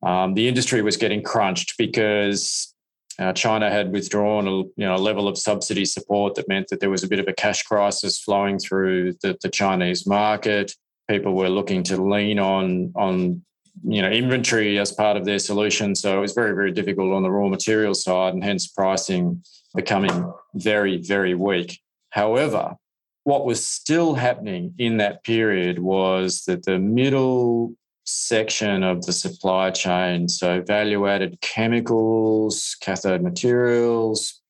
um, 0.03 0.34
the 0.34 0.46
industry 0.46 0.82
was 0.82 0.98
getting 0.98 1.22
crunched 1.22 1.78
because 1.78 2.74
uh, 3.18 3.32
China 3.32 3.70
had 3.70 3.92
withdrawn 3.92 4.46
a 4.46 4.50
you 4.50 4.72
know, 4.76 4.96
level 4.96 5.26
of 5.26 5.38
subsidy 5.38 5.86
support 5.86 6.34
that 6.34 6.48
meant 6.48 6.68
that 6.68 6.80
there 6.80 6.90
was 6.90 7.03
a 7.03 7.09
bit 7.09 7.18
of 7.18 7.28
a 7.28 7.32
cash 7.32 7.62
crisis 7.62 8.18
flowing 8.18 8.59
through 8.59 9.14
the, 9.22 9.38
the 9.42 9.48
Chinese 9.48 10.07
market 10.07 10.74
people 11.13 11.35
were 11.35 11.51
looking 11.51 11.83
to 11.83 11.97
lean 12.03 12.39
on 12.39 12.93
on 12.97 13.43
you 13.85 14.03
know 14.03 14.11
inventory 14.11 14.79
as 14.79 14.93
part 14.93 15.17
of 15.17 15.25
their 15.25 15.39
solution. 15.39 15.95
So 15.95 16.17
it 16.17 16.21
was 16.21 16.33
very 16.33 16.55
very 16.55 16.73
difficult 16.73 17.13
on 17.13 17.23
the 17.23 17.31
raw 17.31 17.49
material 17.49 17.95
side, 17.95 18.35
and 18.35 18.43
hence 18.43 18.67
pricing 18.67 19.43
becoming 19.75 20.33
very 20.55 20.97
very 20.97 21.35
weak. 21.35 21.81
However, 22.11 22.77
what 23.25 23.45
was 23.45 23.65
still 23.65 24.15
happening 24.15 24.75
in 24.79 24.97
that 24.99 25.23
period 25.25 25.79
was 25.79 26.45
that 26.47 26.65
the 26.65 26.79
middle 26.79 27.75
section 28.05 28.83
of 28.83 29.07
the 29.07 29.13
supply 29.13 29.71
chain, 29.71 30.29
so 30.29 30.61
value 30.63 31.07
added 31.07 31.41
chemicals, 31.41 32.77
cathode 32.81 33.23
materials, 33.23 34.41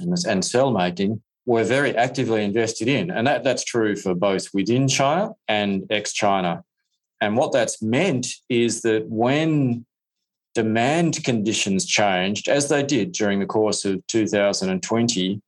and, 0.00 0.16
and 0.26 0.44
cell 0.44 0.72
making, 0.72 1.22
were 1.48 1.64
very 1.64 1.96
actively 1.96 2.44
invested 2.44 2.88
in. 2.88 3.10
And 3.10 3.26
that, 3.26 3.42
that's 3.42 3.64
true 3.64 3.96
for 3.96 4.14
both 4.14 4.52
within 4.52 4.86
China 4.86 5.30
and 5.48 5.86
ex 5.88 6.12
China. 6.12 6.62
And 7.22 7.38
what 7.38 7.52
that's 7.52 7.80
meant 7.80 8.26
is 8.50 8.82
that 8.82 9.06
when 9.08 9.86
demand 10.54 11.24
conditions 11.24 11.86
changed, 11.86 12.48
as 12.48 12.68
they 12.68 12.82
did 12.82 13.12
during 13.12 13.40
the 13.40 13.46
course 13.46 13.86
of 13.86 14.06
2020, 14.08 15.40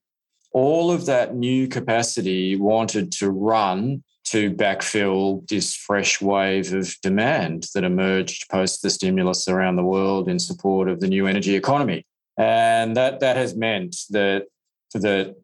all 0.52 0.90
of 0.90 1.04
that 1.04 1.34
new 1.34 1.68
capacity 1.68 2.56
wanted 2.56 3.12
to 3.12 3.30
run 3.30 4.02
to 4.24 4.50
backfill 4.52 5.46
this 5.48 5.74
fresh 5.74 6.18
wave 6.22 6.72
of 6.72 6.94
demand 7.02 7.66
that 7.74 7.84
emerged 7.84 8.48
post 8.48 8.80
the 8.80 8.88
stimulus 8.88 9.48
around 9.48 9.76
the 9.76 9.84
world 9.84 10.30
in 10.30 10.38
support 10.38 10.88
of 10.88 11.00
the 11.00 11.08
new 11.08 11.26
energy 11.26 11.56
economy. 11.56 12.06
And 12.38 12.96
that, 12.96 13.20
that 13.20 13.36
has 13.36 13.54
meant 13.54 13.96
that, 14.08 14.46
that 14.94 15.36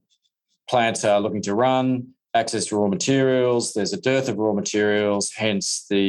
plants 0.68 1.04
are 1.04 1.20
looking 1.20 1.42
to 1.42 1.54
run, 1.54 2.08
access 2.34 2.66
to 2.66 2.76
raw 2.76 2.88
materials. 2.88 3.72
There's 3.72 3.92
a 3.92 4.00
dearth 4.00 4.28
of 4.28 4.38
raw 4.38 4.52
materials, 4.52 5.32
hence 5.32 5.86
the 5.88 6.00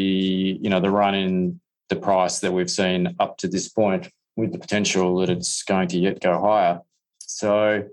you 0.61 0.69
know 0.69 0.79
the 0.79 0.91
run 0.91 1.15
in 1.15 1.59
the 1.89 1.95
price 1.95 2.39
that 2.39 2.51
we've 2.51 2.69
seen 2.69 3.15
up 3.19 3.37
to 3.37 3.47
this 3.47 3.69
point, 3.69 4.09
with 4.35 4.51
the 4.51 4.59
potential 4.59 5.17
that 5.19 5.29
it's 5.29 5.63
going 5.63 5.87
to 5.89 5.99
yet 5.99 6.19
go 6.19 6.39
higher. 6.41 6.81
So 7.19 7.83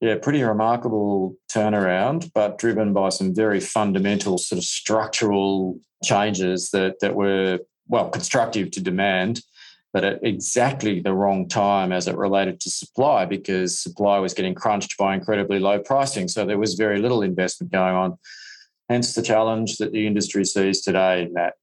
Yeah, 0.00 0.16
pretty 0.22 0.42
remarkable 0.44 1.36
turnaround, 1.52 2.30
but 2.32 2.58
driven 2.58 2.92
by 2.92 3.08
some 3.08 3.34
very 3.34 3.58
fundamental 3.58 4.38
sort 4.38 4.58
of 4.58 4.64
structural 4.64 5.80
changes 6.04 6.70
that 6.70 7.00
that 7.00 7.14
were 7.14 7.58
well 7.88 8.08
constructive 8.10 8.70
to 8.72 8.80
demand, 8.80 9.42
but 9.92 10.04
at 10.04 10.22
exactly 10.22 11.00
the 11.00 11.14
wrong 11.14 11.48
time 11.48 11.92
as 11.92 12.08
it 12.08 12.16
related 12.16 12.60
to 12.60 12.70
supply 12.70 13.24
because 13.24 13.78
supply 13.78 14.18
was 14.18 14.34
getting 14.34 14.54
crunched 14.54 14.96
by 14.98 15.14
incredibly 15.14 15.58
low 15.58 15.78
pricing. 15.78 16.28
So 16.28 16.44
there 16.44 16.58
was 16.58 16.74
very 16.74 16.98
little 16.98 17.22
investment 17.22 17.72
going 17.72 17.94
on. 17.94 18.18
Hence 18.88 19.14
the 19.14 19.22
challenge 19.22 19.78
that 19.78 19.92
the 19.92 20.06
industry 20.06 20.44
sees 20.44 20.82
today, 20.82 21.28
Matt. 21.32 21.54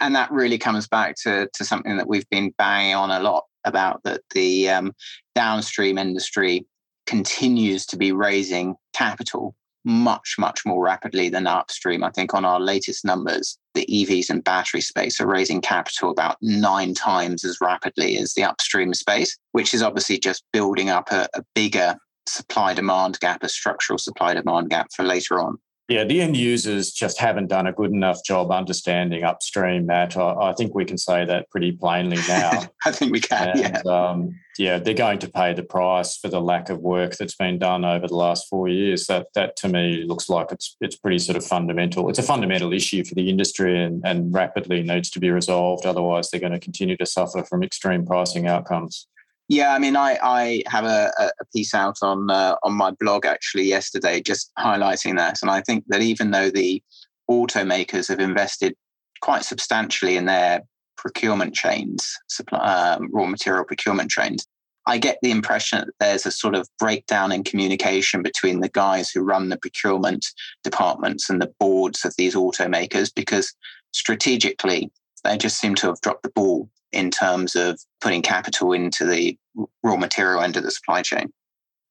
And 0.00 0.14
that 0.14 0.30
really 0.30 0.58
comes 0.58 0.86
back 0.86 1.16
to, 1.22 1.48
to 1.54 1.64
something 1.64 1.96
that 1.96 2.08
we've 2.08 2.28
been 2.30 2.54
banging 2.56 2.94
on 2.94 3.10
a 3.10 3.20
lot 3.20 3.44
about 3.64 4.02
that 4.04 4.22
the 4.34 4.70
um, 4.70 4.92
downstream 5.34 5.98
industry 5.98 6.66
continues 7.06 7.84
to 7.86 7.96
be 7.96 8.12
raising 8.12 8.76
capital 8.92 9.54
much, 9.88 10.36
much 10.38 10.64
more 10.66 10.84
rapidly 10.84 11.30
than 11.30 11.46
upstream. 11.46 12.04
I 12.04 12.10
think 12.10 12.34
on 12.34 12.44
our 12.44 12.60
latest 12.60 13.04
numbers, 13.04 13.58
the 13.74 13.86
EVs 13.86 14.28
and 14.28 14.44
battery 14.44 14.82
space 14.82 15.20
are 15.20 15.26
raising 15.26 15.62
capital 15.62 16.10
about 16.10 16.36
nine 16.42 16.94
times 16.94 17.44
as 17.44 17.56
rapidly 17.60 18.18
as 18.18 18.34
the 18.34 18.44
upstream 18.44 18.92
space, 18.92 19.36
which 19.52 19.72
is 19.72 19.82
obviously 19.82 20.18
just 20.18 20.44
building 20.52 20.90
up 20.90 21.10
a, 21.10 21.26
a 21.34 21.42
bigger 21.54 21.96
supply 22.28 22.74
demand 22.74 23.18
gap, 23.20 23.42
a 23.42 23.48
structural 23.48 23.98
supply 23.98 24.34
demand 24.34 24.68
gap 24.68 24.88
for 24.94 25.04
later 25.04 25.40
on. 25.40 25.58
Yeah, 25.88 26.04
the 26.04 26.20
end 26.20 26.36
users 26.36 26.92
just 26.92 27.18
haven't 27.18 27.46
done 27.46 27.66
a 27.66 27.72
good 27.72 27.92
enough 27.92 28.22
job 28.22 28.52
understanding 28.52 29.24
upstream 29.24 29.86
that. 29.86 30.18
I, 30.18 30.50
I 30.50 30.52
think 30.52 30.74
we 30.74 30.84
can 30.84 30.98
say 30.98 31.24
that 31.24 31.48
pretty 31.48 31.72
plainly 31.72 32.18
now. 32.28 32.64
I 32.84 32.92
think 32.92 33.10
we 33.10 33.20
can, 33.20 33.48
and, 33.48 33.60
yeah. 33.60 33.80
Um, 33.90 34.38
yeah, 34.58 34.78
they're 34.78 34.92
going 34.92 35.18
to 35.20 35.30
pay 35.30 35.54
the 35.54 35.62
price 35.62 36.18
for 36.18 36.28
the 36.28 36.42
lack 36.42 36.68
of 36.68 36.80
work 36.80 37.16
that's 37.16 37.36
been 37.36 37.58
done 37.58 37.86
over 37.86 38.06
the 38.06 38.16
last 38.16 38.48
four 38.48 38.68
years. 38.68 39.06
That 39.06 39.28
that 39.34 39.56
to 39.56 39.68
me 39.68 40.04
looks 40.04 40.28
like 40.28 40.52
it's 40.52 40.76
it's 40.82 40.96
pretty 40.96 41.20
sort 41.20 41.38
of 41.38 41.46
fundamental. 41.46 42.10
It's 42.10 42.18
a 42.18 42.22
fundamental 42.22 42.74
issue 42.74 43.02
for 43.02 43.14
the 43.14 43.30
industry 43.30 43.82
and, 43.82 44.02
and 44.04 44.34
rapidly 44.34 44.82
needs 44.82 45.08
to 45.12 45.20
be 45.20 45.30
resolved. 45.30 45.86
Otherwise, 45.86 46.30
they're 46.30 46.40
going 46.40 46.52
to 46.52 46.60
continue 46.60 46.98
to 46.98 47.06
suffer 47.06 47.44
from 47.44 47.62
extreme 47.62 48.04
pricing 48.04 48.46
outcomes. 48.46 49.06
Yeah, 49.48 49.74
I 49.74 49.78
mean, 49.78 49.96
I, 49.96 50.18
I 50.22 50.62
have 50.66 50.84
a, 50.84 51.10
a 51.18 51.44
piece 51.54 51.74
out 51.74 51.96
on 52.02 52.30
uh, 52.30 52.56
on 52.62 52.74
my 52.74 52.90
blog 53.00 53.24
actually 53.24 53.64
yesterday, 53.64 54.20
just 54.20 54.52
highlighting 54.58 55.16
that, 55.16 55.38
and 55.40 55.50
I 55.50 55.62
think 55.62 55.84
that 55.88 56.02
even 56.02 56.30
though 56.32 56.50
the 56.50 56.82
automakers 57.30 58.08
have 58.08 58.20
invested 58.20 58.74
quite 59.22 59.44
substantially 59.44 60.16
in 60.16 60.26
their 60.26 60.62
procurement 60.98 61.54
chains, 61.54 62.14
supply, 62.28 62.58
um, 62.58 63.08
raw 63.10 63.24
material 63.24 63.64
procurement 63.64 64.10
chains, 64.10 64.46
I 64.86 64.98
get 64.98 65.18
the 65.22 65.30
impression 65.30 65.80
that 65.80 65.94
there's 65.98 66.26
a 66.26 66.30
sort 66.30 66.54
of 66.54 66.68
breakdown 66.78 67.32
in 67.32 67.42
communication 67.42 68.22
between 68.22 68.60
the 68.60 68.70
guys 68.70 69.10
who 69.10 69.22
run 69.22 69.48
the 69.48 69.58
procurement 69.58 70.26
departments 70.62 71.30
and 71.30 71.40
the 71.40 71.52
boards 71.58 72.04
of 72.04 72.14
these 72.16 72.34
automakers 72.34 73.10
because 73.14 73.54
strategically 73.92 74.90
they 75.24 75.36
just 75.38 75.58
seem 75.58 75.74
to 75.76 75.86
have 75.88 76.00
dropped 76.00 76.22
the 76.22 76.30
ball 76.30 76.70
in 76.92 77.10
terms 77.10 77.54
of 77.54 77.80
putting 78.00 78.22
capital 78.22 78.72
into 78.72 79.04
the 79.04 79.36
raw 79.82 79.96
material 79.96 80.42
end 80.42 80.56
of 80.56 80.62
the 80.62 80.70
supply 80.70 81.02
chain. 81.02 81.32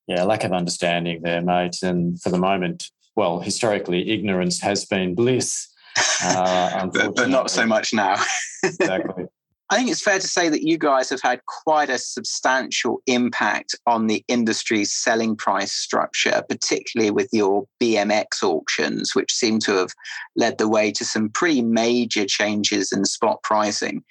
Yeah, 0.08 0.24
lack 0.24 0.44
of 0.44 0.54
understanding 0.54 1.22
there, 1.22 1.42
mate. 1.42 1.78
And 1.84 2.20
for 2.22 2.30
the 2.30 2.38
moment, 2.38 2.90
well, 3.16 3.40
historically, 3.40 4.10
ignorance 4.12 4.62
has 4.62 4.86
been 4.86 5.16
bliss. 5.16 5.68
Uh, 6.24 6.86
but, 6.88 7.16
but 7.16 7.30
not 7.30 7.50
so 7.50 7.66
much 7.66 7.92
now. 7.92 8.16
exactly. 8.64 9.26
I 9.70 9.76
think 9.76 9.90
it's 9.90 10.02
fair 10.02 10.20
to 10.20 10.28
say 10.28 10.48
that 10.48 10.66
you 10.66 10.78
guys 10.78 11.10
have 11.10 11.22
had 11.22 11.42
quite 11.46 11.90
a 11.90 11.98
substantial 11.98 13.02
impact 13.06 13.76
on 13.86 14.08
the 14.08 14.24
industry's 14.30 14.94
selling 14.94 15.36
price 15.36 15.74
structure, 15.74 16.42
particularly 16.48 17.12
with 17.12 17.28
your 17.34 17.66
BMX 17.82 18.44
auctions, 18.44 19.14
which 19.14 19.34
seem 19.34 19.60
to 19.60 19.74
have 19.74 19.94
led 20.38 20.58
the 20.58 20.70
way 20.70 20.92
to 20.94 21.04
some 21.04 21.30
pretty 21.30 21.62
major 21.62 22.26
changes 22.26 22.94
in 22.94 23.04
spot 23.04 23.44
pricing. 23.44 24.04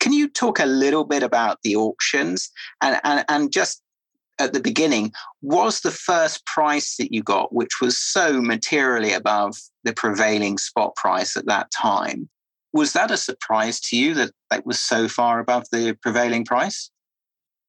Can 0.00 0.12
you 0.12 0.28
talk 0.28 0.60
a 0.60 0.66
little 0.66 1.04
bit 1.04 1.22
about 1.22 1.58
the 1.62 1.76
auctions 1.76 2.50
and, 2.82 3.00
and, 3.04 3.24
and 3.28 3.52
just 3.52 3.82
at 4.38 4.52
the 4.52 4.60
beginning, 4.60 5.12
was 5.42 5.80
the 5.80 5.90
first 5.90 6.46
price 6.46 6.96
that 6.96 7.12
you 7.12 7.22
got, 7.22 7.52
which 7.52 7.80
was 7.80 7.98
so 7.98 8.40
materially 8.40 9.12
above 9.12 9.56
the 9.84 9.92
prevailing 9.92 10.58
spot 10.58 10.94
price 10.96 11.36
at 11.36 11.46
that 11.46 11.70
time, 11.70 12.28
was 12.72 12.92
that 12.92 13.10
a 13.10 13.16
surprise 13.16 13.80
to 13.80 13.96
you 13.96 14.14
that 14.14 14.30
that 14.50 14.66
was 14.66 14.78
so 14.78 15.08
far 15.08 15.40
above 15.40 15.64
the 15.72 15.96
prevailing 16.02 16.44
price? 16.44 16.90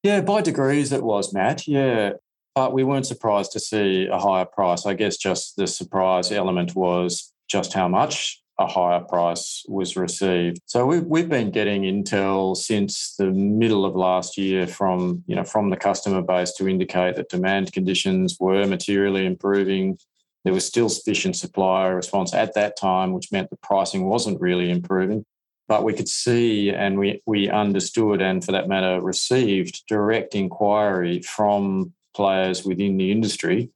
Yeah, 0.03 0.21
by 0.21 0.41
degrees 0.41 0.91
it 0.91 1.03
was, 1.03 1.33
Matt. 1.33 1.67
Yeah. 1.67 2.13
But 2.55 2.73
we 2.73 2.83
weren't 2.83 3.05
surprised 3.05 3.51
to 3.53 3.59
see 3.59 4.07
a 4.07 4.17
higher 4.17 4.45
price. 4.45 4.85
I 4.85 4.93
guess 4.93 5.17
just 5.17 5.55
the 5.55 5.67
surprise 5.67 6.31
element 6.31 6.75
was 6.75 7.33
just 7.49 7.73
how 7.73 7.87
much 7.87 8.41
a 8.59 8.67
higher 8.67 8.99
price 8.99 9.65
was 9.69 9.95
received. 9.95 10.61
So 10.65 10.85
we've, 10.85 11.05
we've 11.05 11.29
been 11.29 11.49
getting 11.49 11.83
intel 11.83 12.57
since 12.57 13.15
the 13.15 13.31
middle 13.31 13.85
of 13.85 13.95
last 13.95 14.37
year 14.37 14.67
from, 14.67 15.23
you 15.27 15.35
know, 15.35 15.45
from 15.45 15.69
the 15.69 15.77
customer 15.77 16.21
base 16.21 16.51
to 16.55 16.67
indicate 16.67 17.15
that 17.15 17.29
demand 17.29 17.71
conditions 17.71 18.37
were 18.37 18.67
materially 18.67 19.25
improving. 19.25 19.97
There 20.43 20.53
was 20.53 20.65
still 20.65 20.89
sufficient 20.89 21.37
supplier 21.37 21.95
response 21.95 22.33
at 22.33 22.53
that 22.55 22.77
time, 22.77 23.13
which 23.13 23.31
meant 23.31 23.49
the 23.49 23.57
pricing 23.57 24.05
wasn't 24.05 24.41
really 24.41 24.69
improving. 24.69 25.25
But 25.69 25.85
we 25.85 25.93
could 25.93 26.09
see 26.09 26.71
and 26.71 26.99
we, 26.99 27.21
we 27.25 27.49
understood, 27.49 28.21
and 28.21 28.43
for 28.43 28.51
that 28.51 28.67
matter, 28.67 29.01
received 29.01 29.83
direct 29.87 30.35
inquiry 30.35 31.21
from 31.21 31.93
players 32.13 32.65
within 32.65 32.97
the 32.97 33.11
industry 33.11 33.69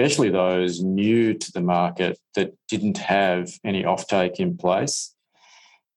especially 0.00 0.30
those 0.30 0.80
new 0.80 1.34
to 1.34 1.52
the 1.52 1.60
market 1.60 2.18
that 2.34 2.54
didn't 2.68 2.98
have 2.98 3.50
any 3.64 3.82
offtake 3.82 4.36
in 4.36 4.56
place. 4.56 5.14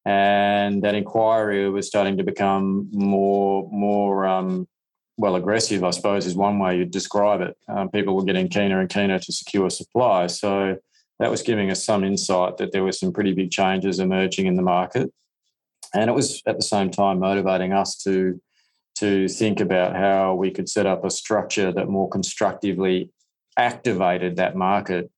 And 0.06 0.84
that 0.84 0.96
inquiry 0.96 1.70
was 1.70 1.88
starting 1.88 2.18
to 2.18 2.24
become 2.24 2.90
more, 2.92 3.70
more 3.72 4.26
um, 4.26 4.68
well, 5.18 5.36
aggressive, 5.36 5.84
I 5.84 5.92
suppose, 5.92 6.26
is 6.26 6.36
one 6.36 6.60
way 6.60 6.78
you'd 6.78 6.92
describe 6.92 7.40
it. 7.42 7.56
Um, 7.70 7.90
people 7.90 8.16
were 8.16 8.26
getting 8.26 8.50
keener 8.50 8.82
and 8.82 8.90
keener 8.90 9.20
to 9.20 9.32
secure 9.32 9.70
supply. 9.70 10.28
So 10.28 10.78
that 11.20 11.32
was 11.32 11.42
giving 11.42 11.72
us 11.72 11.86
some 11.86 12.04
insight 12.04 12.58
that 12.58 12.74
there 12.74 12.84
were 12.84 12.92
some 12.92 13.14
pretty 13.14 13.34
big 13.34 13.52
changes 13.52 14.00
emerging 14.00 14.48
in 14.48 14.56
the 14.56 14.62
market. 14.62 15.14
And 15.94 16.10
it 16.10 16.14
was 16.14 16.42
at 16.46 16.58
the 16.58 16.64
same 16.64 16.90
time 16.90 17.20
motivating 17.20 17.72
us 17.72 17.96
to, 18.04 18.42
to 18.96 19.30
think 19.30 19.62
about 19.62 19.96
how 19.96 20.34
we 20.34 20.52
could 20.52 20.68
set 20.68 20.86
up 20.86 21.06
a 21.06 21.10
structure 21.10 21.72
that 21.72 21.88
more 21.88 22.10
constructively 22.10 23.12
activated 23.58 24.36
that 24.38 24.56
market. 24.56 25.10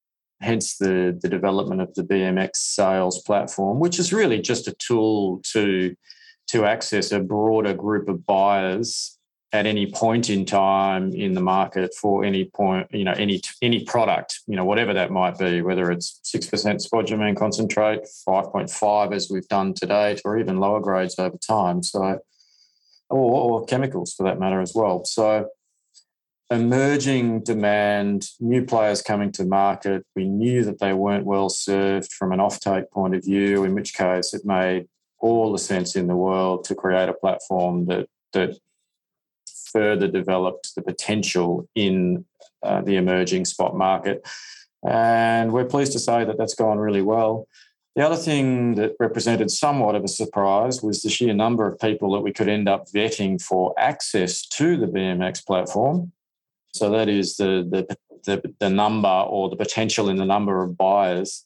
Hence 0.42 0.78
the, 0.78 1.18
the 1.22 1.30
development 1.30 1.82
of 1.82 1.94
the 1.96 2.04
BMX 2.04 2.58
sales 2.58 3.22
platform, 3.24 3.80
which 3.80 4.00
is 4.00 4.12
really 4.12 4.42
just 4.42 4.68
a 4.68 4.74
tool 4.74 5.42
to, 5.54 5.96
to 6.48 6.66
access 6.66 7.12
a 7.12 7.20
broader 7.20 7.74
group 7.74 8.10
of 8.10 8.26
buyers 8.26 9.18
at 9.56 9.66
any 9.66 9.90
point 9.90 10.30
in 10.30 10.46
time 10.46 11.14
in 11.14 11.34
the 11.34 11.42
market 11.42 11.94
for 11.96 12.26
any 12.26 12.44
point, 12.44 12.88
you 12.92 13.06
know, 13.06 13.14
any 13.14 13.40
any 13.62 13.86
product, 13.86 14.40
you 14.48 14.56
know, 14.56 14.66
whatever 14.66 14.94
that 14.94 15.12
might 15.12 15.38
be, 15.38 15.62
whether 15.62 15.92
it's 15.92 16.20
six 16.24 16.48
percent 16.48 16.82
spodumene 16.82 17.38
concentrate, 17.38 18.02
five 18.26 18.46
point 18.52 18.70
five 18.70 19.14
as 19.14 19.30
we've 19.32 19.48
done 19.48 19.74
to 19.76 19.86
date, 19.86 20.22
or 20.26 20.38
even 20.38 20.60
lower 20.60 20.82
grades 20.82 21.18
over 21.18 21.38
time. 21.38 21.82
So, 21.84 22.20
or, 23.10 23.62
or 23.62 23.66
chemicals 23.66 24.14
for 24.14 24.24
that 24.24 24.40
matter 24.40 24.60
as 24.60 24.74
well. 24.76 25.06
So, 25.06 25.48
emerging 26.52 27.42
demand, 27.42 28.28
new 28.40 28.64
players 28.64 29.02
coming 29.02 29.32
to 29.34 29.46
market. 29.46 30.06
We 30.16 30.26
knew 30.26 30.64
that 30.64 30.80
they 30.80 30.94
weren't 30.94 31.26
well 31.26 31.50
served 31.50 32.12
from 32.14 32.32
an 32.32 32.40
offtake 32.40 32.92
point 32.92 33.16
of 33.16 33.24
view, 33.24 33.64
in 33.64 33.74
which 33.74 33.94
case 33.94 34.34
it 34.34 34.46
made 34.46 34.88
all 35.20 35.52
the 35.52 35.58
sense 35.58 35.96
in 35.96 36.08
the 36.08 36.16
world 36.16 36.66
to 36.66 36.76
create 36.76 37.10
a 37.10 37.14
platform 37.14 37.86
that 37.88 38.08
that 38.34 38.58
further 39.72 40.08
developed 40.08 40.76
the 40.76 40.82
potential 40.82 41.68
in 41.76 42.26
uh, 42.64 42.82
the 42.82 42.96
emerging 42.96 43.46
spot 43.46 43.76
market. 43.76 44.26
And 44.88 45.52
we're 45.52 45.66
pleased 45.66 45.94
to 45.94 46.00
say 46.00 46.24
that 46.26 46.38
that's 46.38 46.54
gone 46.54 46.78
really 46.78 47.02
well. 47.02 47.48
The 47.96 48.06
other 48.06 48.18
thing 48.18 48.76
that 48.76 48.92
represented 49.00 49.50
somewhat 49.50 49.96
of 49.96 50.04
a 50.04 50.10
surprise 50.10 50.84
was 50.84 51.02
the 51.02 51.10
sheer 51.10 51.34
number 51.34 51.66
of 51.66 51.80
people 51.80 52.12
that 52.14 52.22
we 52.22 52.34
could 52.34 52.50
end 52.50 52.68
up 52.68 52.88
vetting 52.92 53.42
for 53.42 53.74
access 53.78 54.46
to 54.48 54.76
the 54.76 54.86
BMX 54.86 55.46
platform. 55.46 56.12
So 56.76 56.90
that 56.90 57.08
is 57.08 57.38
the, 57.38 57.66
the, 57.70 57.98
the, 58.26 58.54
the 58.60 58.70
number 58.70 59.08
or 59.08 59.50
the 59.50 59.56
potential 59.56 60.10
in 60.10 60.18
the 60.18 60.26
number 60.26 60.62
of 60.62 60.78
buyers. 60.78 61.46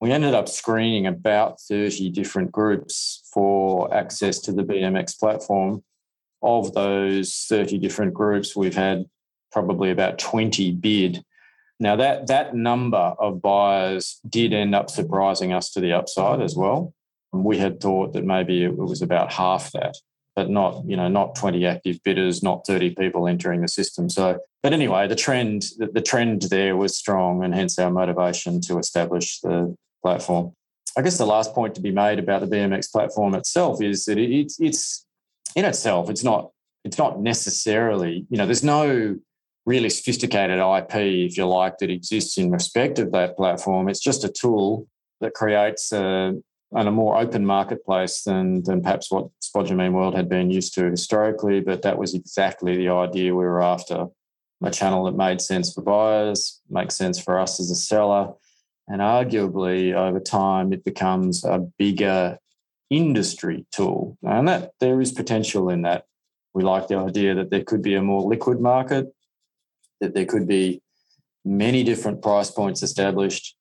We 0.00 0.10
ended 0.10 0.34
up 0.34 0.48
screening 0.48 1.06
about 1.06 1.60
30 1.60 2.10
different 2.10 2.50
groups 2.50 3.28
for 3.32 3.92
access 3.94 4.38
to 4.40 4.52
the 4.52 4.62
BMX 4.62 5.18
platform. 5.18 5.84
Of 6.42 6.74
those 6.74 7.46
30 7.48 7.78
different 7.78 8.14
groups, 8.14 8.54
we've 8.56 8.74
had 8.74 9.04
probably 9.52 9.90
about 9.90 10.18
20 10.18 10.72
bid. 10.72 11.24
Now 11.80 11.96
that 11.96 12.26
that 12.28 12.54
number 12.54 13.14
of 13.18 13.40
buyers 13.42 14.20
did 14.28 14.52
end 14.52 14.74
up 14.74 14.90
surprising 14.90 15.52
us 15.52 15.70
to 15.70 15.80
the 15.80 15.92
upside 15.92 16.40
as 16.40 16.54
well. 16.56 16.94
We 17.32 17.58
had 17.58 17.80
thought 17.80 18.12
that 18.12 18.24
maybe 18.24 18.62
it 18.62 18.76
was 18.76 19.02
about 19.02 19.32
half 19.32 19.72
that. 19.72 19.96
But 20.36 20.50
not 20.50 20.84
you 20.86 20.96
know 20.96 21.08
not 21.08 21.34
20 21.36 21.64
active 21.66 22.02
bidders, 22.04 22.42
not 22.42 22.66
30 22.66 22.94
people 22.94 23.28
entering 23.28 23.60
the 23.60 23.68
system. 23.68 24.08
So, 24.10 24.38
but 24.62 24.72
anyway, 24.72 25.06
the 25.08 25.16
trend 25.16 25.66
the, 25.78 26.00
trend 26.00 26.42
there 26.42 26.76
was 26.76 26.96
strong, 26.96 27.44
and 27.44 27.54
hence 27.54 27.78
our 27.78 27.90
motivation 27.90 28.60
to 28.62 28.78
establish 28.78 29.40
the 29.40 29.74
platform. 30.02 30.52
I 30.96 31.02
guess 31.02 31.18
the 31.18 31.26
last 31.26 31.54
point 31.54 31.74
to 31.74 31.80
be 31.80 31.90
made 31.90 32.18
about 32.18 32.40
the 32.40 32.46
BMX 32.46 32.90
platform 32.90 33.34
itself 33.34 33.82
is 33.82 34.04
that 34.04 34.18
it's 34.18 34.60
it's 34.60 35.06
in 35.56 35.64
itself 35.64 36.10
it's 36.10 36.24
not 36.24 36.50
it's 36.84 36.98
not 36.98 37.20
necessarily 37.20 38.26
you 38.28 38.36
know 38.36 38.46
there's 38.46 38.64
no 38.64 39.16
really 39.66 39.88
sophisticated 39.88 40.58
IP 40.58 40.94
if 40.94 41.36
you 41.36 41.46
like 41.46 41.78
that 41.78 41.90
exists 41.90 42.36
in 42.36 42.50
respect 42.50 42.98
of 42.98 43.12
that 43.12 43.36
platform. 43.36 43.88
It's 43.88 44.00
just 44.00 44.24
a 44.24 44.28
tool 44.28 44.86
that 45.20 45.32
creates 45.32 45.90
a, 45.92 46.34
and 46.72 46.88
a 46.88 46.90
more 46.90 47.18
open 47.18 47.46
marketplace 47.46 48.22
than 48.22 48.62
than 48.64 48.82
perhaps 48.82 49.10
what 49.10 49.28
Spodumene 49.54 49.92
World 49.92 50.14
had 50.14 50.28
been 50.28 50.50
used 50.50 50.74
to 50.74 50.90
historically. 50.90 51.60
But 51.60 51.82
that 51.82 51.98
was 51.98 52.14
exactly 52.14 52.76
the 52.76 52.88
idea 52.88 53.34
we 53.34 53.44
were 53.44 53.62
after. 53.62 54.06
A 54.62 54.70
channel 54.70 55.04
that 55.04 55.16
made 55.16 55.40
sense 55.40 55.72
for 55.74 55.82
buyers, 55.82 56.60
makes 56.70 56.96
sense 56.96 57.20
for 57.20 57.38
us 57.38 57.60
as 57.60 57.70
a 57.70 57.74
seller, 57.74 58.32
and 58.88 59.02
arguably 59.02 59.92
over 59.92 60.18
time 60.20 60.72
it 60.72 60.84
becomes 60.84 61.44
a 61.44 61.58
bigger 61.78 62.38
industry 62.88 63.66
tool. 63.72 64.16
And 64.22 64.48
that 64.48 64.72
there 64.80 65.00
is 65.00 65.12
potential 65.12 65.68
in 65.68 65.82
that. 65.82 66.06
We 66.54 66.62
like 66.62 66.88
the 66.88 66.96
idea 66.96 67.34
that 67.34 67.50
there 67.50 67.64
could 67.64 67.82
be 67.82 67.94
a 67.94 68.02
more 68.02 68.22
liquid 68.22 68.60
market, 68.60 69.12
that 70.00 70.14
there 70.14 70.24
could 70.24 70.46
be 70.46 70.80
many 71.44 71.82
different 71.82 72.22
price 72.22 72.50
points 72.50 72.82
established, 72.82 73.56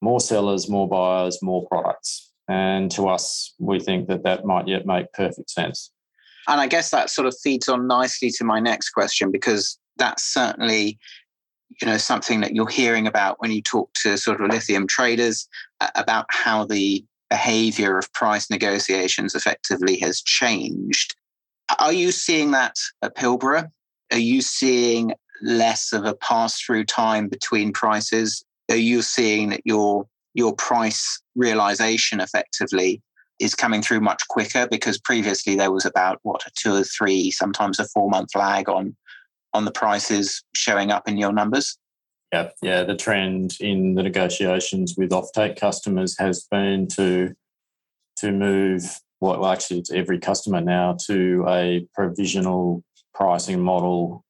more 0.00 0.20
sellers, 0.20 0.70
more 0.70 0.88
buyers, 0.88 1.42
more 1.42 1.66
products. 1.66 2.25
And 2.48 2.90
to 2.92 3.08
us, 3.08 3.54
we 3.58 3.80
think 3.80 4.08
that 4.08 4.22
that 4.22 4.44
might 4.44 4.68
yet 4.68 4.86
make 4.86 5.12
perfect 5.12 5.50
sense. 5.50 5.90
And 6.48 6.60
I 6.60 6.68
guess 6.68 6.90
that 6.90 7.10
sort 7.10 7.26
of 7.26 7.36
feeds 7.42 7.68
on 7.68 7.86
nicely 7.86 8.30
to 8.30 8.44
my 8.44 8.60
next 8.60 8.90
question 8.90 9.32
because 9.32 9.78
that's 9.96 10.22
certainly 10.22 10.98
you 11.80 11.86
know 11.86 11.96
something 11.96 12.40
that 12.40 12.54
you're 12.54 12.68
hearing 12.68 13.06
about 13.06 13.40
when 13.40 13.50
you 13.50 13.60
talk 13.60 13.90
to 14.02 14.16
sort 14.16 14.40
of 14.40 14.50
lithium 14.50 14.86
traders 14.86 15.48
uh, 15.80 15.88
about 15.96 16.26
how 16.30 16.64
the 16.64 17.04
behavior 17.28 17.98
of 17.98 18.12
price 18.12 18.48
negotiations 18.50 19.34
effectively 19.34 19.98
has 19.98 20.22
changed. 20.22 21.16
Are 21.80 21.92
you 21.92 22.12
seeing 22.12 22.52
that 22.52 22.76
at 23.02 23.16
Pilbara? 23.16 23.68
Are 24.12 24.18
you 24.18 24.40
seeing 24.40 25.12
less 25.42 25.92
of 25.92 26.04
a 26.04 26.14
pass 26.14 26.60
through 26.60 26.84
time 26.84 27.28
between 27.28 27.72
prices? 27.72 28.44
Are 28.70 28.76
you 28.76 29.02
seeing 29.02 29.50
that 29.50 29.62
your 29.64 30.06
your 30.36 30.54
price 30.54 31.20
realization 31.34 32.20
effectively 32.20 33.02
is 33.40 33.54
coming 33.54 33.82
through 33.82 34.00
much 34.00 34.22
quicker 34.28 34.68
because 34.70 34.98
previously 34.98 35.56
there 35.56 35.72
was 35.72 35.86
about 35.86 36.20
what 36.22 36.46
a 36.46 36.50
two 36.54 36.74
or 36.74 36.84
three, 36.84 37.30
sometimes 37.30 37.80
a 37.80 37.86
four 37.86 38.08
month 38.08 38.34
lag 38.36 38.68
on 38.68 38.94
on 39.54 39.64
the 39.64 39.70
prices 39.70 40.44
showing 40.54 40.90
up 40.92 41.08
in 41.08 41.16
your 41.16 41.32
numbers? 41.32 41.78
Yeah, 42.32 42.50
yeah. 42.60 42.84
The 42.84 42.96
trend 42.96 43.56
in 43.60 43.94
the 43.94 44.02
negotiations 44.02 44.94
with 44.96 45.10
offtake 45.10 45.58
customers 45.58 46.16
has 46.18 46.46
been 46.50 46.86
to 46.88 47.34
to 48.18 48.32
move 48.32 49.00
well, 49.20 49.46
actually 49.46 49.78
it's 49.78 49.90
every 49.90 50.18
customer 50.18 50.60
now 50.60 50.98
to 51.06 51.46
a 51.48 51.86
provisional 51.94 52.84
pricing 53.14 53.60
model 53.60 54.22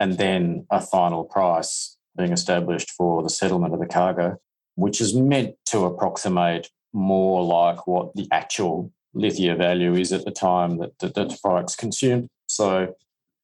and 0.00 0.16
then 0.16 0.66
a 0.70 0.80
final 0.80 1.24
price 1.24 1.98
being 2.16 2.32
established 2.32 2.90
for 2.92 3.22
the 3.22 3.28
settlement 3.28 3.74
of 3.74 3.80
the 3.80 3.86
cargo 3.86 4.38
which 4.74 5.00
is 5.00 5.14
meant 5.14 5.54
to 5.66 5.84
approximate 5.84 6.70
more 6.92 7.44
like 7.44 7.86
what 7.86 8.14
the 8.14 8.28
actual 8.32 8.92
lithia 9.14 9.54
value 9.54 9.94
is 9.94 10.12
at 10.12 10.24
the 10.24 10.30
time 10.30 10.78
that, 10.78 10.98
that, 10.98 11.14
that 11.14 11.28
the 11.28 11.38
product's 11.42 11.76
consumed. 11.76 12.28
So, 12.46 12.94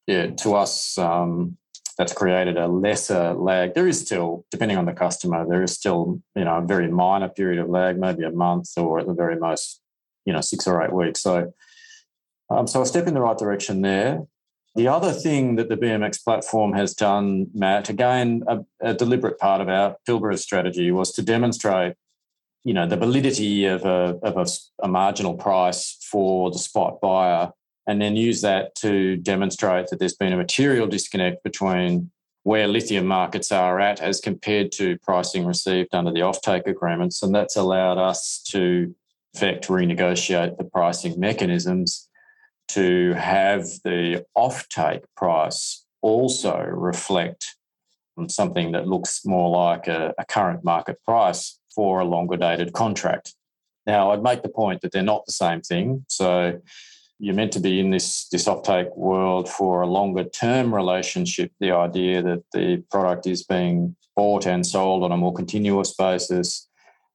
yeah, 0.06 0.28
to 0.28 0.54
us, 0.54 0.96
um, 0.98 1.56
that's 1.98 2.12
created 2.12 2.56
a 2.56 2.68
lesser 2.68 3.34
lag. 3.34 3.74
There 3.74 3.88
is 3.88 4.00
still, 4.00 4.46
depending 4.50 4.78
on 4.78 4.86
the 4.86 4.92
customer, 4.92 5.46
there 5.46 5.62
is 5.62 5.72
still, 5.72 6.22
you 6.36 6.44
know, 6.44 6.58
a 6.58 6.62
very 6.66 6.88
minor 6.88 7.28
period 7.28 7.60
of 7.60 7.68
lag, 7.68 7.98
maybe 7.98 8.22
a 8.22 8.30
month 8.30 8.70
or 8.76 9.00
at 9.00 9.06
the 9.06 9.14
very 9.14 9.36
most, 9.36 9.80
you 10.24 10.32
know, 10.32 10.40
six 10.40 10.66
or 10.66 10.82
eight 10.82 10.92
weeks. 10.92 11.20
So, 11.20 11.52
um, 12.50 12.66
so 12.66 12.82
a 12.82 12.86
step 12.86 13.08
in 13.08 13.14
the 13.14 13.20
right 13.20 13.36
direction 13.36 13.82
there. 13.82 14.22
The 14.78 14.86
other 14.86 15.10
thing 15.10 15.56
that 15.56 15.68
the 15.68 15.76
BMX 15.76 16.22
platform 16.22 16.72
has 16.74 16.94
done, 16.94 17.48
Matt, 17.52 17.88
again, 17.88 18.44
a, 18.46 18.60
a 18.80 18.94
deliberate 18.94 19.36
part 19.36 19.60
of 19.60 19.68
our 19.68 19.96
Pilbara 20.08 20.38
strategy 20.38 20.92
was 20.92 21.10
to 21.14 21.22
demonstrate, 21.22 21.94
you 22.62 22.74
know, 22.74 22.86
the 22.86 22.96
validity 22.96 23.64
of 23.64 23.84
a, 23.84 24.16
of 24.22 24.36
a, 24.36 24.46
a 24.80 24.86
marginal 24.86 25.34
price 25.34 25.98
for 26.08 26.52
the 26.52 26.60
spot 26.60 27.00
buyer, 27.00 27.50
and 27.88 28.00
then 28.00 28.14
use 28.14 28.40
that 28.42 28.76
to 28.76 29.16
demonstrate 29.16 29.88
that 29.88 29.98
there's 29.98 30.14
been 30.14 30.32
a 30.32 30.36
material 30.36 30.86
disconnect 30.86 31.42
between 31.42 32.12
where 32.44 32.68
lithium 32.68 33.04
markets 33.04 33.50
are 33.50 33.80
at 33.80 34.00
as 34.00 34.20
compared 34.20 34.70
to 34.70 34.96
pricing 34.98 35.44
received 35.44 35.92
under 35.92 36.12
the 36.12 36.20
offtake 36.20 36.68
agreements. 36.68 37.20
And 37.20 37.34
that's 37.34 37.56
allowed 37.56 37.98
us 37.98 38.40
to, 38.50 38.94
in 39.34 39.40
fact, 39.40 39.66
renegotiate 39.66 40.56
the 40.56 40.62
pricing 40.62 41.18
mechanisms 41.18 42.07
to 42.68 43.14
have 43.14 43.64
the 43.84 44.24
offtake 44.36 45.04
price 45.16 45.84
also 46.02 46.58
reflect 46.58 47.56
something 48.28 48.72
that 48.72 48.88
looks 48.88 49.24
more 49.24 49.50
like 49.50 49.86
a, 49.86 50.12
a, 50.18 50.24
current 50.24 50.64
market 50.64 50.96
price 51.04 51.58
for 51.72 52.00
a 52.00 52.04
longer 52.04 52.36
dated 52.36 52.72
contract. 52.72 53.34
Now, 53.86 54.10
I'd 54.10 54.22
make 54.22 54.42
the 54.42 54.48
point 54.48 54.80
that 54.80 54.90
they're 54.90 55.02
not 55.02 55.24
the 55.24 55.32
same 55.32 55.60
thing. 55.60 56.04
So 56.08 56.60
you're 57.20 57.34
meant 57.34 57.52
to 57.52 57.60
be 57.60 57.78
in 57.78 57.90
this, 57.90 58.28
this 58.30 58.46
offtake 58.46 58.96
world 58.96 59.48
for 59.48 59.82
a 59.82 59.86
longer 59.86 60.24
term 60.24 60.74
relationship, 60.74 61.52
the 61.60 61.70
idea 61.70 62.22
that 62.22 62.42
the 62.52 62.82
product 62.90 63.26
is 63.26 63.44
being 63.44 63.96
bought 64.16 64.46
and 64.46 64.66
sold 64.66 65.04
on 65.04 65.12
a 65.12 65.16
more 65.16 65.32
continuous 65.32 65.94
basis 65.94 66.68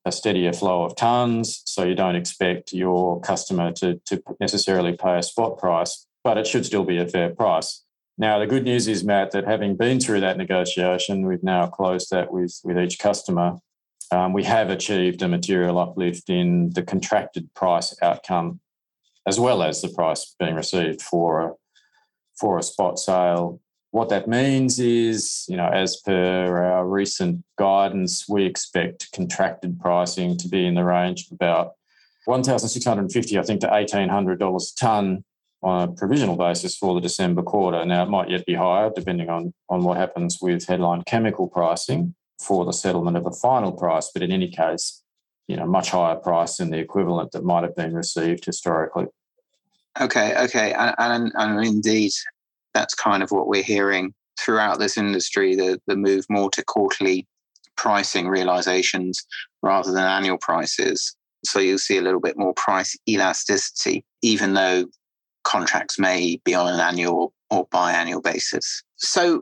a 0.06 0.12
steadier 0.12 0.54
flow 0.54 0.84
of 0.84 0.96
tons, 0.96 1.62
so 1.66 1.84
you 1.84 1.96
don't 1.96 2.16
expect 2.16 2.74
your 2.74 3.22
customer 3.22 3.72
to, 3.72 4.00
to 4.06 4.22
necessarily 4.40 4.94
pay 4.94 5.18
a 5.18 5.24
spot 5.24 5.58
price, 5.58 6.08
but 6.24 6.38
it 6.38 6.46
should 6.46 6.66
still 6.66 6.84
be 6.84 6.98
a 6.98 7.08
fair 7.08 7.30
price. 7.30 7.84
Now, 8.18 8.38
the 8.38 8.48
good 8.48 8.64
news 8.64 8.88
is, 8.88 9.04
Matt, 9.04 9.32
that 9.32 9.48
having 9.48 9.76
been 9.76 10.00
through 10.00 10.20
that 10.20 10.38
negotiation, 10.38 11.26
we've 11.26 11.44
now 11.44 11.68
closed 11.68 12.12
that 12.12 12.32
with, 12.32 12.60
with 12.64 12.78
each 12.78 13.00
customer. 13.00 13.58
Um, 14.12 14.34
we 14.34 14.44
have 14.44 14.70
achieved 14.70 15.22
a 15.24 15.28
material 15.28 15.80
uplift 15.80 16.30
in 16.30 16.70
the 16.72 16.84
contracted 16.84 17.52
price 17.56 17.96
outcome, 18.04 18.60
as 19.26 19.40
well 19.40 19.64
as 19.64 19.82
the 19.82 19.90
price 19.90 20.36
being 20.38 20.54
received 20.54 21.02
for 21.02 21.42
a, 21.42 21.52
for 22.40 22.60
a 22.60 22.64
spot 22.64 23.00
sale 23.00 23.62
what 23.94 24.10
that 24.10 24.28
means 24.28 24.80
is, 24.80 25.46
you 25.48 25.56
know, 25.56 25.68
as 25.68 25.98
per 25.98 26.64
our 26.64 26.84
recent 26.84 27.44
guidance, 27.60 28.28
we 28.28 28.44
expect 28.44 29.12
contracted 29.12 29.80
pricing 29.80 30.36
to 30.36 30.48
be 30.48 30.66
in 30.66 30.74
the 30.74 30.84
range 30.84 31.28
of 31.28 31.34
about 31.34 31.74
1,650, 32.26 33.38
I 33.38 33.44
think, 33.44 33.62
to 33.62 33.68
$1,800 33.68 34.34
a 34.36 34.76
tonne 34.80 35.24
on 35.62 35.90
a 35.90 35.92
provisional 35.92 36.36
basis 36.36 36.76
for 36.76 36.96
the 36.96 37.02
December 37.02 37.44
quarter. 37.44 37.86
Now, 37.86 38.02
it 38.02 38.10
might 38.10 38.32
yet 38.32 38.48
be 38.48 38.56
higher 38.56 38.90
depending 38.96 39.30
on, 39.30 39.54
on 39.70 39.84
what 39.84 39.98
happens 39.98 40.40
with 40.42 40.66
headline 40.66 41.04
chemical 41.04 41.48
pricing 41.48 42.16
for 42.40 42.66
the 42.66 42.74
settlement 42.74 43.16
of 43.16 43.26
the 43.26 43.38
final 43.44 43.72
price. 43.72 44.10
But 44.12 44.24
in 44.24 44.32
any 44.32 44.48
case, 44.48 45.04
you 45.48 45.56
know, 45.56 45.68
much 45.68 45.92
higher 45.92 46.16
price 46.16 46.58
than 46.58 46.72
the 46.72 46.80
equivalent 46.80 47.32
that 47.34 47.46
might 47.46 47.62
have 47.62 47.76
been 47.76 47.94
received 47.94 48.46
historically. 48.46 49.06
Okay, 50.02 50.36
okay, 50.46 50.74
and, 50.74 50.96
and, 50.98 51.32
and 51.36 51.64
indeed, 51.64 52.12
that's 52.74 52.94
kind 52.94 53.24
of 53.24 53.32
what 53.32 53.48
we're 53.48 53.64
hearing 53.64 54.14
throughout 54.40 54.80
this 54.80 54.98
industry 54.98 55.56
the, 55.56 55.80
the 55.88 55.96
move 55.96 56.26
more 56.30 56.50
to 56.50 56.64
quarterly 56.64 57.28
pricing 57.76 58.28
realizations 58.28 59.26
rather 59.62 59.92
than 59.92 60.04
annual 60.04 60.38
prices. 60.38 61.16
So 61.46 61.60
you'll 61.60 61.78
see 61.78 61.98
a 61.98 62.02
little 62.02 62.20
bit 62.20 62.38
more 62.38 62.54
price 62.54 62.96
elasticity, 63.08 64.06
even 64.22 64.54
though 64.54 64.86
contracts 65.44 66.00
may 66.00 66.40
be 66.46 66.56
on 66.56 66.74
an 66.74 66.80
annual 66.80 67.34
or 67.50 67.68
biannual 67.68 68.24
basis. 68.24 68.84
So 68.98 69.42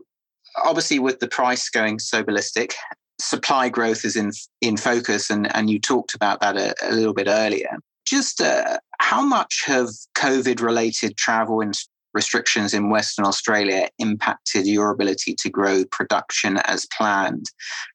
obviously 0.64 1.00
with 1.00 1.20
the 1.20 1.28
price 1.28 1.70
going 1.70 2.00
so 2.00 2.24
ballistic, 2.24 2.74
supply 3.20 3.70
growth 3.70 4.04
is 4.04 4.16
in 4.16 4.32
in 4.62 4.78
focus 4.78 5.30
and, 5.30 5.56
and 5.56 5.70
you 5.70 5.80
talked 5.80 6.16
about 6.16 6.42
that 6.42 6.58
a, 6.58 6.74
a 6.82 6.92
little 6.92 7.14
bit 7.14 7.28
earlier. 7.28 7.78
Just 8.06 8.42
uh, 8.42 8.80
how 9.00 9.22
much 9.22 9.64
have 9.66 9.90
COVID 10.16 10.62
related 10.62 11.18
travel 11.18 11.62
and 11.62 11.76
restrictions 12.14 12.74
in 12.74 12.90
Western 12.90 13.26
Australia 13.26 13.90
impacted 14.00 14.66
your 14.68 14.92
ability 14.92 15.36
to 15.40 15.50
grow 15.50 15.86
production 15.86 16.58
as 16.66 16.88
planned? 16.98 17.46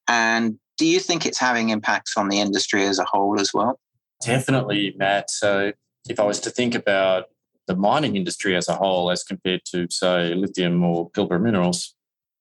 And 0.08 0.58
do 0.78 0.86
you 0.86 1.00
think 1.00 1.24
it's 1.24 1.38
having 1.38 1.70
impacts 1.70 2.16
on 2.16 2.28
the 2.28 2.40
industry 2.40 2.84
as 2.84 2.98
a 2.98 3.04
whole 3.04 3.40
as 3.40 3.52
well? 3.54 3.80
Definitely, 4.22 4.94
Matt. 4.96 5.30
So, 5.30 5.72
if 6.08 6.20
I 6.20 6.24
was 6.24 6.40
to 6.40 6.50
think 6.50 6.74
about 6.74 7.24
the 7.66 7.76
mining 7.76 8.16
industry 8.16 8.56
as 8.56 8.68
a 8.68 8.74
whole 8.74 9.10
as 9.10 9.24
compared 9.24 9.62
to, 9.72 9.88
say, 9.90 10.34
lithium 10.34 10.84
or 10.84 11.10
Pilbara 11.10 11.40
minerals, 11.40 11.94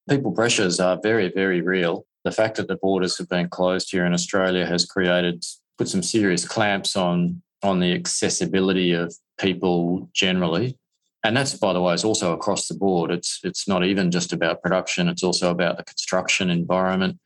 people 0.07 0.31
pressures 0.31 0.79
are 0.79 0.99
very, 1.01 1.31
very 1.31 1.61
real. 1.61 2.05
The 2.23 2.31
fact 2.31 2.57
that 2.57 2.67
the 2.67 2.75
borders 2.75 3.17
have 3.17 3.29
been 3.29 3.49
closed 3.49 3.91
here 3.91 4.05
in 4.05 4.13
Australia 4.13 4.65
has 4.65 4.85
created, 4.85 5.43
put 5.77 5.87
some 5.87 6.03
serious 6.03 6.47
clamps 6.47 6.95
on 6.95 7.41
on 7.63 7.79
the 7.79 7.93
accessibility 7.93 8.91
of 8.91 9.15
people 9.39 10.09
generally 10.13 10.77
and 11.25 11.35
that's 11.35 11.55
by 11.55 11.73
the 11.73 11.81
way, 11.81 11.93
is 11.93 12.03
also 12.03 12.33
across 12.33 12.67
the 12.67 12.75
board. 12.75 13.11
It's 13.11 13.39
it's 13.43 13.67
not 13.67 13.83
even 13.83 14.11
just 14.11 14.31
about 14.31 14.61
production; 14.61 15.09
it's 15.09 15.23
also 15.23 15.49
about 15.49 15.77
the 15.77 15.83
construction 15.83 16.49
environment, 16.49 17.19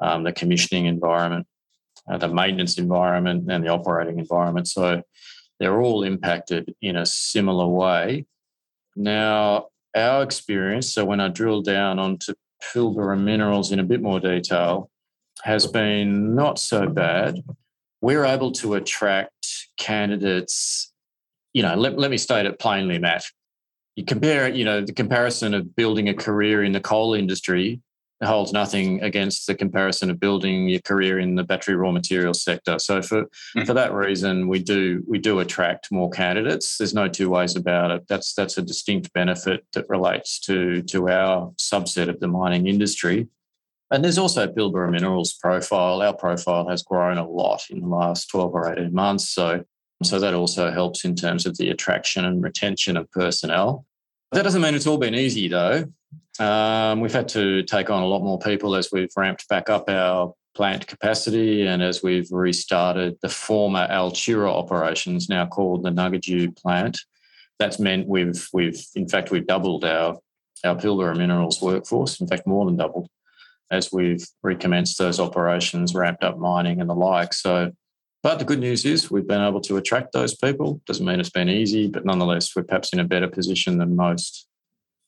um, 0.00 0.24
the 0.24 0.32
commissioning 0.32 0.86
environment, 0.86 1.46
uh, 2.10 2.18
the 2.18 2.28
maintenance 2.28 2.78
environment, 2.78 3.50
and 3.50 3.64
the 3.64 3.68
operating 3.68 4.18
environment. 4.18 4.68
So 4.68 5.02
they're 5.60 5.80
all 5.80 6.02
impacted 6.02 6.74
in 6.80 6.96
a 6.96 7.06
similar 7.06 7.66
way. 7.66 8.24
Now, 8.96 9.68
our 9.94 10.22
experience. 10.22 10.92
So 10.92 11.04
when 11.04 11.20
I 11.20 11.28
drill 11.28 11.62
down 11.62 11.98
onto 11.98 12.34
Pilbara 12.62 13.20
Minerals 13.20 13.70
in 13.72 13.80
a 13.80 13.84
bit 13.84 14.00
more 14.00 14.20
detail, 14.20 14.90
has 15.42 15.66
been 15.66 16.34
not 16.34 16.58
so 16.58 16.88
bad. 16.88 17.42
We're 18.00 18.24
able 18.24 18.52
to 18.52 18.74
attract 18.74 19.68
candidates 19.78 20.92
you 21.56 21.62
know, 21.62 21.74
let, 21.74 21.98
let 21.98 22.10
me 22.10 22.18
state 22.18 22.44
it 22.44 22.58
plainly, 22.58 22.98
Matt. 22.98 23.24
You 23.94 24.04
compare, 24.04 24.46
you 24.46 24.62
know, 24.62 24.82
the 24.82 24.92
comparison 24.92 25.54
of 25.54 25.74
building 25.74 26.10
a 26.10 26.12
career 26.12 26.62
in 26.62 26.72
the 26.72 26.80
coal 26.80 27.14
industry 27.14 27.80
holds 28.22 28.52
nothing 28.52 29.02
against 29.02 29.46
the 29.46 29.54
comparison 29.54 30.10
of 30.10 30.20
building 30.20 30.68
your 30.68 30.82
career 30.82 31.18
in 31.18 31.34
the 31.34 31.44
battery 31.44 31.74
raw 31.74 31.90
materials 31.90 32.42
sector. 32.42 32.78
So 32.78 33.00
for 33.00 33.22
mm-hmm. 33.22 33.64
for 33.64 33.72
that 33.72 33.94
reason, 33.94 34.48
we 34.48 34.58
do 34.58 35.02
we 35.08 35.18
do 35.18 35.38
attract 35.38 35.90
more 35.90 36.10
candidates. 36.10 36.76
There's 36.76 36.92
no 36.92 37.08
two 37.08 37.30
ways 37.30 37.56
about 37.56 37.90
it. 37.90 38.06
That's 38.06 38.34
that's 38.34 38.58
a 38.58 38.62
distinct 38.62 39.14
benefit 39.14 39.64
that 39.72 39.88
relates 39.88 40.38
to 40.40 40.82
to 40.82 41.08
our 41.08 41.52
subset 41.58 42.10
of 42.10 42.20
the 42.20 42.28
mining 42.28 42.66
industry. 42.66 43.28
And 43.90 44.04
there's 44.04 44.18
also 44.18 44.46
Pilbara 44.46 44.90
Minerals 44.90 45.32
profile. 45.32 46.02
Our 46.02 46.14
profile 46.14 46.68
has 46.68 46.82
grown 46.82 47.16
a 47.16 47.26
lot 47.26 47.62
in 47.70 47.80
the 47.80 47.88
last 47.88 48.28
12 48.28 48.54
or 48.54 48.70
18 48.70 48.92
months. 48.92 49.30
So 49.30 49.64
so 50.02 50.18
that 50.20 50.34
also 50.34 50.70
helps 50.70 51.04
in 51.04 51.14
terms 51.14 51.46
of 51.46 51.56
the 51.56 51.70
attraction 51.70 52.24
and 52.24 52.42
retention 52.42 52.96
of 52.96 53.10
personnel. 53.10 53.84
That 54.32 54.42
doesn't 54.42 54.60
mean 54.60 54.74
it's 54.74 54.86
all 54.86 54.98
been 54.98 55.14
easy 55.14 55.48
though. 55.48 55.84
Um, 56.38 57.00
we've 57.00 57.12
had 57.12 57.28
to 57.28 57.62
take 57.62 57.88
on 57.88 58.02
a 58.02 58.06
lot 58.06 58.22
more 58.22 58.38
people 58.38 58.74
as 58.76 58.90
we've 58.92 59.12
ramped 59.16 59.48
back 59.48 59.70
up 59.70 59.88
our 59.88 60.34
plant 60.54 60.86
capacity 60.86 61.66
and 61.66 61.82
as 61.82 62.02
we've 62.02 62.30
restarted 62.30 63.16
the 63.22 63.28
former 63.28 63.86
Altura 63.88 64.50
operations, 64.50 65.28
now 65.28 65.46
called 65.46 65.82
the 65.82 65.90
Nugget 65.90 66.56
plant. 66.56 66.98
That's 67.58 67.78
meant 67.78 68.06
we've 68.06 68.48
we've 68.52 68.84
in 68.94 69.08
fact 69.08 69.30
we've 69.30 69.46
doubled 69.46 69.84
our 69.84 70.18
our 70.64 70.74
Pilbara 70.74 71.16
Minerals 71.16 71.62
workforce. 71.62 72.20
In 72.20 72.26
fact, 72.26 72.46
more 72.46 72.66
than 72.66 72.76
doubled 72.76 73.08
as 73.70 73.92
we've 73.92 74.24
recommenced 74.42 74.98
those 74.98 75.18
operations, 75.18 75.94
ramped 75.94 76.22
up 76.22 76.38
mining 76.38 76.80
and 76.80 76.88
the 76.88 76.94
like. 76.94 77.32
So 77.32 77.72
but 78.26 78.40
the 78.40 78.44
good 78.44 78.58
news 78.58 78.84
is 78.84 79.08
we've 79.08 79.28
been 79.28 79.40
able 79.40 79.60
to 79.60 79.76
attract 79.76 80.12
those 80.12 80.34
people. 80.34 80.80
Doesn't 80.84 81.06
mean 81.06 81.20
it's 81.20 81.30
been 81.30 81.48
easy, 81.48 81.86
but 81.86 82.04
nonetheless, 82.04 82.56
we're 82.56 82.64
perhaps 82.64 82.92
in 82.92 82.98
a 82.98 83.04
better 83.04 83.28
position 83.28 83.78
than 83.78 83.94
most. 83.94 84.48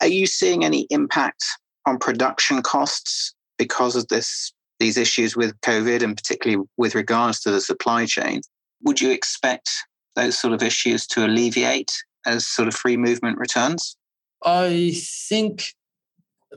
Are 0.01 0.07
you 0.07 0.25
seeing 0.25 0.65
any 0.65 0.87
impact 0.91 1.45
on 1.85 1.99
production 1.99 2.63
costs 2.63 3.35
because 3.59 3.97
of 3.97 4.07
this 4.07 4.53
these 4.79 4.97
issues 4.97 5.37
with 5.37 5.61
COVID 5.63 6.01
and 6.01 6.17
particularly 6.17 6.65
with 6.77 6.95
regards 6.95 7.41
to 7.41 7.51
the 7.51 7.61
supply 7.61 8.07
chain? 8.07 8.41
Would 8.85 9.01
you 9.01 9.11
expect 9.11 9.69
those 10.15 10.39
sort 10.39 10.55
of 10.55 10.63
issues 10.63 11.05
to 11.09 11.27
alleviate 11.27 11.93
as 12.25 12.47
sort 12.47 12.69
of 12.69 12.75
free 12.77 12.97
movement 12.97 13.39
returns? 13.39 13.97
I 14.45 14.95
think 15.29 15.75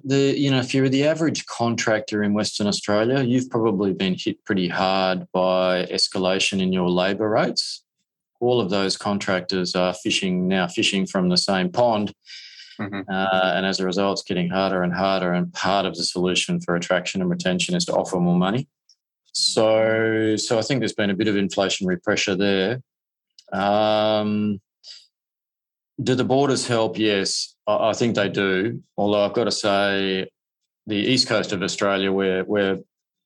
the 0.03 0.37
you 0.37 0.49
know 0.49 0.59
if 0.59 0.73
you're 0.73 0.89
the 0.89 1.05
average 1.05 1.45
contractor 1.45 2.23
in 2.23 2.33
Western 2.33 2.67
Australia, 2.67 3.21
you've 3.21 3.49
probably 3.49 3.93
been 3.93 4.15
hit 4.17 4.43
pretty 4.45 4.67
hard 4.67 5.27
by 5.31 5.85
escalation 5.85 6.61
in 6.61 6.71
your 6.71 6.89
labour 6.89 7.29
rates. 7.29 7.83
All 8.39 8.59
of 8.59 8.69
those 8.69 8.97
contractors 8.97 9.75
are 9.75 9.93
fishing 9.93 10.47
now, 10.47 10.67
fishing 10.67 11.05
from 11.05 11.29
the 11.29 11.37
same 11.37 11.71
pond, 11.71 12.13
mm-hmm. 12.79 13.01
uh, 13.07 13.53
and 13.55 13.65
as 13.65 13.79
a 13.79 13.85
result, 13.85 14.19
it's 14.19 14.27
getting 14.27 14.49
harder 14.49 14.81
and 14.81 14.93
harder. 14.93 15.33
And 15.33 15.53
part 15.53 15.85
of 15.85 15.95
the 15.95 16.03
solution 16.03 16.59
for 16.59 16.75
attraction 16.75 17.21
and 17.21 17.29
retention 17.29 17.75
is 17.75 17.85
to 17.85 17.93
offer 17.93 18.19
more 18.19 18.37
money. 18.37 18.67
So, 19.33 20.35
so 20.37 20.59
I 20.59 20.61
think 20.61 20.81
there's 20.81 20.93
been 20.93 21.09
a 21.09 21.15
bit 21.15 21.27
of 21.27 21.35
inflationary 21.35 22.01
pressure 22.01 22.35
there. 22.35 22.81
Um, 23.53 24.59
do 26.01 26.15
the 26.15 26.23
borders 26.23 26.67
help? 26.67 26.97
Yes, 26.97 27.50
I 27.67 27.93
think 27.93 28.15
they 28.15 28.29
do. 28.29 28.81
Although 28.97 29.25
I've 29.25 29.33
got 29.33 29.45
to 29.45 29.51
say, 29.51 30.27
the 30.87 30.95
east 30.95 31.27
coast 31.27 31.51
of 31.51 31.61
Australia, 31.61 32.11
where 32.11 32.43
where 32.43 32.77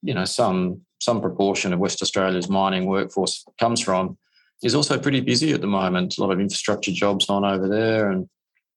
you 0.02 0.14
know 0.14 0.26
some 0.26 0.82
some 1.00 1.22
proportion 1.22 1.74
of 1.74 1.80
West 1.80 2.02
Australia's 2.02 2.50
mining 2.50 2.86
workforce 2.86 3.46
comes 3.60 3.82
from, 3.82 4.18
is 4.64 4.76
also 4.76 5.00
pretty 5.00 5.22
busy 5.22 5.54
at 5.54 5.62
the 5.62 5.68
moment. 5.68 6.18
A 6.18 6.22
lot 6.22 6.32
of 6.32 6.40
infrastructure 6.40 6.92
jobs 6.92 7.30
on 7.30 7.46
over 7.46 7.68
there, 7.68 8.12
and 8.12 8.28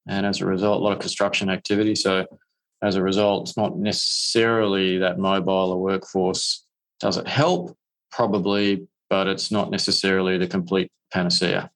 and 0.06 0.24
as 0.24 0.40
a 0.40 0.46
result, 0.46 0.80
a 0.80 0.84
lot 0.84 0.92
of 0.92 1.00
construction 1.00 1.50
activity. 1.50 1.94
So 1.94 2.26
as 2.82 2.96
a 2.96 3.02
result, 3.02 3.48
it's 3.48 3.56
not 3.56 3.76
necessarily 3.76 4.98
that 4.98 5.18
mobile 5.18 5.72
a 5.72 5.76
workforce. 5.76 6.64
Does 7.00 7.16
it 7.16 7.26
help? 7.26 7.76
Probably, 8.10 8.86
but 9.10 9.26
it's 9.26 9.50
not 9.50 9.70
necessarily 9.70 10.38
the 10.38 10.46
complete 10.46 10.90
panacea. 11.12 11.70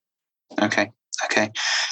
Okay. 0.61 0.91
Okay. 1.24 1.50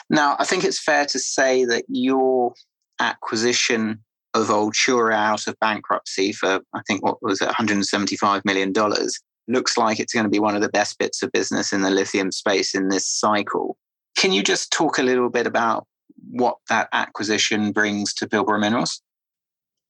Now, 0.08 0.36
I 0.38 0.44
think 0.44 0.64
it's 0.64 0.82
fair 0.82 1.06
to 1.06 1.18
say 1.18 1.64
that 1.64 1.84
your 1.88 2.54
acquisition 3.00 4.02
of 4.34 4.48
Altura 4.48 5.14
out 5.14 5.46
of 5.46 5.58
bankruptcy 5.60 6.32
for, 6.32 6.60
I 6.74 6.80
think, 6.86 7.04
what 7.04 7.22
was 7.22 7.40
it, 7.40 7.48
$175 7.48 8.44
million, 8.44 8.72
looks 9.48 9.76
like 9.76 9.98
it's 9.98 10.12
going 10.12 10.24
to 10.24 10.30
be 10.30 10.38
one 10.38 10.54
of 10.54 10.62
the 10.62 10.68
best 10.68 10.98
bits 10.98 11.22
of 11.22 11.32
business 11.32 11.72
in 11.72 11.82
the 11.82 11.90
lithium 11.90 12.30
space 12.30 12.74
in 12.74 12.88
this 12.88 13.06
cycle. 13.06 13.76
Can 14.16 14.32
you 14.32 14.42
just 14.42 14.70
talk 14.70 14.98
a 14.98 15.02
little 15.02 15.30
bit 15.30 15.46
about 15.46 15.86
what 16.30 16.58
that 16.68 16.88
acquisition 16.92 17.72
brings 17.72 18.14
to 18.14 18.26
Pilbara 18.26 18.60
Minerals? 18.60 19.02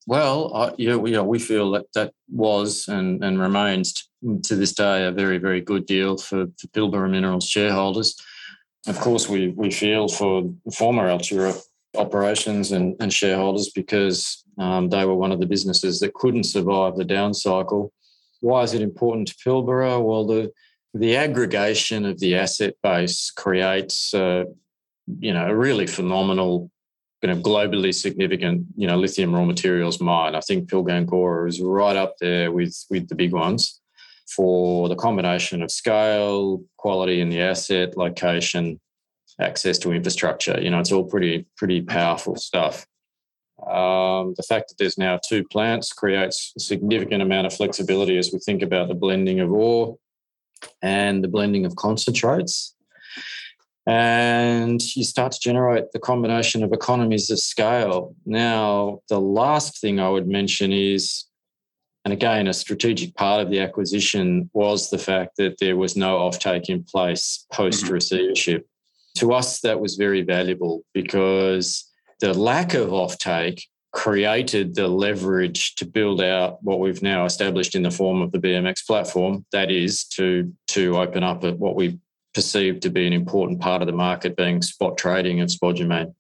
Well, 0.06 0.50
uh, 0.54 0.72
yeah, 0.78 0.96
we, 0.96 1.18
we 1.18 1.38
feel 1.38 1.70
that 1.72 1.92
that 1.94 2.12
was 2.32 2.88
and, 2.88 3.22
and 3.22 3.38
remains 3.38 4.08
to 4.44 4.56
this 4.56 4.72
day 4.72 5.04
a 5.04 5.12
very, 5.12 5.38
very 5.38 5.60
good 5.60 5.86
deal 5.86 6.16
for, 6.16 6.46
for 6.58 6.66
Pilbara 6.68 7.10
Minerals 7.10 7.46
shareholders. 7.46 8.16
Of 8.86 8.98
course, 8.98 9.28
we, 9.28 9.48
we 9.48 9.70
feel 9.70 10.08
for 10.08 10.50
former 10.72 11.08
Altura 11.08 11.60
operations 11.96 12.72
and, 12.72 12.96
and 13.00 13.12
shareholders 13.12 13.70
because 13.70 14.44
um, 14.58 14.88
they 14.88 15.04
were 15.04 15.14
one 15.14 15.32
of 15.32 15.40
the 15.40 15.46
businesses 15.46 16.00
that 16.00 16.14
couldn't 16.14 16.44
survive 16.44 16.96
the 16.96 17.04
down 17.04 17.34
cycle. 17.34 17.92
Why 18.40 18.62
is 18.62 18.72
it 18.72 18.82
important 18.82 19.28
to 19.28 19.34
Pilbara? 19.44 20.02
Well, 20.02 20.26
the 20.26 20.52
the 20.92 21.16
aggregation 21.16 22.04
of 22.04 22.18
the 22.18 22.34
asset 22.34 22.74
base 22.82 23.30
creates, 23.30 24.12
uh, 24.12 24.44
you 25.20 25.32
know, 25.32 25.46
a 25.46 25.54
really 25.54 25.86
phenomenal, 25.86 26.68
kind 27.22 27.30
of 27.30 27.44
globally 27.44 27.94
significant, 27.94 28.66
you 28.76 28.88
know, 28.88 28.96
lithium 28.96 29.32
raw 29.32 29.44
materials 29.44 30.00
mine. 30.00 30.34
I 30.34 30.40
think 30.40 30.68
Pilgangoora 30.68 31.48
is 31.48 31.60
right 31.60 31.96
up 31.96 32.14
there 32.18 32.50
with 32.50 32.74
with 32.90 33.08
the 33.08 33.14
big 33.14 33.32
ones 33.32 33.79
for 34.34 34.88
the 34.88 34.96
combination 34.96 35.62
of 35.62 35.70
scale, 35.70 36.62
quality 36.76 37.20
in 37.20 37.30
the 37.30 37.40
asset, 37.40 37.96
location, 37.96 38.80
access 39.40 39.78
to 39.78 39.92
infrastructure. 39.92 40.60
You 40.60 40.70
know, 40.70 40.80
it's 40.80 40.92
all 40.92 41.04
pretty 41.04 41.46
pretty 41.56 41.82
powerful 41.82 42.36
stuff. 42.36 42.86
Um, 43.66 44.34
the 44.36 44.44
fact 44.48 44.68
that 44.68 44.76
there's 44.78 44.96
now 44.96 45.18
two 45.22 45.44
plants 45.44 45.92
creates 45.92 46.52
a 46.56 46.60
significant 46.60 47.22
amount 47.22 47.46
of 47.46 47.54
flexibility 47.54 48.16
as 48.16 48.30
we 48.32 48.38
think 48.38 48.62
about 48.62 48.88
the 48.88 48.94
blending 48.94 49.40
of 49.40 49.52
ore 49.52 49.96
and 50.82 51.22
the 51.22 51.28
blending 51.28 51.66
of 51.66 51.76
concentrates. 51.76 52.74
And 53.86 54.80
you 54.94 55.04
start 55.04 55.32
to 55.32 55.40
generate 55.40 55.92
the 55.92 55.98
combination 55.98 56.62
of 56.62 56.72
economies 56.72 57.30
of 57.30 57.38
scale. 57.38 58.14
Now, 58.24 59.00
the 59.08 59.20
last 59.20 59.80
thing 59.80 59.98
I 59.98 60.08
would 60.08 60.28
mention 60.28 60.72
is 60.72 61.24
and 62.04 62.12
again, 62.14 62.48
a 62.48 62.54
strategic 62.54 63.14
part 63.14 63.42
of 63.42 63.50
the 63.50 63.60
acquisition 63.60 64.48
was 64.54 64.88
the 64.88 64.98
fact 64.98 65.36
that 65.36 65.56
there 65.60 65.76
was 65.76 65.96
no 65.96 66.18
offtake 66.18 66.70
in 66.70 66.82
place 66.82 67.46
post 67.52 67.88
receivership. 67.88 68.66
To 69.16 69.32
us, 69.32 69.60
that 69.60 69.80
was 69.80 69.96
very 69.96 70.22
valuable 70.22 70.82
because 70.94 71.90
the 72.20 72.32
lack 72.32 72.74
of 72.74 72.88
offtake 72.88 73.62
created 73.92 74.74
the 74.74 74.88
leverage 74.88 75.74
to 75.74 75.84
build 75.84 76.22
out 76.22 76.62
what 76.62 76.80
we've 76.80 77.02
now 77.02 77.24
established 77.24 77.74
in 77.74 77.82
the 77.82 77.90
form 77.90 78.22
of 78.22 78.32
the 78.32 78.38
BMX 78.38 78.86
platform. 78.86 79.44
That 79.52 79.70
is 79.70 80.04
to 80.16 80.50
to 80.68 80.96
open 80.96 81.22
up 81.22 81.42
what 81.42 81.74
we 81.74 81.98
perceive 82.32 82.80
to 82.80 82.90
be 82.90 83.06
an 83.06 83.12
important 83.12 83.60
part 83.60 83.82
of 83.82 83.86
the 83.86 83.92
market, 83.92 84.36
being 84.36 84.62
spot 84.62 84.96
trading 84.96 85.40
of 85.40 85.48
spodumene 85.48 86.14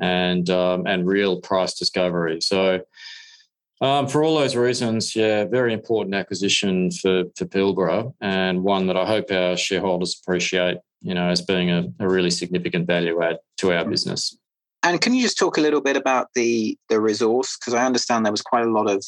and 0.00 0.48
um, 0.50 0.86
and 0.86 1.06
real 1.06 1.40
price 1.40 1.74
discovery. 1.74 2.40
So 2.40 2.80
um, 3.82 4.06
for 4.06 4.22
all 4.22 4.38
those 4.38 4.54
reasons, 4.54 5.14
yeah, 5.16 5.44
very 5.44 5.72
important 5.72 6.14
acquisition 6.14 6.90
for, 6.90 7.24
for 7.36 7.44
Pilbara 7.44 8.14
and 8.20 8.62
one 8.62 8.86
that 8.86 8.96
I 8.96 9.04
hope 9.04 9.30
our 9.30 9.56
shareholders 9.56 10.18
appreciate, 10.22 10.78
you 11.00 11.14
know, 11.14 11.28
as 11.28 11.42
being 11.42 11.70
a, 11.70 11.88
a 11.98 12.08
really 12.08 12.30
significant 12.30 12.86
value 12.86 13.20
add 13.22 13.38
to 13.58 13.72
our 13.72 13.84
business. 13.84 14.38
And 14.84 15.00
can 15.00 15.14
you 15.14 15.22
just 15.22 15.38
talk 15.38 15.58
a 15.58 15.60
little 15.60 15.80
bit 15.80 15.96
about 15.96 16.28
the 16.34 16.76
the 16.88 17.00
resource? 17.00 17.56
Because 17.58 17.74
I 17.74 17.84
understand 17.84 18.24
there 18.24 18.32
was 18.32 18.42
quite 18.42 18.64
a 18.64 18.70
lot 18.70 18.88
of 18.88 19.04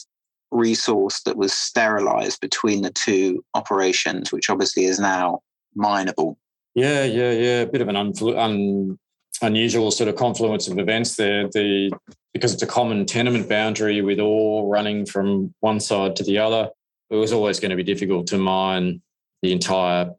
resource 0.51 1.23
that 1.23 1.37
was 1.37 1.53
sterilized 1.53 2.41
between 2.41 2.83
the 2.83 2.91
two 2.91 3.45
operations, 3.55 4.33
which 4.33 4.51
obviously 4.51 4.85
is 4.87 5.01
now 5.01 5.41
mineable. 5.75 6.37
Yeah, 6.75 7.05
yeah, 7.05 7.31
yeah. 7.31 7.61
A 7.61 7.67
bit 7.67 7.81
of 7.81 7.89
an 7.89 7.97
unflu- 7.97 8.39
un, 8.39 8.99
unusual 9.43 9.91
sort 9.91 10.09
of 10.09 10.17
confluence 10.17 10.69
of 10.69 10.79
events 10.79 11.17
there. 11.17 11.49
The 11.49 11.93
because 12.33 12.53
it's 12.53 12.63
a 12.63 12.67
common 12.67 13.07
tenement 13.07 13.49
boundary 13.49 14.03
with 14.03 14.19
ore 14.19 14.69
running 14.69 15.07
from 15.07 15.55
one 15.61 15.79
side 15.79 16.17
to 16.17 16.25
the 16.25 16.39
other, 16.39 16.69
it 17.11 17.15
was 17.17 17.33
always 17.33 17.61
going 17.61 17.71
to 17.71 17.77
be 17.77 17.85
difficult 17.85 18.27
to 18.27 18.39
mine 18.39 19.01
the 19.43 19.53
entire 19.53 20.11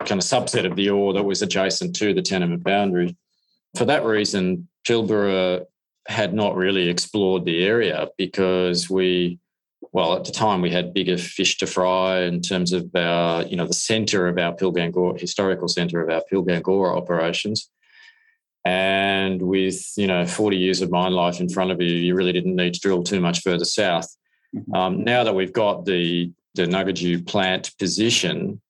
kind 0.00 0.20
of 0.20 0.26
subset 0.26 0.66
of 0.66 0.76
the 0.76 0.90
ore 0.90 1.12
that 1.12 1.24
was 1.24 1.42
adjacent 1.42 1.96
to 1.96 2.14
the 2.14 2.22
tenement 2.22 2.62
boundary. 2.62 3.16
For 3.76 3.84
that 3.86 4.04
reason, 4.04 4.68
Pilbara 4.86 5.64
had 6.06 6.32
not 6.32 6.54
really 6.54 6.88
explored 6.88 7.44
the 7.44 7.64
area 7.64 8.08
because 8.16 8.88
we 8.88 9.40
well, 9.92 10.16
at 10.16 10.24
the 10.24 10.32
time 10.32 10.60
we 10.60 10.70
had 10.70 10.94
bigger 10.94 11.16
fish 11.16 11.56
to 11.58 11.66
fry 11.66 12.22
in 12.22 12.40
terms 12.40 12.72
of 12.72 12.90
our, 12.96 13.44
you 13.44 13.56
know, 13.56 13.66
the 13.66 13.74
centre 13.74 14.26
of 14.26 14.38
our 14.38 14.52
Pilgangoora, 14.52 15.20
historical 15.20 15.68
centre 15.68 16.02
of 16.02 16.10
our 16.10 16.22
Pilgangoora 16.30 16.96
operations. 16.96 17.70
And 18.64 19.42
with, 19.42 19.92
you 19.96 20.06
know, 20.06 20.24
40 20.26 20.56
years 20.56 20.80
of 20.80 20.90
mine 20.90 21.12
life 21.12 21.40
in 21.40 21.48
front 21.48 21.70
of 21.70 21.80
you, 21.82 21.88
you 21.88 22.14
really 22.14 22.32
didn't 22.32 22.56
need 22.56 22.74
to 22.74 22.80
drill 22.80 23.02
too 23.02 23.20
much 23.20 23.42
further 23.42 23.64
south. 23.64 24.08
Mm-hmm. 24.54 24.74
Um, 24.74 25.04
now 25.04 25.24
that 25.24 25.34
we've 25.34 25.52
got 25.52 25.84
the, 25.84 26.32
the 26.54 26.62
Ngungaju 26.62 27.26
plant 27.26 27.72
position, 27.78 28.62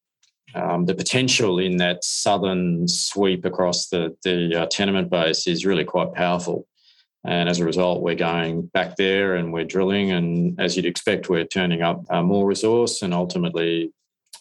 um, 0.55 0.87
the 0.87 0.95
potential 0.95 1.59
in 1.59 1.77
that 1.79 2.05
southern 2.05 2.89
sweep 2.89 3.45
across 3.45 3.89
the, 3.89 4.17
the 4.25 4.63
uh, 4.63 4.67
tenement 4.67 5.11
base 5.11 5.47
is 5.47 5.67
really 5.67 5.85
quite 5.85 6.13
powerful. 6.13 6.67
And 7.25 7.49
as 7.49 7.59
a 7.59 7.65
result, 7.65 8.03
we're 8.03 8.15
going 8.15 8.67
back 8.67 8.97
there 8.97 9.35
and 9.35 9.53
we're 9.53 9.65
drilling. 9.65 10.11
And 10.11 10.61
as 10.61 10.77
you'd 10.77 10.87
expect, 10.87 11.29
we're 11.29 11.45
turning 11.45 11.83
up 11.83 12.05
uh, 12.11 12.23
more 12.23 12.47
resource 12.47 13.03
and 13.03 13.15
ultimately. 13.15 13.93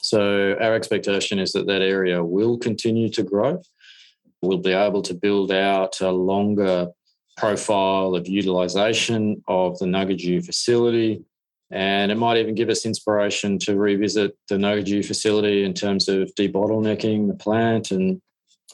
So, 0.01 0.58
our 0.60 0.76
expectation 0.76 1.39
is 1.39 1.54
that 1.54 1.66
that 1.68 1.82
area 1.82 2.22
will 2.24 2.58
continue 2.58 3.08
to 3.10 3.24
grow. 3.24 3.62
We'll 4.44 4.58
be 4.58 4.74
able 4.74 5.02
to 5.04 5.14
build 5.14 5.52
out 5.54 6.02
a 6.02 6.12
longer 6.12 6.89
profile 7.38 8.14
of 8.14 8.28
utilization 8.28 9.41
of 9.48 9.80
the 9.80 9.86
Ngungaju 9.86 10.46
facility. 10.46 11.24
And 11.72 12.12
it 12.12 12.16
might 12.16 12.38
even 12.38 12.54
give 12.54 12.70
us 12.70 12.86
inspiration 12.86 13.58
to 13.60 13.78
revisit 13.78 14.38
the 14.50 14.56
Ngungaju 14.56 15.06
facility 15.06 15.64
in 15.64 15.74
terms 15.74 16.10
of 16.10 16.30
debottlenecking 16.36 17.30
the 17.30 17.36
plant 17.36 17.91
and, 17.91 18.22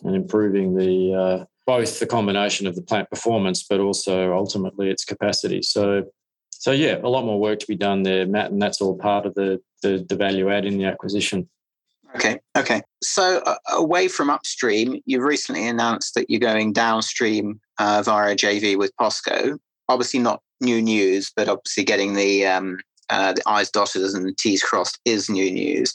and 0.04 0.16
improving 0.16 0.76
the 0.76 1.14
uh, 1.14 1.46
both 1.68 2.00
the 2.00 2.08
combination 2.08 2.66
of 2.66 2.76
the 2.76 2.82
plant 2.82 3.08
performance, 3.12 3.64
but 3.64 3.80
also 3.80 4.34
ultimately 4.34 4.90
its 4.90 5.06
capacity. 5.06 5.62
So, 5.62 6.04
so 6.50 6.72
yeah, 6.72 6.98
a 7.04 7.08
lot 7.08 7.26
more 7.26 7.40
work 7.40 7.60
to 7.60 7.68
be 7.68 7.76
done 7.76 8.02
there, 8.02 8.26
Matt, 8.26 8.52
and 8.52 8.60
that's 8.60 8.82
all 8.82 8.98
part 8.98 9.28
of 9.28 9.36
the 9.36 9.62
the, 9.84 10.04
the 10.10 10.16
value 10.16 10.50
add 10.50 10.66
in 10.66 10.80
the 10.80 10.86
acquisition. 10.86 11.48
Okay, 12.16 12.40
okay. 12.58 12.82
So 13.04 13.42
uh, 13.46 13.56
away 13.72 14.08
from 14.08 14.30
upstream, 14.30 15.02
you've 15.06 15.24
recently 15.24 15.68
announced 15.68 16.16
that 16.16 16.30
you're 16.30 16.40
going 16.40 16.74
downstream 16.74 17.60
uh, 17.78 18.02
via 18.04 18.36
JV 18.36 18.78
with 18.78 18.92
POSCO. 19.00 19.60
Obviously, 19.88 20.20
not 20.20 20.42
new 20.60 20.82
news, 20.82 21.32
but 21.36 21.48
obviously 21.48 21.84
getting 21.84 22.16
the 22.16 22.46
um, 22.46 22.80
uh, 23.10 23.34
the 23.34 23.44
I's 23.46 23.70
dotted 23.70 24.04
and 24.04 24.26
the 24.26 24.34
T's 24.34 24.64
crossed 24.64 25.00
is 25.06 25.30
new 25.30 25.52
news. 25.52 25.94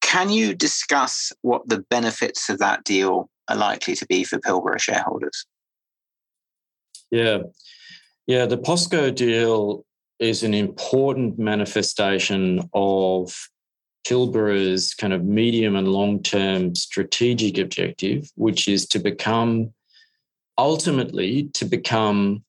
Can 0.00 0.30
you 0.30 0.54
discuss 0.54 1.32
what 1.42 1.68
the 1.68 1.80
benefits 1.90 2.48
of 2.48 2.58
that 2.58 2.84
deal 2.84 3.28
are 3.48 3.56
likely 3.56 3.94
to 3.96 4.06
be 4.06 4.24
for 4.24 4.38
Pilbara 4.38 4.80
shareholders? 4.80 5.46
Yeah. 7.10 7.38
Yeah, 8.26 8.46
the 8.46 8.58
POSCO 8.58 9.14
deal 9.14 9.84
is 10.18 10.42
an 10.42 10.54
important 10.54 11.38
manifestation 11.38 12.68
of 12.72 13.48
Pilbara's 14.06 14.94
kind 14.94 15.12
of 15.12 15.24
medium 15.24 15.76
and 15.76 15.88
long 15.88 16.22
term 16.22 16.74
strategic 16.74 17.58
objective, 17.58 18.30
which 18.36 18.68
is 18.68 18.86
to 18.88 18.98
become 18.98 19.72
ultimately 20.58 21.44
to 21.54 21.64
become 21.64 22.44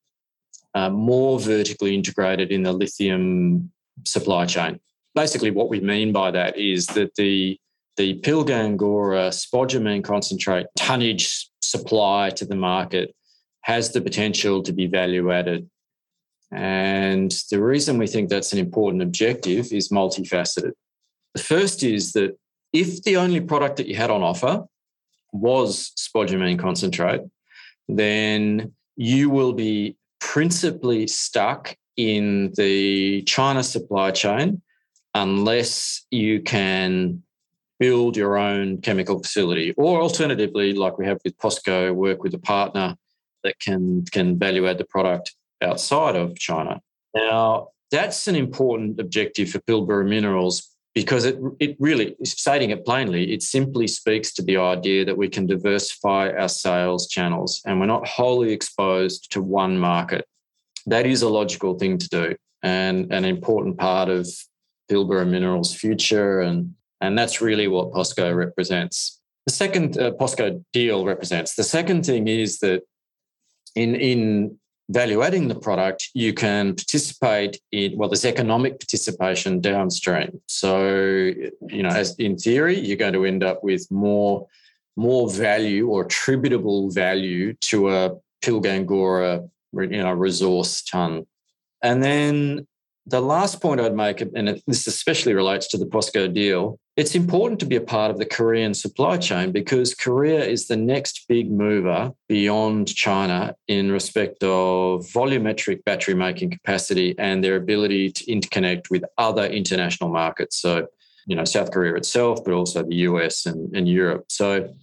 uh, 0.76 0.90
more 0.90 1.40
vertically 1.40 1.96
integrated 1.96 2.52
in 2.52 2.64
the 2.64 2.74
lithium 2.74 3.72
supply 4.06 4.46
chain. 4.46 4.80
Basically, 5.16 5.52
what 5.52 5.70
we 5.70 5.80
mean 5.80 6.12
by 6.12 6.32
that 6.32 6.58
is 6.58 6.88
that 6.88 7.16
the 7.16 7.58
the 7.98 8.20
Pilgangoora 8.20 9.30
spodumene 9.32 10.04
concentrate 10.04 10.68
tonnage 10.78 11.50
supply 11.62 12.30
to 12.32 12.46
the 12.46 12.56
market 12.56 13.16
has 13.62 13.92
the 13.92 14.02
potential 14.02 14.62
to 14.64 14.74
be 14.74 14.88
value 14.88 15.32
added. 15.32 15.70
And 16.52 17.32
the 17.50 17.62
reason 17.62 17.98
we 17.98 18.08
think 18.08 18.30
that's 18.30 18.54
an 18.54 18.60
important 18.60 19.02
objective 19.02 19.72
is 19.72 19.90
multifaceted. 19.90 20.74
The 21.36 21.44
first 21.44 21.84
is 21.84 22.14
that 22.14 22.38
if 22.74 23.04
the 23.04 23.18
only 23.18 23.42
product 23.42 23.78
that 23.78 23.88
you 23.88 23.96
had 23.96 24.10
on 24.10 24.24
offer 24.24 24.64
was 25.34 25.92
spodumene 25.98 26.58
concentrate, 26.58 27.22
then 27.90 28.74
you 28.96 29.30
will 29.30 29.54
be 29.54 29.98
principally 30.20 31.08
stuck 31.08 31.76
in 31.98 32.54
the 32.56 33.22
China 33.24 33.64
supply 33.64 34.12
chain 34.12 34.62
unless 35.14 36.06
you 36.10 36.42
can 36.42 37.22
build 37.80 38.16
your 38.16 38.38
own 38.38 38.80
chemical 38.82 39.22
facility, 39.22 39.74
or 39.78 40.02
alternatively, 40.02 40.74
like 40.74 40.98
we 40.98 41.06
have 41.06 41.20
with 41.26 41.38
POSCO, 41.38 41.94
work 41.94 42.24
with 42.24 42.34
a 42.34 42.40
partner 42.40 42.96
that 43.44 43.60
can 43.60 44.06
can 44.12 44.40
value 44.40 44.68
add 44.68 44.78
the 44.78 44.86
product 44.86 45.36
outside 45.62 46.16
of 46.16 46.38
China. 46.40 46.82
Now, 47.14 47.70
that's 47.92 48.28
an 48.28 48.36
important 48.36 49.00
objective 49.00 49.50
for 49.50 49.60
Pilbara 49.60 50.08
Minerals 50.08 50.75
because 50.96 51.26
it 51.26 51.38
it 51.60 51.76
really 51.78 52.16
stating 52.24 52.72
it 52.72 52.86
plainly, 52.86 53.34
it 53.34 53.44
simply 53.44 53.86
speaks 53.86 54.34
to 54.34 54.42
the 54.42 54.58
idea 54.58 55.06
that 55.06 55.18
we 55.18 55.30
can 55.30 55.46
diversify 55.46 56.32
our 56.32 56.50
sales 56.50 57.08
channels 57.08 57.62
and 57.66 57.80
we're 57.80 57.86
not 57.86 58.08
wholly 58.08 58.52
exposed 58.52 59.32
to 59.34 59.42
one 59.42 59.78
market. 59.78 60.26
That 60.88 61.06
is 61.06 61.22
a 61.22 61.30
logical 61.30 61.78
thing 61.78 61.98
to 61.98 62.10
do 62.10 62.36
and 62.64 63.12
an 63.14 63.26
important 63.26 63.78
part 63.78 64.10
of 64.10 64.28
Pilbara 64.90 65.30
Minerals' 65.30 65.76
future 65.76 66.40
and 66.40 66.74
and 67.02 67.18
that's 67.18 67.42
really 67.42 67.68
what 67.68 67.92
POSCO 67.92 68.34
represents. 68.36 69.20
The 69.46 69.54
second 69.54 69.98
uh, 69.98 70.12
POSCO 70.12 70.64
deal 70.72 71.06
represents. 71.06 71.56
The 71.56 71.64
second 71.64 72.06
thing 72.06 72.28
is 72.28 72.60
that 72.60 72.82
in, 73.76 73.96
in 73.96 74.58
value 74.90 75.22
adding 75.24 75.48
the 75.48 75.56
product, 75.56 76.10
you 76.14 76.34
can 76.34 76.76
participate 76.76 77.60
in, 77.72 77.98
well, 77.98 78.10
there's 78.10 78.26
economic 78.26 78.80
participation 78.80 79.60
downstream. 79.60 80.42
So, 80.48 80.88
you 80.88 81.84
know, 81.84 81.90
as 81.90 82.16
in 82.18 82.38
theory, 82.38 82.80
you're 82.80 82.98
going 82.98 83.14
to 83.14 83.26
end 83.26 83.44
up 83.44 83.64
with 83.64 83.90
more, 83.90 84.48
more 84.96 85.30
value 85.30 85.88
or 85.88 86.04
attributable 86.04 86.92
value 86.92 87.54
to 87.62 87.90
a 87.90 88.12
Pilgangoora, 88.44 89.50
you 89.74 89.88
know, 89.88 90.14
resource 90.14 90.84
ton. 90.84 91.26
And 91.82 92.04
then 92.04 92.68
the 93.08 93.22
last 93.22 93.62
point 93.62 93.82
I'd 93.82 93.96
make, 93.96 94.22
and 94.22 94.62
this 94.68 94.88
especially 94.88 95.34
relates 95.34 95.68
to 95.70 95.78
the 95.78 95.86
POSCO 95.86 96.34
deal, 96.34 96.80
it's 96.98 97.14
important 97.14 97.60
to 97.60 97.66
be 97.66 97.76
a 97.76 97.82
part 97.82 98.10
of 98.10 98.18
the 98.18 98.26
Korean 98.26 98.74
supply 98.74 99.18
chain 99.18 99.52
because 99.52 99.94
Korea 99.94 100.46
is 100.46 100.68
the 100.68 100.78
next 100.78 101.26
big 101.28 101.52
mover 101.52 102.14
beyond 102.30 102.96
China 102.96 103.54
in 103.68 103.92
respect 103.92 104.42
of 104.44 105.02
volumetric 105.08 105.84
battery 105.84 106.14
making 106.14 106.52
capacity 106.52 107.14
and 107.20 107.44
their 107.44 107.58
ability 107.58 108.12
to 108.12 108.26
interconnect 108.26 108.90
with 108.90 109.04
other 109.18 109.46
international 109.46 110.10
markets. 110.10 110.62
So, 110.62 110.88
you 111.28 111.36
know, 111.36 111.44
South 111.44 111.72
Korea 111.72 111.96
itself, 111.96 112.46
but 112.46 112.54
also 112.54 112.84
the 112.84 112.96
US 112.96 113.46
and, 113.46 113.76
and 113.76 113.90
Europe. 113.90 114.26
So, 114.30 114.74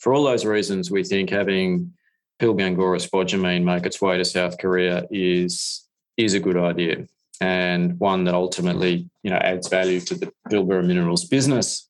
for 0.00 0.14
all 0.14 0.24
those 0.24 0.46
reasons, 0.46 0.90
we 0.90 1.04
think 1.04 1.28
having 1.28 1.92
Pilgangoora 2.40 3.00
spodumene 3.04 3.64
make 3.64 3.84
its 3.84 4.00
way 4.00 4.16
to 4.16 4.24
South 4.24 4.56
Korea 4.58 5.06
is 5.10 5.86
is 6.16 6.34
a 6.34 6.40
good 6.40 6.56
idea 6.56 7.04
and 7.40 7.98
one 7.98 8.24
that 8.24 8.34
ultimately 8.34 9.08
you 9.22 9.30
know 9.30 9.36
adds 9.36 9.68
value 9.68 10.00
to 10.00 10.14
the 10.14 10.32
Pilbara 10.50 10.84
Minerals 10.84 11.24
business. 11.24 11.88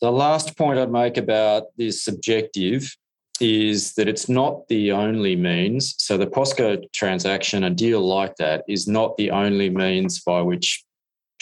The 0.00 0.10
last 0.10 0.56
point 0.56 0.78
I'd 0.78 0.90
make 0.90 1.18
about 1.18 1.64
this 1.76 2.08
objective 2.08 2.96
is 3.40 3.94
that 3.94 4.08
it's 4.08 4.28
not 4.28 4.68
the 4.68 4.92
only 4.92 5.34
means. 5.34 5.94
So 5.98 6.16
the 6.16 6.26
POSCO 6.26 6.90
transaction, 6.92 7.64
a 7.64 7.70
deal 7.70 8.00
like 8.00 8.36
that, 8.36 8.64
is 8.68 8.86
not 8.86 9.16
the 9.16 9.30
only 9.30 9.70
means 9.70 10.20
by 10.20 10.42
which 10.42 10.84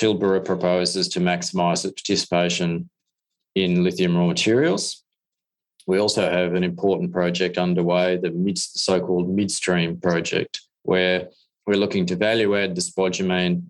Pilbara 0.01 0.45
proposes 0.45 1.09
to 1.09 1.21
maximise 1.21 1.85
its 1.85 2.01
participation 2.01 2.89
in 3.55 3.83
lithium 3.83 4.17
raw 4.17 4.27
materials. 4.27 5.03
We 5.87 5.99
also 5.99 6.31
have 6.31 6.55
an 6.55 6.63
important 6.63 7.13
project 7.13 7.59
underway, 7.59 8.17
the 8.17 8.33
so-called 8.57 9.29
midstream 9.31 9.99
project, 10.01 10.61
where 10.83 11.29
we're 11.69 11.77
looking 11.77 12.07
to 12.07 12.17
value 12.17 12.57
add 12.57 12.75
the 12.75 12.81
spodumene 12.81 13.63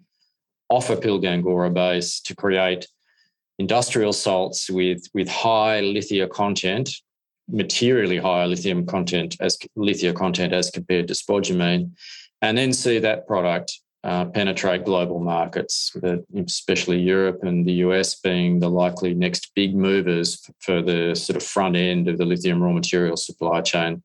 off 0.69 0.89
a 0.89 0.97
Pilgangoora 0.97 1.75
base 1.75 2.21
to 2.21 2.37
create 2.37 2.87
industrial 3.59 4.13
salts 4.13 4.71
with, 4.71 5.03
with 5.15 5.29
high 5.29 5.81
lithium 5.81 6.31
content, 6.31 6.89
materially 7.51 8.19
higher 8.19 8.47
lithium 8.47 8.87
content 8.87 9.35
as 9.41 9.59
lithia 9.75 10.13
content 10.13 10.53
as 10.53 10.71
compared 10.71 11.09
to 11.09 11.15
spodumene, 11.15 11.91
and 12.41 12.57
then 12.57 12.73
see 12.73 13.01
that 13.01 13.27
product 13.27 13.81
uh, 14.05 14.27
penetrate 14.27 14.85
global 14.85 15.19
markets, 15.19 15.93
especially 16.37 17.01
Europe 17.01 17.41
and 17.43 17.67
the 17.67 17.81
US 17.87 18.15
being 18.21 18.61
the 18.61 18.71
likely 18.71 19.13
next 19.13 19.51
big 19.57 19.75
movers 19.75 20.49
for 20.61 20.83
the 20.83 21.17
sort 21.17 21.37
of 21.37 21.43
front 21.43 21.75
end 21.75 22.07
of 22.07 22.17
the 22.17 22.25
lithium 22.25 22.63
raw 22.63 22.73
material 22.73 23.17
supply 23.17 23.61
chain. 23.61 24.05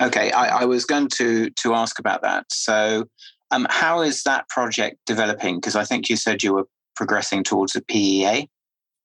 Okay, 0.00 0.30
I, 0.32 0.62
I 0.62 0.64
was 0.64 0.84
going 0.84 1.08
to 1.16 1.50
to 1.50 1.74
ask 1.74 1.98
about 1.98 2.22
that. 2.22 2.46
So, 2.50 3.06
um, 3.50 3.66
how 3.70 4.00
is 4.02 4.22
that 4.24 4.48
project 4.48 4.96
developing? 5.06 5.56
Because 5.56 5.76
I 5.76 5.84
think 5.84 6.08
you 6.08 6.16
said 6.16 6.42
you 6.42 6.54
were 6.54 6.66
progressing 6.96 7.44
towards 7.44 7.76
a 7.76 7.82
PEA. 7.82 8.48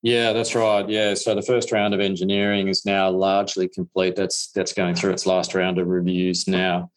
Yeah, 0.02 0.32
that's 0.32 0.56
right. 0.56 0.88
Yeah, 0.88 1.14
so 1.14 1.36
the 1.36 1.42
first 1.42 1.72
round 1.72 1.94
of 1.94 2.00
engineering 2.00 2.70
is 2.70 2.86
now 2.86 3.10
largely 3.10 3.68
complete. 3.68 4.16
That's 4.16 4.50
that's 4.52 4.74
going 4.74 4.96
through 4.96 5.12
its 5.12 5.26
last 5.26 5.54
round 5.54 5.78
of 5.78 5.88
reviews 5.88 6.48
now, 6.48 6.90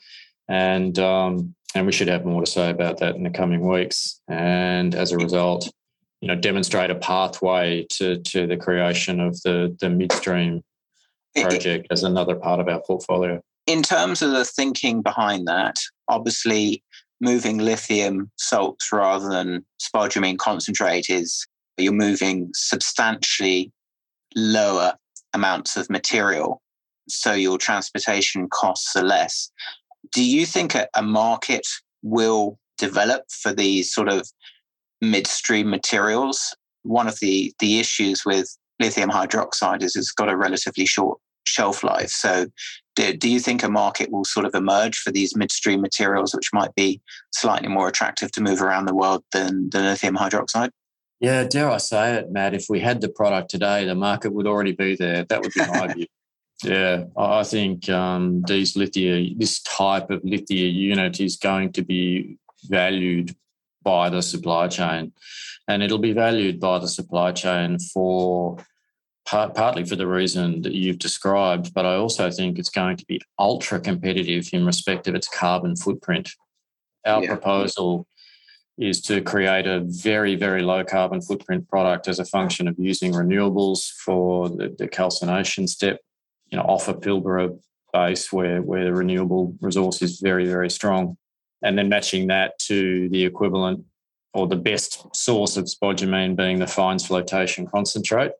and 0.49 0.97
um, 1.01 1.55
and 1.75 1.85
we 1.85 1.93
should 1.93 2.09
have 2.09 2.25
more 2.25 2.45
to 2.45 2.51
say 2.51 2.71
about 2.71 2.99
that 2.99 3.17
in 3.17 3.25
the 3.25 3.31
coming 3.31 3.67
weeks. 3.67 4.21
And 4.29 4.95
as 4.95 5.11
a 5.11 5.19
result, 5.19 5.69
you 6.21 6.29
know, 6.29 6.37
demonstrate 6.37 6.91
a 6.91 6.95
pathway 6.95 7.87
to 7.95 8.19
to 8.19 8.47
the 8.47 8.57
creation 8.57 9.19
of 9.19 9.41
the 9.43 9.77
the 9.81 9.91
midstream 9.91 10.63
project 11.35 11.89
as 11.91 12.05
another 12.05 12.37
part 12.37 12.61
of 12.61 12.69
our 12.69 12.81
portfolio. 12.83 13.43
In 13.67 13.83
terms 13.83 14.23
of 14.23 14.33
the 14.33 14.45
thinking 14.45 15.03
behind 15.03 15.47
that, 15.47 15.77
obviously 16.09 16.83
moving 17.21 17.59
lithium 17.59 18.31
salts 18.37 18.93
rather 18.93 19.29
than 19.29 19.65
spodumene 19.81 20.39
concentrate 20.39 21.09
is 21.09 21.47
you're 21.79 21.93
moving 21.93 22.51
substantially 22.55 23.73
lower 24.35 24.95
amounts 25.33 25.77
of 25.77 25.89
material, 25.89 26.61
so 27.09 27.33
your 27.33 27.59
transportation 27.59 28.49
costs 28.49 28.95
are 28.97 29.05
less. 29.05 29.51
Do 30.13 30.25
you 30.25 30.45
think 30.47 30.75
a, 30.75 30.89
a 30.95 31.03
market 31.03 31.67
will 32.03 32.59
develop 32.79 33.23
for 33.31 33.53
these 33.55 33.93
sort 33.93 34.09
of 34.09 34.29
midstream 35.01 35.71
materials? 35.71 36.55
One 36.83 37.07
of 37.07 37.19
the 37.21 37.53
the 37.61 37.79
issues 37.79 38.25
with 38.27 38.57
lithium 38.81 39.11
hydroxide 39.11 39.83
is 39.83 39.95
it's 39.97 40.13
got 40.13 40.29
a 40.29 40.37
relatively 40.37 40.87
short 40.87 41.19
shelf 41.45 41.83
life. 41.85 42.11
So, 42.11 42.47
do, 42.95 43.17
do 43.17 43.29
you 43.29 43.41
think 43.41 43.63
a 43.63 43.69
market 43.69 44.11
will 44.11 44.25
sort 44.25 44.47
of 44.47 44.55
emerge 44.55 44.99
for 44.99 45.11
these 45.11 45.37
midstream 45.37 45.81
materials, 45.81 46.35
which 46.35 46.51
might 46.53 46.75
be 46.75 47.01
slightly 47.31 47.69
more 47.69 47.89
attractive 47.89 48.31
to 48.33 48.43
move 48.43 48.61
around 48.61 48.87
the 48.87 48.95
world 48.95 49.25
than, 49.33 49.71
than 49.71 49.85
lithium 49.85 50.17
hydroxide? 50.17 50.71
Yeah, 51.21 51.45
dare 51.45 51.71
I 51.71 51.77
say 51.79 52.15
it, 52.15 52.33
Matt? 52.33 52.53
If 52.53 52.67
we 52.69 52.81
had 52.81 53.01
the 53.01 53.09
product 53.09 53.51
today, 53.51 53.85
the 53.85 53.95
market 53.95 54.33
would 54.33 54.47
already 54.47 54.73
be 54.73 54.97
there. 54.97 55.25
That 55.25 55.41
would 55.41 55.53
be 55.55 55.61
my 55.61 55.87
view. 55.95 56.07
Yeah, 56.65 57.05
I 57.17 57.43
think 57.45 57.89
um, 57.89 58.43
these 58.47 58.77
lithium, 58.77 59.39
this 59.39 59.61
type 59.63 60.11
of 60.11 60.23
lithium 60.25 60.75
unit 60.75 61.21
is 61.21 61.37
going 61.37 61.73
to 61.73 61.83
be 61.83 62.39
valued 62.65 63.35
by 63.83 64.11
the 64.11 64.23
supply 64.23 64.69
chain, 64.69 65.13
and 65.67 65.83
it'll 65.83 65.99
be 65.99 66.13
valued 66.13 66.61
by 66.61 66.79
the 66.79 66.89
supply 66.89 67.33
chain 67.33 67.79
for 67.79 68.59
part, 69.25 69.55
partly 69.55 69.85
for 69.85 69.97
the 69.97 70.07
reason 70.07 70.63
that 70.63 70.73
you've 70.73 70.99
described, 70.99 71.73
but 71.75 71.87
I 71.87 71.95
also 71.95 72.31
think 72.31 72.59
it's 72.59 72.71
going 72.71 72.97
to 72.97 73.07
be 73.07 73.21
ultra 73.39 73.81
competitive 73.81 74.49
in 74.53 74.67
respect 74.67 75.09
of 75.09 75.15
its 75.15 75.29
carbon 75.29 75.77
footprint. 75.77 76.31
Our 77.07 77.23
yeah. 77.23 77.29
proposal 77.29 78.07
is 78.79 79.01
to 79.03 79.21
create 79.21 79.67
a 79.67 79.81
very, 79.85 80.35
very 80.35 80.63
low 80.63 80.85
carbon 80.85 81.21
footprint 81.21 81.69
product 81.69 82.09
as 82.09 82.19
a 82.19 82.25
function 82.25 82.67
of 82.69 82.75
using 82.79 83.13
renewables 83.13 83.91
for 84.05 84.49
the, 84.49 84.75
the 84.79 84.89
calcination 84.89 85.67
step, 85.67 86.01
you 86.51 86.57
know, 86.57 86.65
off 86.65 86.89
a 86.89 86.95
Pilbara 86.95 87.57
base 87.93 88.33
where, 88.33 88.63
where 88.63 88.85
the 88.85 88.95
renewable 88.95 89.55
resource 89.61 90.01
is 90.03 90.21
very, 90.21 90.47
very 90.47 90.71
strong. 90.71 91.17
And 91.63 91.79
then 91.79 91.89
matching 91.89 92.29
that 92.29 92.59
to 92.61 93.09
the 93.11 93.25
equivalent 93.25 93.85
or 94.35 94.49
the 94.49 94.57
best 94.57 95.15
source 95.15 95.57
of 95.57 95.67
spodumene 95.67 96.35
being 96.35 96.59
the 96.59 96.67
fines 96.67 97.07
flotation 97.07 97.67
concentrate 97.67 98.33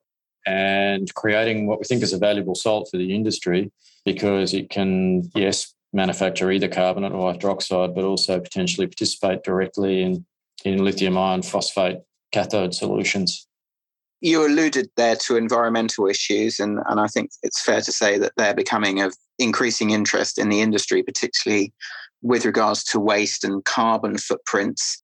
and 0.47 1.13
creating 1.15 1.67
what 1.67 1.79
we 1.79 1.85
think 1.85 2.03
is 2.03 2.13
a 2.13 2.19
valuable 2.19 2.55
salt 2.55 2.89
for 2.91 2.97
the 2.97 3.15
industry 3.15 3.71
because 4.05 4.55
it 4.55 4.71
can, 4.71 5.31
yes, 5.35 5.75
manufacture 5.93 6.51
either 6.51 6.69
carbonate 6.69 7.13
or 7.13 7.33
hydroxide, 7.33 7.95
but 7.95 8.05
also 8.05 8.41
potentially 8.41 8.87
participate 8.87 9.43
directly 9.43 10.03
in, 10.03 10.25
in 10.65 10.85
lithium 10.85 11.19
iron 11.19 11.43
phosphate 11.43 11.99
cathode 12.33 12.75
solutions. 12.75 13.47
You 14.21 14.47
alluded 14.47 14.89
there 14.97 15.17
to 15.27 15.37
environmental 15.37 16.07
issues, 16.07 16.61
and, 16.61 16.79
and 16.87 17.01
I 17.01 17.09
think 17.09 17.31
it's 17.43 17.61
fair 17.61 17.81
to 17.81 17.93
say 17.93 18.19
that 18.19 18.33
they're 18.37 18.55
becoming 18.55 19.01
of 19.01 19.15
increasing 19.39 19.91
interest 19.91 20.39
in 20.39 20.49
the 20.49 20.61
industry, 20.61 21.03
particularly 21.03 21.73
with 22.23 22.47
regards 22.47 22.85
to 22.85 23.01
waste 23.01 23.43
and 23.43 23.65
carbon 23.65 24.17
footprints. 24.17 25.03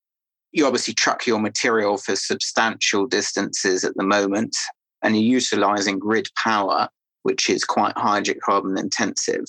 You 0.53 0.67
obviously 0.67 0.95
truck 0.95 1.27
your 1.27 1.41
material 1.41 1.99
for 1.99 2.15
substantial 2.15 3.07
distances 3.07 3.85
at 3.85 3.97
the 3.97 4.05
moment, 4.05 4.57
and 5.03 5.17
you're 5.17 5.41
utilizing 5.41 5.99
grid 5.99 6.29
power, 6.37 6.89
which 7.23 7.49
is 7.51 7.65
quite 7.65 7.95
hydrocarbon 7.95 8.79
intensive. 8.79 9.45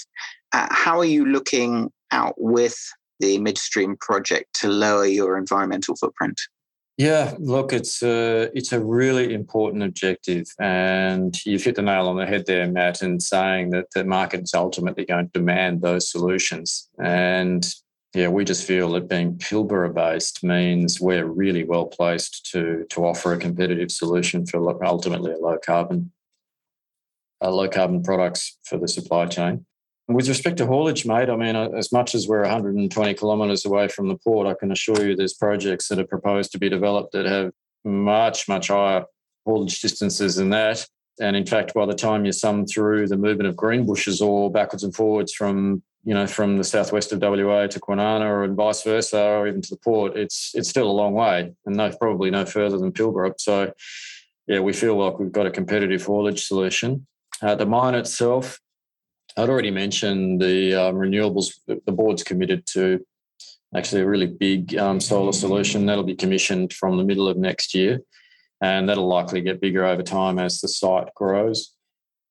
Uh, 0.53 0.67
how 0.71 0.97
are 0.99 1.05
you 1.05 1.25
looking 1.25 1.91
out 2.11 2.35
with 2.37 2.77
the 3.19 3.37
midstream 3.39 3.97
project 3.99 4.53
to 4.61 4.69
lower 4.69 5.05
your 5.05 5.37
environmental 5.37 5.95
footprint? 5.95 6.39
Yeah, 6.97 7.33
look, 7.39 7.71
it's 7.71 8.03
a 8.03 8.51
it's 8.53 8.73
a 8.73 8.83
really 8.83 9.33
important 9.33 9.83
objective, 9.83 10.47
and 10.59 11.33
you've 11.45 11.63
hit 11.63 11.75
the 11.75 11.81
nail 11.81 12.09
on 12.09 12.17
the 12.17 12.25
head 12.25 12.45
there, 12.45 12.67
Matt, 12.67 13.01
in 13.01 13.21
saying 13.21 13.69
that 13.69 13.85
the 13.95 14.03
market 14.03 14.41
is 14.41 14.53
ultimately 14.53 15.05
going 15.05 15.27
to 15.27 15.39
demand 15.39 15.81
those 15.81 16.11
solutions. 16.11 16.89
And 17.01 17.65
yeah, 18.15 18.27
we 18.27 18.43
just 18.43 18.65
feel 18.65 18.91
that 18.93 19.07
being 19.07 19.37
Pilbara 19.37 19.93
based 19.93 20.43
means 20.43 20.99
we're 20.99 21.25
really 21.25 21.63
well 21.63 21.85
placed 21.85 22.49
to 22.51 22.85
to 22.89 23.05
offer 23.05 23.33
a 23.33 23.37
competitive 23.37 23.91
solution 23.91 24.45
for 24.45 24.83
ultimately 24.83 25.31
a 25.31 25.37
low 25.37 25.57
carbon, 25.63 26.11
uh, 27.41 27.51
low 27.51 27.69
carbon 27.69 28.01
products 28.01 28.57
for 28.63 28.77
the 28.77 28.87
supply 28.87 29.27
chain. 29.27 29.65
With 30.07 30.27
respect 30.27 30.57
to 30.57 30.65
haulage, 30.65 31.05
mate, 31.05 31.29
I 31.29 31.35
mean, 31.35 31.55
uh, 31.55 31.69
as 31.77 31.91
much 31.91 32.15
as 32.15 32.27
we're 32.27 32.41
120 32.41 33.13
kilometres 33.13 33.65
away 33.65 33.87
from 33.89 34.07
the 34.07 34.17
port, 34.17 34.47
I 34.47 34.55
can 34.55 34.71
assure 34.71 35.07
you 35.07 35.15
there's 35.15 35.35
projects 35.35 35.87
that 35.89 35.99
are 35.99 36.07
proposed 36.07 36.51
to 36.53 36.57
be 36.57 36.67
developed 36.67 37.11
that 37.11 37.27
have 37.27 37.51
much, 37.85 38.47
much 38.47 38.69
higher 38.69 39.05
haulage 39.45 39.81
distances 39.81 40.37
than 40.37 40.49
that. 40.49 40.83
And 41.21 41.35
in 41.35 41.45
fact, 41.45 41.75
by 41.75 41.85
the 41.85 41.93
time 41.93 42.25
you 42.25 42.31
sum 42.31 42.65
through 42.65 43.07
the 43.07 43.17
movement 43.17 43.49
of 43.49 43.55
Greenbushes 43.55 44.19
or 44.19 44.51
backwards 44.51 44.83
and 44.83 44.95
forwards 44.95 45.31
from 45.31 45.83
you 46.03 46.13
know, 46.13 46.27
from 46.27 46.57
the 46.57 46.63
southwest 46.63 47.11
of 47.11 47.21
WA 47.21 47.67
to 47.67 47.79
Kwinana 47.79 48.21
or 48.21 48.43
and 48.43 48.55
vice 48.55 48.83
versa, 48.83 49.21
or 49.21 49.47
even 49.47 49.61
to 49.61 49.69
the 49.71 49.77
port, 49.77 50.17
it's 50.17 50.51
it's 50.55 50.69
still 50.69 50.89
a 50.89 50.91
long 50.91 51.13
way, 51.13 51.53
and 51.65 51.75
no 51.75 51.91
probably 51.91 52.31
no 52.31 52.45
further 52.45 52.77
than 52.77 52.91
Pilbara. 52.91 53.33
So, 53.37 53.73
yeah, 54.47 54.59
we 54.59 54.73
feel 54.73 54.95
like 54.95 55.19
we've 55.19 55.31
got 55.31 55.45
a 55.45 55.51
competitive 55.51 56.05
haulage 56.05 56.45
solution. 56.45 57.05
Uh, 57.41 57.55
the 57.55 57.65
mine 57.65 57.95
itself, 57.95 58.59
I'd 59.37 59.49
already 59.49 59.71
mentioned 59.71 60.41
the 60.41 60.75
um, 60.75 60.95
renewables. 60.95 61.53
The 61.67 61.91
board's 61.91 62.23
committed 62.23 62.65
to 62.67 63.05
actually 63.75 64.01
a 64.01 64.07
really 64.07 64.27
big 64.27 64.75
um, 64.77 64.99
solar 64.99 65.33
solution 65.33 65.85
that'll 65.85 66.03
be 66.03 66.15
commissioned 66.15 66.73
from 66.73 66.97
the 66.97 67.03
middle 67.03 67.27
of 67.27 67.37
next 67.37 67.73
year, 67.75 67.99
and 68.61 68.87
that'll 68.87 69.07
likely 69.07 69.41
get 69.41 69.61
bigger 69.61 69.85
over 69.85 70.01
time 70.01 70.39
as 70.39 70.61
the 70.61 70.67
site 70.69 71.13
grows. 71.13 71.75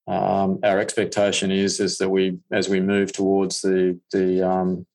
Um, 0.08 0.58
our 0.62 0.78
expectation 0.78 1.50
is 1.50 1.80
is 1.80 1.98
that 1.98 2.08
we, 2.08 2.38
as 2.50 2.68
we 2.68 2.80
move 2.80 3.12
towards 3.12 3.60
the 3.60 4.00
the 4.10 4.42
um, 4.42 4.86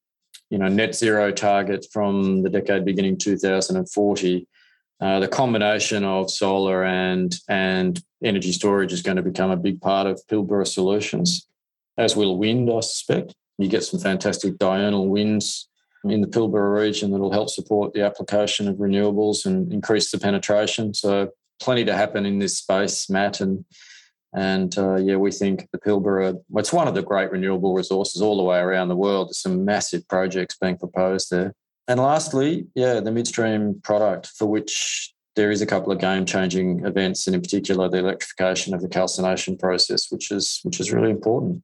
you 0.50 0.58
know 0.58 0.68
net 0.68 0.96
zero 0.96 1.32
target 1.32 1.86
from 1.94 2.42
the 2.42 2.50
decade 2.50 2.84
beginning 2.84 3.18
2040, 3.20 4.48
uh, 5.00 5.20
the 5.20 5.28
combination 5.28 6.04
of 6.04 6.32
solar 6.32 6.84
and 6.84 7.36
and 7.48 8.02
energy 8.24 8.52
storage 8.52 8.92
is 8.92 9.04
going 9.04 9.18
to 9.18 9.24
become 9.24 9.52
a 9.52 9.58
big 9.58 9.80
part 9.82 10.08
of 10.08 10.20
Pilbara 10.28 10.66
solutions, 10.66 11.48
as 11.96 12.16
will 12.16 12.38
wind. 12.40 12.72
I 12.72 12.80
suspect 12.80 13.36
you 13.60 13.68
get 13.68 13.84
some 13.84 14.00
fantastic 14.00 14.58
diurnal 14.58 15.10
winds 15.10 15.70
in 16.06 16.22
the 16.22 16.28
Pilbara 16.28 16.74
region 16.74 17.12
that 17.12 17.20
will 17.20 17.32
help 17.32 17.50
support 17.50 17.94
the 17.94 18.04
application 18.04 18.68
of 18.68 18.78
renewables 18.78 19.46
and 19.46 19.72
increase 19.72 20.10
the 20.10 20.18
penetration. 20.18 20.96
So 20.96 21.30
plenty 21.62 21.86
to 21.86 21.96
happen 21.96 22.26
in 22.26 22.40
this 22.40 22.58
space, 22.58 23.10
Matt, 23.12 23.42
and 23.42 23.64
and 24.34 24.78
uh, 24.78 24.96
yeah, 24.96 25.16
we 25.16 25.32
think 25.32 25.68
the 25.72 25.80
Pilbara, 25.80 26.40
it's 26.56 26.74
one 26.74 26.88
of 26.88 26.96
the 26.96 27.04
great 27.04 27.32
renewable 27.32 27.74
resources 27.74 28.22
all 28.22 28.38
the 28.38 28.44
way 28.44 28.60
around 28.60 28.88
the 28.88 28.96
world. 28.96 29.28
There's 29.28 29.40
some 29.40 29.64
massive 29.64 30.08
projects 30.08 30.58
being 30.60 30.78
proposed 30.78 31.30
there. 31.30 31.54
And 31.88 32.00
lastly, 32.00 32.68
yeah, 32.76 33.00
the 33.00 33.12
midstream 33.12 33.80
product 33.84 34.28
for 34.28 34.46
which 34.46 35.14
there 35.36 35.52
is 35.52 35.62
a 35.62 35.66
couple 35.66 35.92
of 35.92 36.00
game-changing 36.00 36.86
events, 36.86 37.28
and 37.28 37.36
in 37.36 37.42
particular 37.42 37.90
the 37.90 37.98
electrification 37.98 38.74
of 38.74 38.82
the 38.82 38.88
calcination 38.88 39.58
process, 39.58 40.12
which 40.12 40.32
is 40.32 40.60
which 40.64 40.80
is 40.80 40.94
really 40.94 41.10
important. 41.10 41.64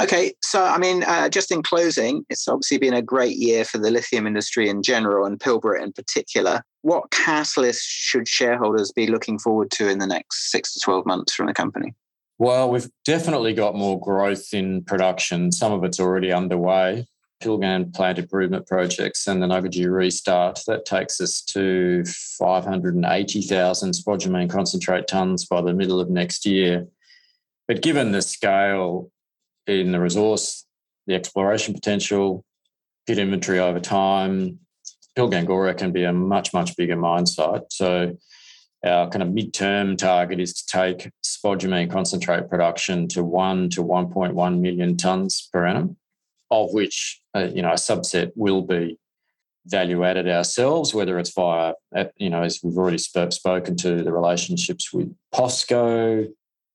Okay, 0.00 0.32
so 0.42 0.62
I 0.62 0.78
mean, 0.78 1.02
uh, 1.02 1.28
just 1.28 1.50
in 1.50 1.62
closing, 1.62 2.24
it's 2.30 2.46
obviously 2.46 2.78
been 2.78 2.94
a 2.94 3.02
great 3.02 3.36
year 3.36 3.64
for 3.64 3.78
the 3.78 3.90
lithium 3.90 4.28
industry 4.28 4.68
in 4.68 4.82
general 4.82 5.26
and 5.26 5.40
Pilbara 5.40 5.82
in 5.82 5.92
particular. 5.92 6.62
What 6.82 7.10
catalysts 7.10 7.82
should 7.82 8.28
shareholders 8.28 8.92
be 8.92 9.08
looking 9.08 9.40
forward 9.40 9.72
to 9.72 9.88
in 9.88 9.98
the 9.98 10.06
next 10.06 10.52
six 10.52 10.72
to 10.74 10.80
12 10.80 11.04
months 11.04 11.34
from 11.34 11.46
the 11.46 11.52
company? 11.52 11.94
Well, 12.38 12.70
we've 12.70 12.88
definitely 13.04 13.52
got 13.54 13.74
more 13.74 14.00
growth 14.00 14.54
in 14.54 14.84
production. 14.84 15.50
Some 15.50 15.72
of 15.72 15.82
it's 15.82 15.98
already 15.98 16.32
underway. 16.32 17.08
Pilgan 17.42 17.92
plant 17.92 18.18
improvement 18.18 18.68
projects 18.68 19.26
and 19.26 19.42
the 19.42 19.46
Ngungaju 19.46 19.92
restart. 19.92 20.60
That 20.68 20.86
takes 20.86 21.20
us 21.20 21.42
to 21.42 22.04
580,000 22.04 23.92
spodumene 23.92 24.50
concentrate 24.50 25.08
tonnes 25.08 25.48
by 25.48 25.60
the 25.60 25.72
middle 25.72 25.98
of 25.98 26.08
next 26.08 26.46
year. 26.46 26.86
But 27.66 27.82
given 27.82 28.12
the 28.12 28.22
scale 28.22 29.10
in 29.68 29.92
the 29.92 30.00
resource 30.00 30.64
the 31.08 31.14
exploration 31.14 31.74
potential, 31.74 32.44
pit 33.06 33.18
inventory 33.18 33.58
over 33.58 33.80
time. 33.80 34.60
Pilgangoora 35.16 35.76
can 35.76 35.90
be 35.90 36.04
a 36.04 36.12
much, 36.12 36.54
much 36.54 36.76
bigger 36.76 36.94
mine 36.94 37.26
site. 37.26 37.62
So 37.72 38.16
our 38.84 39.08
kind 39.08 39.22
of 39.22 39.30
midterm 39.30 39.98
target 39.98 40.38
is 40.38 40.52
to 40.52 40.66
take 40.66 41.10
spodumene 41.24 41.90
concentrate 41.90 42.48
production 42.48 43.08
to 43.08 43.24
1 43.24 43.70
to 43.70 43.82
1.1 43.82 44.60
million 44.60 44.96
tonnes 44.96 45.50
per 45.50 45.66
annum, 45.66 45.96
of 46.52 46.72
which 46.72 47.20
uh, 47.34 47.48
you 47.52 47.62
know 47.62 47.70
a 47.70 47.74
subset 47.74 48.30
will 48.36 48.62
be 48.62 48.96
value 49.66 50.04
added 50.04 50.28
ourselves, 50.28 50.94
whether 50.94 51.18
it's 51.18 51.32
via 51.32 51.72
uh, 51.96 52.04
you 52.16 52.30
know 52.30 52.42
as 52.42 52.60
we've 52.62 52.78
already 52.78 52.98
sp- 53.00 53.32
spoken 53.32 53.76
to 53.76 54.04
the 54.04 54.12
relationships 54.12 54.92
with 54.92 55.12
POSCO, 55.34 56.28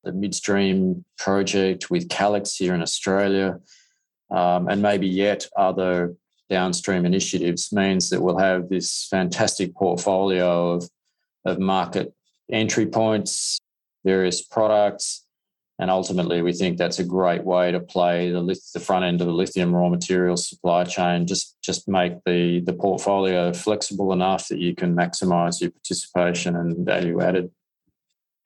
the 0.03 0.11
midstream 0.11 1.05
project 1.17 1.89
with 1.89 2.09
Calix 2.09 2.55
here 2.55 2.73
in 2.73 2.81
Australia, 2.81 3.59
um, 4.31 4.67
and 4.67 4.81
maybe 4.81 5.07
yet 5.07 5.47
other 5.55 6.15
downstream 6.49 7.05
initiatives 7.05 7.71
means 7.71 8.09
that 8.09 8.21
we'll 8.21 8.37
have 8.37 8.69
this 8.69 9.07
fantastic 9.09 9.73
portfolio 9.75 10.71
of 10.73 10.89
of 11.45 11.59
market 11.59 12.13
entry 12.51 12.85
points, 12.85 13.59
various 14.05 14.41
products. 14.41 15.25
And 15.79 15.89
ultimately, 15.89 16.41
we 16.41 16.53
think 16.53 16.77
that's 16.77 16.99
a 16.99 17.03
great 17.03 17.43
way 17.43 17.71
to 17.71 17.79
play 17.79 18.31
the, 18.31 18.41
the 18.73 18.79
front 18.79 19.05
end 19.05 19.21
of 19.21 19.27
the 19.27 19.33
lithium 19.33 19.75
raw 19.75 19.89
materials 19.89 20.47
supply 20.47 20.83
chain. 20.83 21.25
Just, 21.25 21.57
just 21.61 21.87
make 21.87 22.13
the, 22.25 22.61
the 22.61 22.73
portfolio 22.73 23.51
flexible 23.51 24.13
enough 24.13 24.47
that 24.49 24.59
you 24.59 24.75
can 24.75 24.95
maximize 24.95 25.59
your 25.59 25.71
participation 25.71 26.55
and 26.55 26.85
value 26.85 27.19
added. 27.21 27.51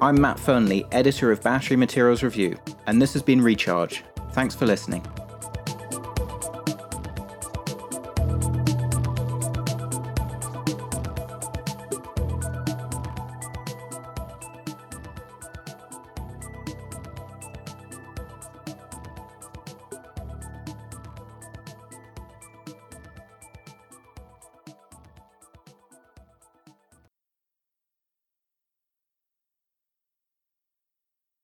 I'm 0.00 0.20
Matt 0.20 0.38
Fernley, 0.38 0.84
editor 0.92 1.32
of 1.32 1.42
Battery 1.42 1.76
Materials 1.76 2.22
Review, 2.22 2.56
and 2.86 3.02
this 3.02 3.12
has 3.14 3.22
been 3.22 3.42
Recharge. 3.42 4.04
Thanks 4.32 4.54
for 4.54 4.64
listening. 4.66 5.04